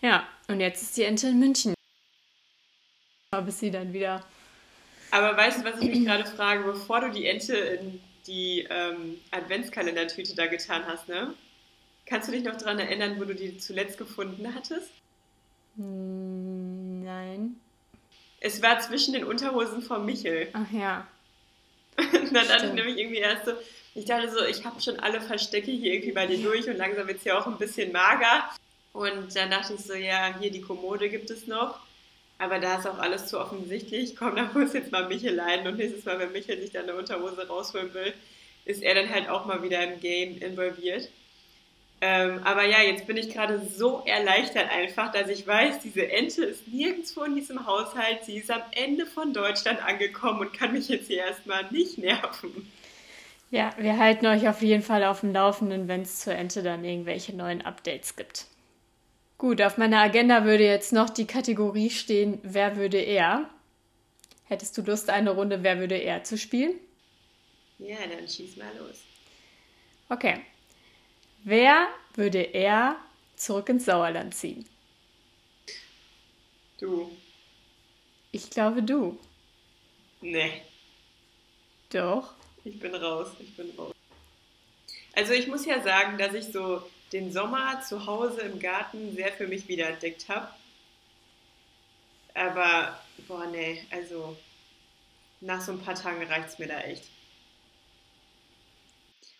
Ja, 0.02 0.24
und 0.50 0.60
jetzt 0.60 0.82
ist 0.82 0.98
die 0.98 1.04
Ente 1.04 1.28
in 1.28 1.40
München 1.40 1.74
bis 3.42 3.60
sie 3.60 3.72
dann 3.72 3.94
wieder. 3.94 4.24
Aber 5.12 5.38
weißt 5.38 5.60
du, 5.60 5.64
was 5.66 5.80
ich 5.80 5.90
mich 5.90 6.06
gerade 6.06 6.26
frage, 6.26 6.64
bevor 6.64 7.02
du 7.02 7.12
die 7.12 7.28
Ente 7.28 7.56
in 7.56 8.02
die 8.26 8.68
ähm, 8.70 9.18
Adventskalendertüte 9.32 10.36
da 10.36 10.48
getan 10.48 10.84
hast, 10.88 11.08
ne? 11.08 11.34
Kannst 12.06 12.28
du 12.28 12.32
dich 12.32 12.44
noch 12.44 12.58
daran 12.58 12.80
erinnern, 12.80 13.20
wo 13.20 13.24
du 13.24 13.36
die 13.36 13.58
zuletzt 13.58 13.98
gefunden 13.98 14.54
hattest? 14.56 14.90
Hm, 15.78 17.04
nein. 17.04 17.56
Es 18.40 18.62
war 18.62 18.80
zwischen 18.80 19.14
den 19.14 19.24
Unterhosen 19.24 19.82
von 19.82 20.06
Michel. 20.06 20.50
Ach 20.54 20.72
ja. 20.72 21.08
und 21.98 22.34
dann 22.34 22.48
dachte 22.48 22.68
ich 22.68 22.74
nämlich 22.74 22.98
irgendwie 22.98 23.20
erst 23.20 23.46
so, 23.46 23.52
ich 23.96 24.06
dachte 24.06 24.32
so, 24.32 24.44
ich 24.44 24.66
habe 24.66 24.82
schon 24.82 25.00
alle 25.00 25.22
Verstecke 25.22 25.72
hier 25.72 25.94
irgendwie 25.94 26.12
bei 26.12 26.26
dir 26.26 26.40
durch 26.40 26.68
und 26.68 26.78
langsam 26.78 27.08
wird 27.08 27.20
es 27.20 27.24
ja 27.24 27.38
auch 27.38 27.48
ein 27.48 27.58
bisschen 27.58 27.92
mager. 27.92 28.50
Und 28.92 29.36
dann 29.36 29.52
dachte 29.52 29.74
ich 29.74 29.82
so, 29.82 29.94
ja, 29.94 30.36
hier 30.40 30.52
die 30.52 30.62
Kommode 30.62 31.10
gibt 31.10 31.30
es 31.30 31.48
noch. 31.48 31.80
Aber 32.44 32.60
da 32.60 32.78
ist 32.78 32.86
auch 32.86 33.00
alles 33.00 33.28
zu 33.28 33.40
offensichtlich. 33.40 34.18
Komm, 34.18 34.36
da 34.36 34.52
muss 34.54 34.74
jetzt 34.74 34.92
mal 34.92 35.08
Michel 35.08 35.34
leiden. 35.34 35.66
Und 35.66 35.78
nächstes 35.78 36.04
Mal, 36.04 36.20
wenn 36.20 36.34
Michel 36.34 36.60
sich 36.60 36.72
dann 36.72 36.84
eine 36.84 36.96
Unterhose 36.96 37.48
rausholen 37.48 37.94
will, 37.94 38.14
ist 38.66 38.84
er 38.84 38.96
dann 38.96 39.10
halt 39.10 39.30
auch 39.30 39.46
mal 39.46 39.64
wieder 39.64 39.82
im 39.82 40.02
Game 40.02 40.38
involviert. 40.40 41.10
Ähm, 42.02 42.42
aber 42.44 42.66
ja, 42.66 42.82
jetzt 42.82 43.08
bin 43.08 43.16
ich 43.16 43.30
gerade 43.30 43.66
so 43.66 44.04
erleichtert 44.06 44.70
einfach, 44.70 45.14
dass 45.14 45.30
ich 45.30 45.48
weiß, 45.48 45.80
diese 45.80 46.12
Ente 46.12 46.44
ist 46.44 46.68
nirgendwo 46.68 47.24
in 47.24 47.36
diesem 47.36 47.66
Haushalt. 47.66 48.26
Sie 48.26 48.40
ist 48.40 48.52
am 48.52 48.62
Ende 48.72 49.06
von 49.06 49.32
Deutschland 49.32 49.82
angekommen 49.82 50.42
und 50.42 50.54
kann 50.54 50.74
mich 50.74 50.90
jetzt 50.90 51.08
hier 51.08 51.20
erstmal 51.20 51.72
nicht 51.72 51.98
nerven. 51.98 52.70
Ja, 53.52 53.74
wir 53.78 53.98
halten 53.98 54.26
euch 54.26 54.50
auf 54.50 54.62
jeden 54.62 54.84
Fall 54.84 55.06
auf 55.06 55.22
dem 55.22 55.32
Laufenden, 55.32 55.88
wenn 55.88 56.02
es 56.02 56.20
zur 56.20 56.34
Ente 56.34 56.62
dann 56.62 56.84
irgendwelche 56.84 57.34
neuen 57.34 57.62
Updates 57.62 58.18
gibt. 58.18 58.48
Gut, 59.44 59.62
auf 59.62 59.78
meiner 59.78 60.00
Agenda 60.00 60.46
würde 60.46 60.64
jetzt 60.64 60.94
noch 60.94 61.10
die 61.10 61.28
Kategorie 61.28 61.90
stehen, 61.90 62.40
wer 62.44 62.78
würde 62.78 63.00
er? 63.00 63.50
Hättest 64.46 64.78
du 64.78 64.84
Lust, 64.84 65.10
eine 65.10 65.32
Runde 65.32 65.64
Wer 65.64 65.80
würde 65.80 65.98
er 65.98 66.24
zu 66.24 66.38
spielen? 66.38 66.80
Ja, 67.78 67.98
dann 68.08 68.26
schieß 68.26 68.56
mal 68.56 68.72
los. 68.78 69.02
Okay. 70.08 70.40
Wer 71.44 71.90
würde 72.16 72.40
er 72.40 72.96
zurück 73.36 73.68
ins 73.68 73.84
Sauerland 73.84 74.34
ziehen? 74.34 74.66
Du. 76.80 77.12
Ich 78.32 78.50
glaube 78.50 78.82
du. 78.82 79.20
Nee. 80.22 80.62
Doch. 81.90 82.34
Ich 82.64 82.80
bin 82.80 82.96
raus, 82.96 83.28
ich 83.42 83.54
bin 83.58 83.72
raus. 83.78 83.94
Also 85.12 85.34
ich 85.34 85.48
muss 85.48 85.66
ja 85.66 85.82
sagen, 85.84 86.18
dass 86.18 86.34
ich 86.34 86.46
so 86.46 86.82
den 87.14 87.32
Sommer 87.32 87.82
zu 87.82 88.06
Hause 88.06 88.42
im 88.42 88.60
Garten 88.60 89.16
sehr 89.16 89.32
für 89.32 89.48
mich 89.48 89.68
wiederentdeckt 89.68 90.28
habe. 90.28 90.50
Aber, 92.34 93.00
boah, 93.28 93.46
nee, 93.46 93.86
also 93.92 94.36
nach 95.42 95.62
so 95.62 95.74
ein 95.74 95.80
paar 95.80 95.96
Tagen 95.96 96.24
reicht 96.24 96.50
es 96.50 96.60
mir 96.60 96.68
da 96.68 96.80
echt. 96.80 97.04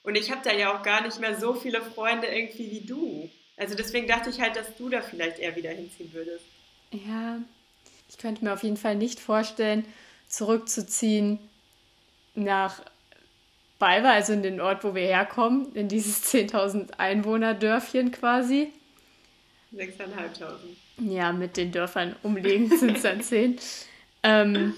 Und 0.04 0.16
ich 0.16 0.30
habe 0.30 0.42
da 0.44 0.54
ja 0.54 0.78
auch 0.78 0.84
gar 0.84 1.02
nicht 1.02 1.20
mehr 1.20 1.40
so 1.40 1.54
viele 1.54 1.82
Freunde 1.82 2.28
irgendwie 2.28 2.70
wie 2.70 2.82
du. 2.82 3.30
Also 3.58 3.76
deswegen 3.76 4.08
dachte 4.08 4.30
ich 4.30 4.40
halt, 4.40 4.56
dass 4.56 4.76
du 4.78 4.90
da 4.90 5.02
vielleicht 5.02 5.40
eher 5.40 5.56
wieder 5.56 5.72
hinziehen 5.72 6.14
würdest. 6.14 6.44
Ja, 6.92 7.40
ich 8.10 8.18
könnte 8.18 8.44
mir 8.44 8.54
auf 8.54 8.64
jeden 8.64 8.78
Fall 8.78 8.96
nicht 8.96 9.20
vorstellen, 9.20 9.86
zurückzuziehen 10.28 11.40
nach 12.36 12.84
Balva, 13.80 14.12
also 14.12 14.34
in 14.34 14.44
den 14.44 14.62
Ort, 14.62 14.84
wo 14.84 14.96
wir 14.96 15.04
herkommen, 15.04 15.74
in 15.74 15.88
dieses 15.88 16.24
10.000 16.34 16.98
Einwohner-Dörfchen 16.98 18.12
quasi. 18.12 18.72
6.500. 19.76 20.56
Ja, 21.00 21.32
mit 21.32 21.58
den 21.58 21.72
Dörfern 21.72 22.16
umliegend 22.24 22.78
sind 22.80 22.98
es 22.98 23.04
dann 23.04 23.22
10. 23.24 23.58
Ähm, 24.24 24.74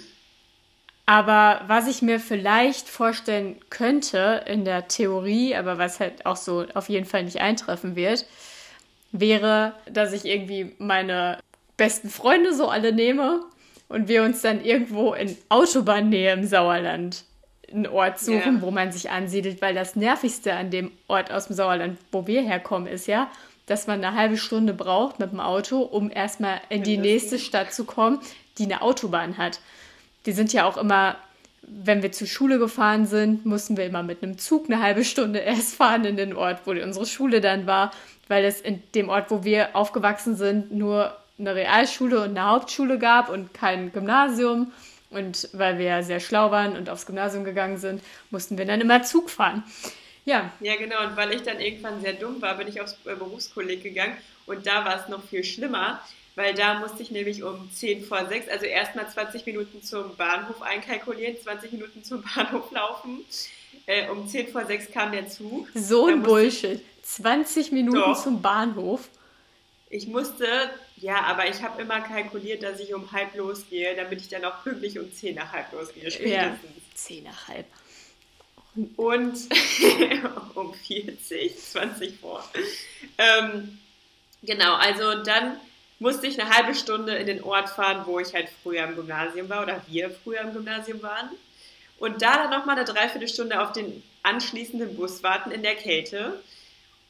aber 1.05 1.62
was 1.67 1.88
ich 1.88 2.01
mir 2.01 2.19
vielleicht 2.19 2.89
vorstellen 2.89 3.58
könnte 3.69 4.43
in 4.47 4.65
der 4.65 4.88
Theorie, 4.88 5.55
aber 5.55 5.77
was 5.77 5.99
halt 5.99 6.25
auch 6.25 6.38
so 6.38 6.65
auf 6.73 6.89
jeden 6.89 7.05
Fall 7.05 7.23
nicht 7.23 7.41
eintreffen 7.41 7.95
wird, 7.95 8.25
wäre, 9.12 9.73
dass 9.91 10.13
ich 10.13 10.25
irgendwie 10.25 10.75
meine 10.79 11.39
besten 11.77 12.10
Freunde 12.10 12.53
so 12.53 12.69
alle 12.69 12.91
nehme 12.91 13.41
und 13.88 14.08
wir 14.08 14.23
uns 14.23 14.41
dann 14.41 14.63
irgendwo 14.63 15.13
in 15.13 15.38
Autobahnnähe 15.49 16.34
im 16.34 16.45
Sauerland 16.45 17.23
einen 17.75 17.88
Ort 17.88 18.19
suchen, 18.19 18.55
Ja. 18.55 18.61
wo 18.61 18.71
man 18.71 18.91
sich 18.91 19.09
ansiedelt, 19.09 19.61
weil 19.61 19.75
das 19.75 19.95
Nervigste 19.95 20.53
an 20.53 20.71
dem 20.71 20.91
Ort 21.07 21.31
aus 21.31 21.47
dem 21.47 21.55
Sauerland, 21.55 21.97
wo 22.11 22.25
wir 22.27 22.41
herkommen, 22.41 22.88
ist 22.88 23.07
ja, 23.07 23.29
dass 23.65 23.88
man 23.88 24.03
eine 24.03 24.15
halbe 24.15 24.38
Stunde 24.38 24.73
braucht 24.73 25.19
mit 25.19 25.31
dem 25.31 25.39
Auto, 25.39 25.79
um 25.81 26.11
erstmal 26.11 26.61
in 26.69 26.83
die 26.83 26.97
nächste 26.97 27.39
Stadt 27.39 27.73
zu 27.73 27.83
kommen, 27.83 28.19
die 28.57 28.63
eine 28.65 28.81
Autobahn 28.81 29.38
hat. 29.38 29.59
Die 30.25 30.31
sind 30.31 30.53
ja 30.53 30.65
auch 30.65 30.77
immer, 30.77 31.15
wenn 31.63 32.03
wir 32.03 32.11
zur 32.11 32.27
Schule 32.27 32.59
gefahren 32.59 33.05
sind, 33.07 33.45
mussten 33.45 33.75
wir 33.75 33.85
immer 33.85 34.03
mit 34.03 34.21
einem 34.23 34.38
Zug 34.38 34.65
eine 34.69 34.81
halbe 34.81 35.03
Stunde 35.03 35.39
erst 35.45 35.75
fahren 35.75 36.05
in 36.05 36.15
den 36.15 36.35
Ort, 36.35 36.61
wo 36.65 36.71
unsere 36.71 37.05
Schule 37.05 37.41
dann 37.41 37.65
war, 37.65 37.91
weil 38.27 38.45
es 38.45 38.61
in 38.61 38.81
dem 38.93 39.09
Ort, 39.09 39.31
wo 39.31 39.43
wir 39.43 39.75
aufgewachsen 39.75 40.35
sind, 40.35 40.71
nur 40.71 41.15
eine 41.38 41.53
Realschule 41.55 42.19
und 42.23 42.29
eine 42.38 42.45
Hauptschule 42.45 42.97
gab 42.97 43.29
und 43.29 43.53
kein 43.53 43.91
Gymnasium. 43.91 44.71
Und 45.09 45.49
weil 45.53 45.77
wir 45.77 45.85
ja 45.85 46.03
sehr 46.03 46.19
schlau 46.19 46.51
waren 46.51 46.75
und 46.75 46.89
aufs 46.89 47.05
Gymnasium 47.05 47.43
gegangen 47.43 47.77
sind, 47.77 48.01
mussten 48.31 48.57
wir 48.57 48.65
dann 48.65 48.81
immer 48.81 49.03
Zug 49.03 49.29
fahren. 49.29 49.63
Ja, 50.25 50.51
Ja, 50.59 50.75
genau. 50.75 51.03
Und 51.03 51.15
weil 51.15 51.33
ich 51.33 51.43
dann 51.43 51.59
irgendwann 51.59 52.01
sehr 52.01 52.13
dumm 52.13 52.41
war, 52.41 52.57
bin 52.57 52.67
ich 52.67 52.81
aufs 52.81 52.97
äh, 53.05 53.15
Berufskolleg 53.15 53.83
gegangen. 53.83 54.17
Und 54.47 54.65
da 54.65 54.83
war 54.83 55.01
es 55.01 55.07
noch 55.07 55.23
viel 55.23 55.43
schlimmer, 55.43 56.01
weil 56.35 56.53
da 56.53 56.79
musste 56.79 57.01
ich 57.03 57.11
nämlich 57.11 57.43
um 57.43 57.71
10 57.71 58.03
vor 58.05 58.25
6, 58.25 58.49
also 58.49 58.65
erstmal 58.65 59.07
20 59.07 59.45
Minuten 59.45 59.81
zum 59.81 60.15
Bahnhof 60.17 60.61
einkalkulieren, 60.61 61.35
20 61.41 61.71
Minuten 61.71 62.03
zum 62.03 62.23
Bahnhof 62.35 62.71
laufen. 62.71 63.23
Äh, 63.85 64.09
um 64.09 64.27
10 64.27 64.47
vor 64.47 64.65
6 64.65 64.91
kam 64.91 65.11
der 65.11 65.27
Zug. 65.27 65.67
so 65.75 66.07
ein 66.07 66.23
Bullshit. 66.23 66.81
20 67.03 67.71
Minuten 67.71 67.99
Doch. 67.99 68.21
zum 68.21 68.41
Bahnhof. 68.41 69.09
Ich 69.89 70.07
musste, 70.07 70.47
ja, 70.97 71.21
aber 71.23 71.47
ich 71.47 71.61
habe 71.61 71.81
immer 71.81 72.01
kalkuliert, 72.01 72.63
dass 72.63 72.79
ich 72.79 72.93
um 72.93 73.11
halb 73.11 73.35
losgehe, 73.35 73.95
damit 73.95 74.21
ich 74.21 74.29
dann 74.29 74.43
auch 74.43 74.63
pünktlich 74.63 74.97
um 74.99 75.11
10 75.11 75.35
nach 75.35 75.51
halb 75.51 75.71
losgehe, 75.71 76.03
Ja, 76.03 76.11
spätestens. 76.11 76.93
10 76.95 77.23
nach 77.23 77.47
halb. 77.47 77.65
Und 78.97 79.37
um 80.55 80.73
40, 80.73 81.57
20 81.57 82.19
vor. 82.19 82.43
Ähm, 83.17 83.79
genau, 84.41 84.73
also 84.75 85.23
dann 85.23 85.57
musste 85.99 86.27
ich 86.27 86.39
eine 86.39 86.49
halbe 86.49 86.75
Stunde 86.75 87.15
in 87.15 87.27
den 87.27 87.43
Ort 87.43 87.69
fahren, 87.69 88.03
wo 88.05 88.19
ich 88.19 88.33
halt 88.33 88.49
früher 88.63 88.83
im 88.83 88.95
Gymnasium 88.95 89.47
war 89.49 89.63
oder 89.63 89.81
wir 89.87 90.09
früher 90.09 90.41
im 90.41 90.53
Gymnasium 90.53 91.01
waren. 91.01 91.29
Und 91.99 92.21
da 92.21 92.37
dann 92.37 92.49
nochmal 92.49 92.75
eine 92.75 92.85
Dreiviertelstunde 92.85 93.61
auf 93.61 93.71
den 93.71 94.03
anschließenden 94.23 94.97
Bus 94.97 95.23
warten 95.23 95.51
in 95.51 95.63
der 95.63 95.75
Kälte. 95.75 96.41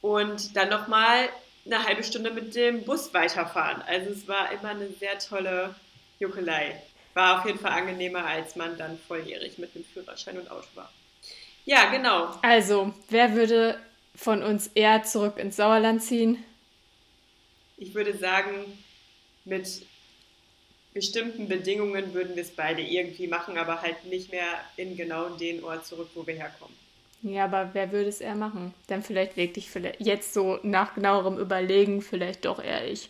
Und 0.00 0.54
dann 0.54 0.68
nochmal 0.68 1.28
eine 1.66 1.84
halbe 1.84 2.02
Stunde 2.04 2.30
mit 2.30 2.54
dem 2.54 2.84
Bus 2.84 3.12
weiterfahren. 3.12 3.82
Also 3.82 4.10
es 4.10 4.26
war 4.28 4.52
immer 4.52 4.70
eine 4.70 4.88
sehr 4.88 5.18
tolle 5.18 5.74
Juckelei. 6.18 6.80
War 7.14 7.40
auf 7.40 7.46
jeden 7.46 7.58
Fall 7.58 7.72
angenehmer, 7.72 8.24
als 8.24 8.56
man 8.56 8.76
dann 8.78 8.98
volljährig 9.08 9.58
mit 9.58 9.74
einem 9.74 9.84
Führerschein 9.84 10.38
und 10.38 10.50
Auto 10.50 10.68
war. 10.74 10.92
Ja, 11.64 11.90
genau. 11.90 12.38
Also, 12.42 12.94
wer 13.08 13.34
würde 13.34 13.80
von 14.14 14.42
uns 14.42 14.68
eher 14.74 15.02
zurück 15.02 15.38
ins 15.38 15.56
Sauerland 15.56 16.02
ziehen? 16.02 16.42
Ich 17.76 17.94
würde 17.94 18.16
sagen, 18.16 18.78
mit 19.44 19.82
bestimmten 20.94 21.48
Bedingungen 21.48 22.14
würden 22.14 22.36
wir 22.36 22.42
es 22.42 22.50
beide 22.50 22.82
irgendwie 22.82 23.26
machen, 23.26 23.58
aber 23.58 23.82
halt 23.82 24.04
nicht 24.06 24.30
mehr 24.30 24.60
in 24.76 24.96
genau 24.96 25.30
den 25.30 25.62
Ort 25.64 25.84
zurück, 25.86 26.08
wo 26.14 26.26
wir 26.26 26.34
herkommen. 26.34 26.74
Ja, 27.22 27.44
aber 27.44 27.70
wer 27.72 27.92
würde 27.92 28.08
es 28.08 28.20
eher 28.20 28.34
machen? 28.34 28.74
Dann 28.86 29.02
vielleicht 29.02 29.36
wirklich 29.36 29.70
vielleicht 29.70 30.00
jetzt 30.00 30.32
so 30.32 30.58
nach 30.62 30.94
genauerem 30.94 31.38
Überlegen 31.38 32.02
vielleicht 32.02 32.44
doch 32.44 32.62
eher 32.62 32.86
ich. 32.88 33.08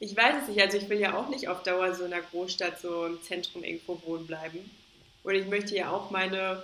Ich 0.00 0.16
weiß 0.16 0.42
es 0.42 0.48
nicht, 0.48 0.60
also 0.60 0.78
ich 0.78 0.88
will 0.88 0.98
ja 0.98 1.16
auch 1.16 1.28
nicht 1.28 1.46
auf 1.48 1.62
Dauer 1.62 1.94
so 1.94 2.04
in 2.04 2.12
einer 2.12 2.22
Großstadt, 2.22 2.80
so 2.80 3.06
im 3.06 3.22
Zentrum 3.22 3.62
irgendwo 3.62 4.00
wohnen 4.04 4.26
bleiben. 4.26 4.68
Und 5.22 5.34
ich 5.36 5.46
möchte 5.46 5.76
ja 5.76 5.90
auch 5.90 6.10
meine 6.10 6.62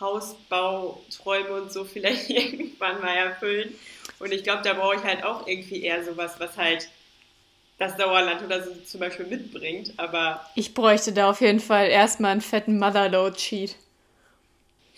Hausbauträume 0.00 1.50
und 1.60 1.72
so 1.72 1.84
vielleicht 1.84 2.30
irgendwann 2.30 3.00
mal 3.00 3.14
erfüllen. 3.14 3.74
Und 4.18 4.32
ich 4.32 4.42
glaube, 4.42 4.62
da 4.62 4.74
brauche 4.74 4.96
ich 4.96 5.02
halt 5.02 5.22
auch 5.22 5.46
irgendwie 5.46 5.82
eher 5.82 6.02
sowas, 6.04 6.36
was 6.38 6.56
halt 6.56 6.88
das 7.78 7.96
Sauerland 7.96 8.42
oder 8.42 8.64
so 8.64 8.74
zum 8.86 9.00
Beispiel 9.00 9.26
mitbringt. 9.26 9.92
Aber 9.98 10.44
Ich 10.54 10.74
bräuchte 10.74 11.12
da 11.12 11.30
auf 11.30 11.40
jeden 11.40 11.60
Fall 11.60 11.88
erstmal 11.88 12.32
einen 12.32 12.40
fetten 12.40 12.78
Motherload-Cheat. 12.78 13.76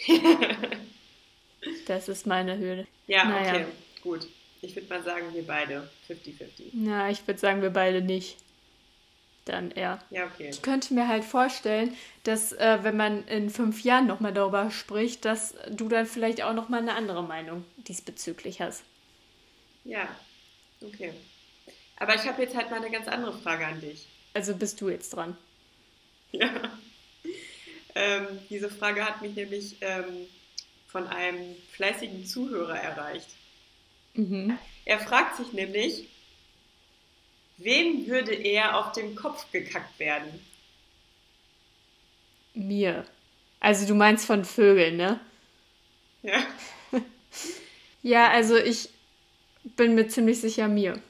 das 1.87 2.09
ist 2.09 2.27
meine 2.27 2.57
Höhle. 2.57 2.87
ja, 3.07 3.25
Naja. 3.25 3.55
okay, 3.55 3.67
gut. 4.03 4.27
Ich 4.63 4.77
würde 4.77 4.89
mal 4.89 5.03
sagen, 5.03 5.33
wir 5.33 5.47
beide 5.47 5.89
50-50. 6.09 6.71
Na, 6.73 7.11
ich 7.11 7.27
würde 7.27 7.41
sagen, 7.41 7.63
wir 7.63 7.71
beide 7.71 8.03
nicht. 8.03 8.37
Dann 9.47 9.71
eher. 9.71 9.99
Ja, 10.11 10.27
okay. 10.27 10.51
Ich 10.51 10.61
könnte 10.61 10.93
mir 10.93 11.09
halt 11.09 11.25
vorstellen, 11.25 11.97
dass 12.25 12.53
äh, 12.53 12.79
wenn 12.83 12.97
man 12.97 13.27
in 13.27 13.49
fünf 13.49 13.83
Jahren 13.85 14.07
nochmal 14.07 14.35
darüber 14.35 14.71
spricht, 14.71 15.25
dass 15.25 15.55
du 15.71 15.89
dann 15.89 16.05
vielleicht 16.05 16.43
auch 16.43 16.53
nochmal 16.53 16.81
eine 16.81 16.95
andere 16.95 17.23
Meinung 17.23 17.65
diesbezüglich 17.79 18.61
hast. 18.61 18.83
Ja, 19.85 20.09
okay. 20.83 21.15
Aber 21.97 22.15
ich 22.15 22.27
habe 22.27 22.43
jetzt 22.43 22.55
halt 22.55 22.71
mal 22.71 22.77
eine 22.77 22.91
ganz 22.91 23.09
andere 23.09 23.33
Frage 23.39 23.67
an 23.67 23.81
dich. 23.81 24.07
Also 24.35 24.55
bist 24.55 24.81
du 24.83 24.91
jetzt 24.91 25.17
dran. 25.17 25.37
Ja. 26.33 26.71
Ähm, 27.95 28.27
diese 28.49 28.71
Frage 28.71 29.05
hat 29.05 29.23
mich 29.23 29.35
nämlich 29.35 29.77
ähm, 29.81 30.27
von 30.87 31.07
einem 31.07 31.57
fleißigen 31.73 32.27
Zuhörer 32.27 32.79
erreicht. 32.79 33.29
Mhm. 34.15 34.59
Er 34.85 34.99
fragt 34.99 35.37
sich 35.37 35.53
nämlich, 35.53 36.09
wem 37.57 38.07
würde 38.07 38.35
er 38.35 38.77
auf 38.79 38.93
den 38.93 39.15
Kopf 39.15 39.51
gekackt 39.53 39.99
werden? 39.99 40.45
Mir. 42.55 43.05
Also 43.61 43.87
du 43.87 43.95
meinst 43.95 44.27
von 44.27 44.45
Vögeln, 44.45 44.97
ne? 44.97 45.21
Ja. 46.23 46.45
Ja, 48.03 48.31
also 48.31 48.57
ich 48.57 48.89
bin 49.63 49.95
mir 49.95 50.09
ziemlich 50.09 50.41
sicher 50.41 50.69
mir. 50.69 51.01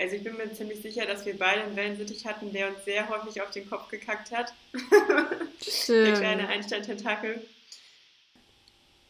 Also 0.00 0.16
ich 0.16 0.24
bin 0.24 0.34
mir 0.38 0.50
ziemlich 0.54 0.80
sicher, 0.80 1.04
dass 1.04 1.26
wir 1.26 1.38
beide 1.38 1.62
einen 1.62 1.76
Wellensittich 1.76 2.26
hatten, 2.26 2.54
der 2.54 2.68
uns 2.68 2.86
sehr 2.86 3.06
häufig 3.10 3.42
auf 3.42 3.50
den 3.50 3.68
Kopf 3.68 3.88
gekackt 3.88 4.32
hat. 4.32 4.54
Der 5.88 6.14
kleine. 6.14 6.48
Einstein-Tentakel. 6.48 7.46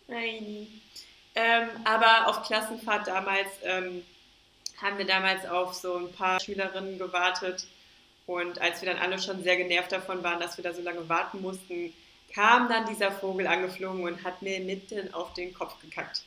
Nein. 0.09 0.67
Ähm, 1.37 1.69
aber 1.85 2.27
auf 2.27 2.43
Klassenfahrt 2.45 3.07
damals 3.07 3.47
ähm, 3.63 4.03
haben 4.83 4.99
wir 4.99 5.05
damals 5.05 5.47
auf 5.47 5.75
so 5.75 5.97
ein 5.97 6.13
paar 6.13 6.41
Schülerinnen 6.41 6.99
gewartet. 6.99 7.69
Und 8.27 8.61
als 8.61 8.83
wir 8.83 8.93
dann 8.93 9.01
alle 9.01 9.21
schon 9.21 9.45
sehr 9.45 9.57
genervt 9.57 9.93
davon 9.93 10.25
waren, 10.25 10.41
dass 10.41 10.57
wir 10.57 10.65
da 10.65 10.75
so 10.75 10.83
lange 10.83 11.09
warten 11.09 11.41
mussten, 11.41 11.93
kam 12.35 12.69
dann 12.69 12.87
dieser 12.87 13.13
Vogel 13.13 13.47
angeflogen 13.47 14.03
und 14.03 14.25
hat 14.25 14.43
mir 14.43 14.59
mitten 14.59 15.15
auf 15.15 15.35
den 15.35 15.55
Kopf 15.55 15.81
gekackt. 15.81 16.23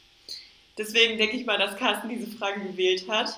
Deswegen 0.78 1.18
denke 1.18 1.36
ich 1.36 1.46
mal, 1.46 1.58
dass 1.58 1.76
Carsten 1.76 2.08
diese 2.08 2.32
Frage 2.38 2.62
gewählt 2.62 3.10
hat. 3.10 3.38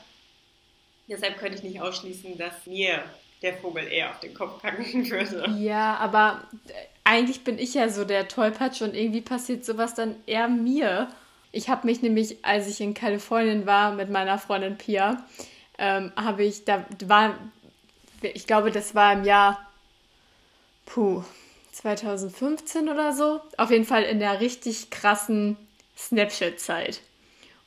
Deshalb 1.08 1.38
könnte 1.38 1.58
ich 1.58 1.64
nicht 1.64 1.82
ausschließen, 1.82 2.38
dass 2.38 2.66
mir 2.66 3.04
der 3.42 3.54
Vogel 3.56 3.88
eher 3.88 4.12
auf 4.12 4.20
den 4.20 4.34
Kopf 4.34 4.62
kacken 4.62 5.10
würde. 5.10 5.50
Ja, 5.60 5.98
aber 5.98 6.44
äh, 6.68 6.72
eigentlich 7.04 7.44
bin 7.44 7.60
ich 7.60 7.74
ja 7.76 7.90
so 7.90 8.06
der 8.06 8.28
Tollpatsch 8.28 8.82
und 8.82 8.96
irgendwie 8.96 9.22
passiert 9.22 9.66
sowas 9.66 9.94
dann 9.94 10.16
eher 10.26 10.48
mir. 10.48 11.10
Ich 11.52 11.70
habe 11.70 11.88
mich 11.88 12.02
nämlich, 12.02 12.44
als 12.44 12.68
ich 12.68 12.82
in 12.82 12.94
Kalifornien 12.94 13.66
war 13.66 13.94
mit 13.94 14.10
meiner 14.10 14.40
Freundin 14.40 14.78
Pia, 14.78 15.24
ähm, 15.78 16.12
habe 16.16 16.44
ich, 16.44 16.66
da 16.66 16.86
war, 17.06 17.38
ich 18.22 18.48
glaube, 18.48 18.72
das 18.72 18.96
war 18.96 19.14
im 19.14 19.24
Jahr, 19.24 19.60
puh, 20.86 21.24
2015 21.72 22.90
oder 22.90 23.14
so. 23.14 23.42
Auf 23.58 23.70
jeden 23.70 23.86
Fall 23.86 24.04
in 24.04 24.20
der 24.20 24.40
richtig 24.40 24.90
krassen 24.90 25.58
Snapchat-Zeit. 25.98 27.02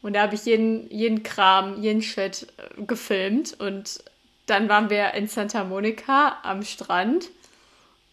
Und 0.02 0.14
da 0.14 0.22
habe 0.22 0.34
ich 0.34 0.44
jeden, 0.44 0.90
jeden 0.90 1.22
Kram, 1.22 1.82
jeden 1.82 2.02
Shit 2.02 2.46
äh, 2.56 2.82
gefilmt. 2.82 3.58
Und 3.58 4.02
dann 4.46 4.68
waren 4.68 4.90
wir 4.90 5.14
in 5.14 5.28
Santa 5.28 5.64
Monica 5.64 6.38
am 6.42 6.62
Strand. 6.62 7.30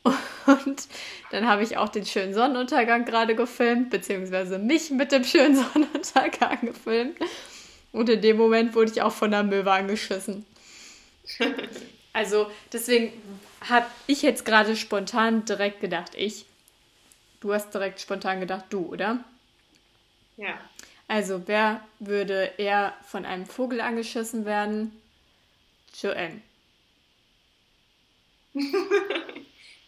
Und 0.45 0.87
dann 1.31 1.47
habe 1.47 1.63
ich 1.63 1.77
auch 1.77 1.89
den 1.89 2.05
schönen 2.05 2.33
Sonnenuntergang 2.33 3.05
gerade 3.05 3.35
gefilmt, 3.35 3.89
beziehungsweise 3.89 4.59
mich 4.59 4.91
mit 4.91 5.11
dem 5.11 5.23
schönen 5.23 5.55
Sonnenuntergang 5.73 6.59
gefilmt. 6.61 7.17
Und 7.91 8.09
in 8.09 8.21
dem 8.21 8.37
Moment 8.37 8.75
wurde 8.75 8.91
ich 8.91 9.01
auch 9.01 9.13
von 9.13 9.31
der 9.31 9.43
Möwe 9.43 9.71
angeschissen. 9.71 10.45
Also 12.15 12.49
deswegen 12.71 13.11
habe 13.69 13.87
ich 14.07 14.21
jetzt 14.21 14.45
gerade 14.45 14.77
spontan 14.77 15.43
direkt 15.43 15.81
gedacht, 15.81 16.13
ich. 16.15 16.45
Du 17.41 17.53
hast 17.53 17.73
direkt 17.73 17.99
spontan 17.99 18.39
gedacht, 18.39 18.63
du, 18.69 18.85
oder? 18.85 19.19
Ja. 20.37 20.57
Also, 21.07 21.47
wer 21.47 21.85
würde 21.99 22.51
eher 22.57 22.93
von 23.05 23.25
einem 23.25 23.45
Vogel 23.45 23.81
angeschissen 23.81 24.45
werden? 24.45 24.91
Joanne. 25.93 26.41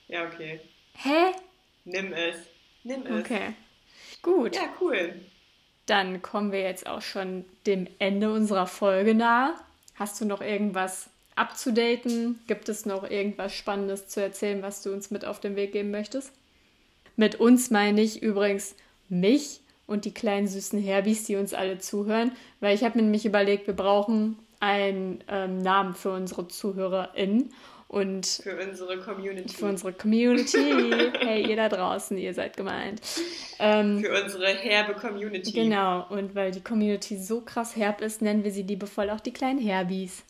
Ja, 0.07 0.26
okay. 0.26 0.61
Hä? 0.93 1.34
Nimm 1.84 2.13
es. 2.13 2.38
Nimm 2.84 3.05
es. 3.05 3.26
Okay. 3.26 3.53
Gut. 4.22 4.55
Ja, 4.55 4.70
cool. 4.80 5.20
Dann 5.86 6.22
kommen 6.22 6.51
wir 6.51 6.61
jetzt 6.61 6.88
auch 6.88 7.01
schon 7.01 7.45
dem 7.65 7.88
Ende 7.99 8.32
unserer 8.32 8.68
Folge 8.68 9.13
nahe. 9.13 9.53
Hast 9.95 10.20
du 10.20 10.26
noch 10.26 10.41
irgendwas 10.41 11.09
abzudaten? 11.36 12.39
Gibt 12.47 12.70
es 12.70 12.86
noch 12.86 13.03
irgendwas 13.09 13.53
Spannendes 13.53 14.07
zu 14.07 14.22
erzählen, 14.22 14.61
was 14.61 14.82
du 14.82 14.93
uns 14.93 15.11
mit 15.11 15.26
auf 15.26 15.39
den 15.39 15.55
Weg 15.55 15.74
geben 15.74 15.91
möchtest? 15.91 16.32
Mit 17.15 17.36
uns 17.36 17.70
meine 17.70 18.01
ich 18.01 18.22
übrigens 18.22 18.76
mich 19.09 19.61
und 19.88 20.06
die 20.06 20.14
kleinen 20.14 20.48
süßen 20.48 20.80
Herbis, 20.80 21.24
die 21.24 21.38
uns 21.38 21.54
alle 21.54 21.80
zuhören, 21.80 22.32
weil 22.60 22.76
ich 22.76 22.84
habe 22.84 22.98
mir 22.98 23.04
nämlich 23.04 23.26
überlegt, 23.26 23.68
wir 23.68 23.74
brauchen 23.74 24.38
einen 24.60 25.24
ähm, 25.28 25.62
Namen 25.62 25.96
für 25.96 26.12
unsere 26.12 26.48
ZuhörerInnen 26.48 27.52
und 27.88 28.26
Für 28.26 28.60
unsere 28.62 28.98
Community. 29.00 29.48
für 29.56 29.66
unsere 29.66 29.94
Community. 29.94 30.58
hey, 31.20 31.50
ihr 31.50 31.56
da 31.56 31.70
draußen, 31.70 32.18
ihr 32.18 32.34
seid 32.34 32.58
gemeint. 32.58 33.02
Ähm, 33.60 34.02
Für 34.04 34.24
unsere 34.24 34.48
herbe 34.48 34.94
Community. 34.94 35.54
Genau, 35.54 36.06
und 36.10 36.36
weil 36.36 36.52
die 36.52 36.60
Community 36.60 37.18
so 37.18 37.40
krass 37.42 37.78
herb 37.78 38.02
ist, 38.02 38.22
nennen 38.22 38.44
wir 38.44 38.52
sie 38.52 38.64
liebevoll 38.64 39.10
auch 39.10 39.22
die 39.22 39.32
kleinen 39.32 39.60
Herbis. 39.60 40.24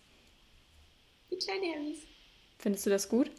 Die 1.32 1.38
kleinen 1.38 1.64
Herbis. 1.64 1.98
Findest 2.60 2.86
du 2.86 2.90
das 2.92 3.10
gut? 3.10 3.32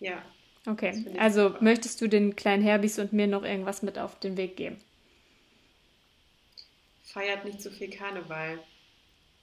Ja. 0.00 0.22
Okay, 0.64 1.04
also 1.18 1.48
super. 1.48 1.58
möchtest 1.64 2.00
du 2.00 2.08
den 2.08 2.34
kleinen 2.36 2.62
Herbis 2.62 2.98
und 2.98 3.12
mir 3.12 3.26
noch 3.26 3.42
irgendwas 3.44 3.82
mit 3.82 3.98
auf 3.98 4.18
den 4.20 4.36
Weg 4.36 4.56
geben? 4.56 4.76
Feiert 7.12 7.44
nicht 7.44 7.60
zu 7.60 7.70
viel 7.70 7.90
Karneval. 7.90 8.58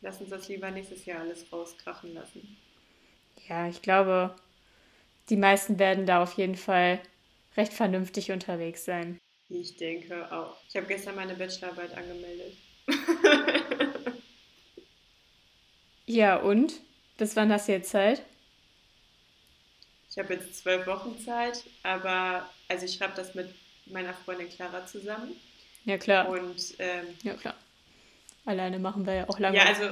Lass 0.02 0.20
uns 0.22 0.30
das 0.30 0.48
lieber 0.48 0.72
nächstes 0.72 1.06
Jahr 1.06 1.22
alles 1.22 1.52
rauskrachen 1.52 2.14
lassen. 2.14 2.58
Ja, 3.48 3.68
ich 3.68 3.82
glaube, 3.82 4.36
die 5.30 5.38
meisten 5.38 5.78
werden 5.78 6.06
da 6.06 6.24
auf 6.24 6.34
jeden 6.34 6.56
Fall 6.56 7.00
recht 7.58 7.74
vernünftig 7.74 8.32
unterwegs 8.32 8.86
sein. 8.86 9.20
Ich 9.50 9.78
denke 9.78 10.32
auch. 10.32 10.58
Ich 10.68 10.76
habe 10.76 10.88
gestern 10.88 11.16
meine 11.16 11.36
Bachelorarbeit 11.36 11.96
angemeldet. 11.96 12.54
Ja, 16.10 16.38
und? 16.38 16.74
Bis 17.18 17.36
wann 17.36 17.52
hast 17.52 17.68
du 17.68 17.74
jetzt 17.74 17.92
Zeit? 17.92 18.24
Ich 20.10 20.18
habe 20.18 20.34
jetzt 20.34 20.56
zwölf 20.56 20.88
Wochen 20.88 21.20
Zeit, 21.20 21.64
aber 21.84 22.50
also 22.68 22.86
ich 22.86 22.96
schreibe 22.96 23.14
das 23.16 23.36
mit 23.36 23.54
meiner 23.86 24.16
Freundin 24.16 24.50
Clara 24.50 24.88
zusammen. 24.88 25.36
Ja, 25.90 25.98
klar. 25.98 26.30
Und 26.30 26.76
ähm, 26.78 27.08
Ja, 27.24 27.34
klar. 27.34 27.56
Alleine 28.46 28.78
machen 28.80 29.06
wir 29.06 29.14
ja 29.16 29.30
auch 29.30 29.40
lange. 29.40 29.58
ja, 29.58 29.66
also 29.66 29.90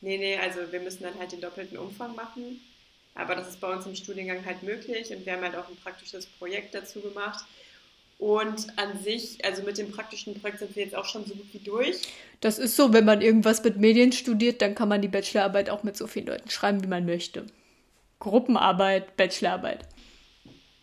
nee, 0.00 0.18
nee, 0.18 0.36
also 0.36 0.72
wir 0.72 0.80
müssen 0.80 1.04
dann 1.04 1.18
halt 1.18 1.32
den 1.32 1.40
doppelten 1.40 1.78
Umfang 1.78 2.14
machen. 2.16 2.60
Aber 3.14 3.36
das 3.36 3.48
ist 3.48 3.60
bei 3.60 3.72
uns 3.72 3.86
im 3.86 3.94
Studiengang 3.94 4.44
halt 4.44 4.62
möglich 4.62 5.10
und 5.10 5.24
wir 5.24 5.32
haben 5.32 5.42
halt 5.42 5.56
auch 5.56 5.68
ein 5.68 5.76
praktisches 5.76 6.26
Projekt 6.26 6.74
dazu 6.74 7.00
gemacht. 7.00 7.44
Und 8.18 8.66
an 8.76 9.02
sich, 9.02 9.44
also 9.44 9.62
mit 9.62 9.78
dem 9.78 9.92
praktischen 9.92 10.38
Projekt 10.40 10.58
sind 10.58 10.76
wir 10.76 10.84
jetzt 10.84 10.94
auch 10.94 11.06
schon 11.06 11.24
so 11.24 11.34
gut 11.34 11.46
wie 11.52 11.58
durch. 11.58 12.02
Das 12.40 12.58
ist 12.58 12.76
so, 12.76 12.92
wenn 12.92 13.04
man 13.04 13.22
irgendwas 13.22 13.64
mit 13.64 13.78
Medien 13.78 14.12
studiert, 14.12 14.60
dann 14.62 14.74
kann 14.74 14.88
man 14.88 15.00
die 15.00 15.08
Bachelorarbeit 15.08 15.70
auch 15.70 15.84
mit 15.84 15.96
so 15.96 16.06
vielen 16.06 16.26
Leuten 16.26 16.50
schreiben, 16.50 16.82
wie 16.82 16.88
man 16.88 17.06
möchte. 17.06 17.46
Gruppenarbeit, 18.18 19.16
Bachelorarbeit. 19.16 19.86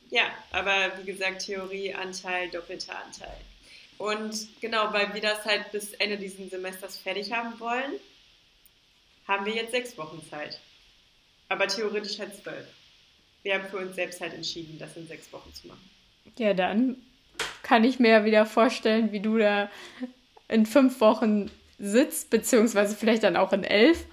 Ja, 0.10 0.24
aber 0.52 0.92
wie 1.00 1.12
gesagt, 1.12 1.46
Theorieanteil, 1.46 2.50
doppelter 2.50 2.98
Anteil. 3.06 3.38
Und 3.98 4.48
genau, 4.62 4.94
weil 4.94 5.14
wir 5.14 5.22
das 5.22 5.44
halt 5.46 5.72
bis 5.72 5.94
Ende 5.94 6.18
dieses 6.18 6.50
Semesters 6.50 6.98
fertig 6.98 7.32
haben 7.32 7.60
wollen, 7.60 7.94
haben 9.28 9.46
wir 9.46 9.54
jetzt 9.54 9.72
sechs 9.72 9.98
Wochen 9.98 10.22
Zeit. 10.30 10.60
Aber 11.50 11.68
theoretisch 11.68 12.20
halt 12.20 12.36
zwölf. 12.36 12.68
Wir 13.44 13.56
haben 13.56 13.66
für 13.70 13.78
uns 13.78 13.96
selbst 13.96 14.22
halt 14.22 14.34
entschieden, 14.34 14.78
das 14.80 14.96
in 14.98 15.08
sechs 15.08 15.32
Wochen 15.32 15.54
zu 15.54 15.68
machen. 15.68 15.90
Ja, 16.38 16.54
dann 16.54 16.98
kann 17.64 17.84
ich 17.84 18.00
mir 18.00 18.10
ja 18.10 18.26
wieder 18.26 18.46
vorstellen, 18.46 19.12
wie 19.12 19.20
du 19.20 19.38
da 19.38 19.70
in 20.48 20.66
fünf 20.66 21.00
Wochen 21.02 21.50
sitzt, 21.80 22.30
beziehungsweise 22.30 22.96
vielleicht 22.96 23.24
dann 23.24 23.36
auch 23.36 23.54
in 23.54 23.64
elf, 23.64 24.06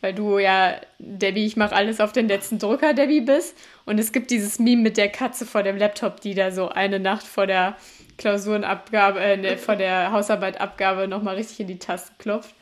weil 0.00 0.14
du 0.14 0.38
ja, 0.38 0.80
Debbie, 0.98 1.46
ich 1.46 1.56
mache 1.56 1.74
alles 1.74 2.00
auf 2.00 2.12
den 2.12 2.28
letzten 2.28 2.58
Drücker, 2.58 2.94
Debbie, 2.94 3.20
bist. 3.20 3.56
Und 3.84 3.98
es 3.98 4.12
gibt 4.12 4.30
dieses 4.30 4.58
Meme 4.58 4.82
mit 4.82 4.96
der 4.96 5.08
Katze 5.08 5.44
vor 5.44 5.62
dem 5.62 5.76
Laptop, 5.76 6.20
die 6.20 6.34
da 6.34 6.50
so 6.50 6.68
eine 6.68 7.00
Nacht 7.00 7.26
vor 7.26 7.46
der 7.46 7.76
Klausurenabgabe, 8.18 9.20
äh, 9.20 9.36
ne, 9.36 9.56
vor 9.56 9.76
der 9.76 10.12
Hausarbeitabgabe 10.12 11.08
nochmal 11.08 11.36
richtig 11.36 11.60
in 11.60 11.68
die 11.68 11.78
Tasten 11.78 12.14
klopft. 12.18 12.54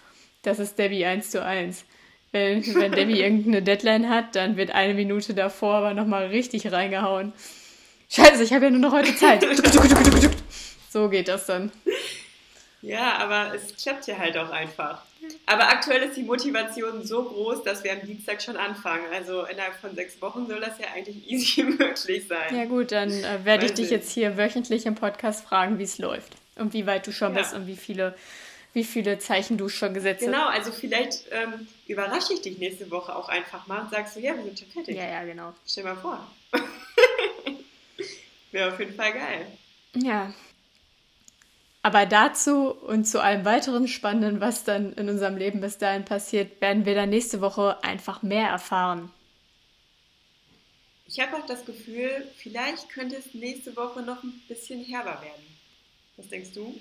Das 0.43 0.59
ist 0.59 0.79
Debbie 0.79 1.05
eins 1.05 1.31
zu 1.31 1.45
eins. 1.45 1.85
Wenn, 2.31 2.65
wenn 2.75 2.93
Debbie 2.93 3.21
irgendeine 3.23 3.63
Deadline 3.63 4.09
hat, 4.09 4.37
dann 4.37 4.57
wird 4.57 4.71
eine 4.71 4.95
Minute 4.95 5.35
davor 5.35 5.75
aber 5.75 5.95
nochmal 5.95 6.27
richtig 6.27 6.71
reingehauen. 6.71 7.33
Scheiße, 8.09 8.45
ich 8.45 8.53
habe 8.53 8.67
ja 8.67 8.71
nur 8.71 8.81
noch 8.81 8.93
heute 8.93 9.15
Zeit. 9.17 9.45
So 10.89 11.11
geht 11.11 11.29
das 11.29 11.45
dann. 11.45 11.71
Ja, 12.87 13.17
aber 13.19 13.53
es 13.53 13.75
klappt 13.77 14.07
ja 14.07 14.17
halt 14.17 14.37
auch 14.37 14.51
einfach. 14.51 15.03
Aber 15.47 15.69
aktuell 15.69 16.03
ist 16.05 16.17
die 16.17 16.23
Motivation 16.23 17.05
so 17.05 17.25
groß, 17.25 17.65
dass 17.65 17.83
wir 17.83 17.93
am 17.93 18.01
Dienstag 18.07 18.41
schon 18.41 18.57
anfangen. 18.57 19.07
Also 19.13 19.45
innerhalb 19.45 19.75
von 19.81 19.93
sechs 19.97 20.23
Wochen 20.23 20.47
soll 20.47 20.61
das 20.61 20.79
ja 20.79 20.87
eigentlich 20.95 21.29
easy 21.31 21.65
möglich 21.65 22.29
sein. 22.29 22.57
Ja 22.57 22.65
gut, 22.67 22.93
dann 22.93 23.11
äh, 23.11 23.45
werde 23.45 23.67
ich 23.67 23.73
dich 23.75 23.87
ich. 23.87 23.91
jetzt 23.91 24.13
hier 24.13 24.37
wöchentlich 24.37 24.87
im 24.87 24.95
Podcast 24.95 25.45
fragen, 25.45 25.81
wie 25.81 25.83
es 25.83 25.99
läuft. 25.99 26.35
Und 26.55 26.75
wie 26.75 26.87
weit 26.87 27.07
du 27.09 27.13
schon 27.13 27.35
Ja. 27.35 27.41
bist 27.41 27.55
und 27.55 27.67
wie 27.67 27.77
viele, 27.77 28.15
wie 28.73 28.85
viele 28.85 29.19
Zeichen 29.19 29.59
du 29.59 29.69
schon 29.69 29.93
gesetzt 29.93 30.21
hast. 30.23 30.27
Genau, 30.33 30.47
also 30.47 30.71
vielleicht 30.71 31.25
ähm, 31.33 31.67
überrasche 31.89 32.35
ich 32.35 32.43
dich 32.43 32.59
nächste 32.59 32.89
Woche 32.93 33.17
auch 33.17 33.29
einfach 33.29 33.67
mal 33.67 33.81
und 33.81 33.91
sagst 33.91 34.15
so, 34.15 34.21
ja, 34.21 34.37
wir 34.37 34.45
sind 34.45 34.61
schon 34.61 34.69
fertig. 34.69 34.97
Ja, 34.97 35.07
ja, 35.09 35.25
genau. 35.25 35.53
Stell 35.67 35.83
mal 35.83 35.97
vor. 35.97 36.25
Wäre 38.53 38.73
auf 38.73 38.79
jeden 38.79 38.95
Fall 38.95 39.13
geil. 39.13 39.47
Ja. 39.97 40.33
Aber 41.87 42.05
dazu 42.05 42.73
und 42.73 43.05
zu 43.05 43.23
allem 43.23 43.45
weiteren 43.45 43.87
Spannenden, 43.87 44.41
was 44.41 44.65
dann 44.65 44.93
in 44.95 45.09
unserem 45.09 45.37
Leben 45.37 45.61
bis 45.61 45.79
dahin 45.79 46.05
passiert, 46.05 46.61
werden 46.61 46.85
wir 46.85 46.97
dann 46.97 47.11
nächste 47.11 47.41
Woche 47.41 47.81
einfach 47.85 48.25
mehr 48.25 48.49
erfahren. 48.49 49.09
Ich 51.07 51.21
habe 51.21 51.37
auch 51.37 51.47
das 51.47 51.65
Gefühl, 51.65 52.27
vielleicht 52.39 52.89
könnte 52.89 53.15
es 53.15 53.35
nächste 53.35 53.77
Woche 53.77 54.03
noch 54.03 54.25
ein 54.25 54.33
bisschen 54.49 54.83
herber 54.83 55.23
werden. 55.23 55.47
Was 56.17 56.27
denkst 56.27 56.55
du? 56.55 56.75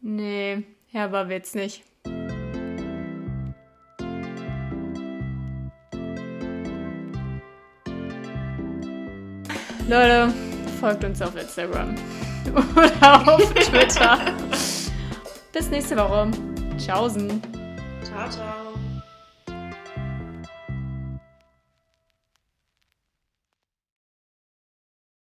Nee, 0.00 0.62
herber 0.92 1.28
wird's 1.28 1.54
nicht. 1.54 1.82
Leute, 9.86 10.32
folgt 10.80 11.04
uns 11.04 11.20
auf 11.20 11.36
Instagram 11.36 11.94
oder 12.50 13.34
auf 13.34 13.52
Twitter. 13.54 14.18
Bis 15.52 15.68
nächste 15.70 15.96
Woche. 15.96 16.30
Tschaußen. 16.78 17.42
Ciao, 18.04 18.28
ciao. 18.30 18.71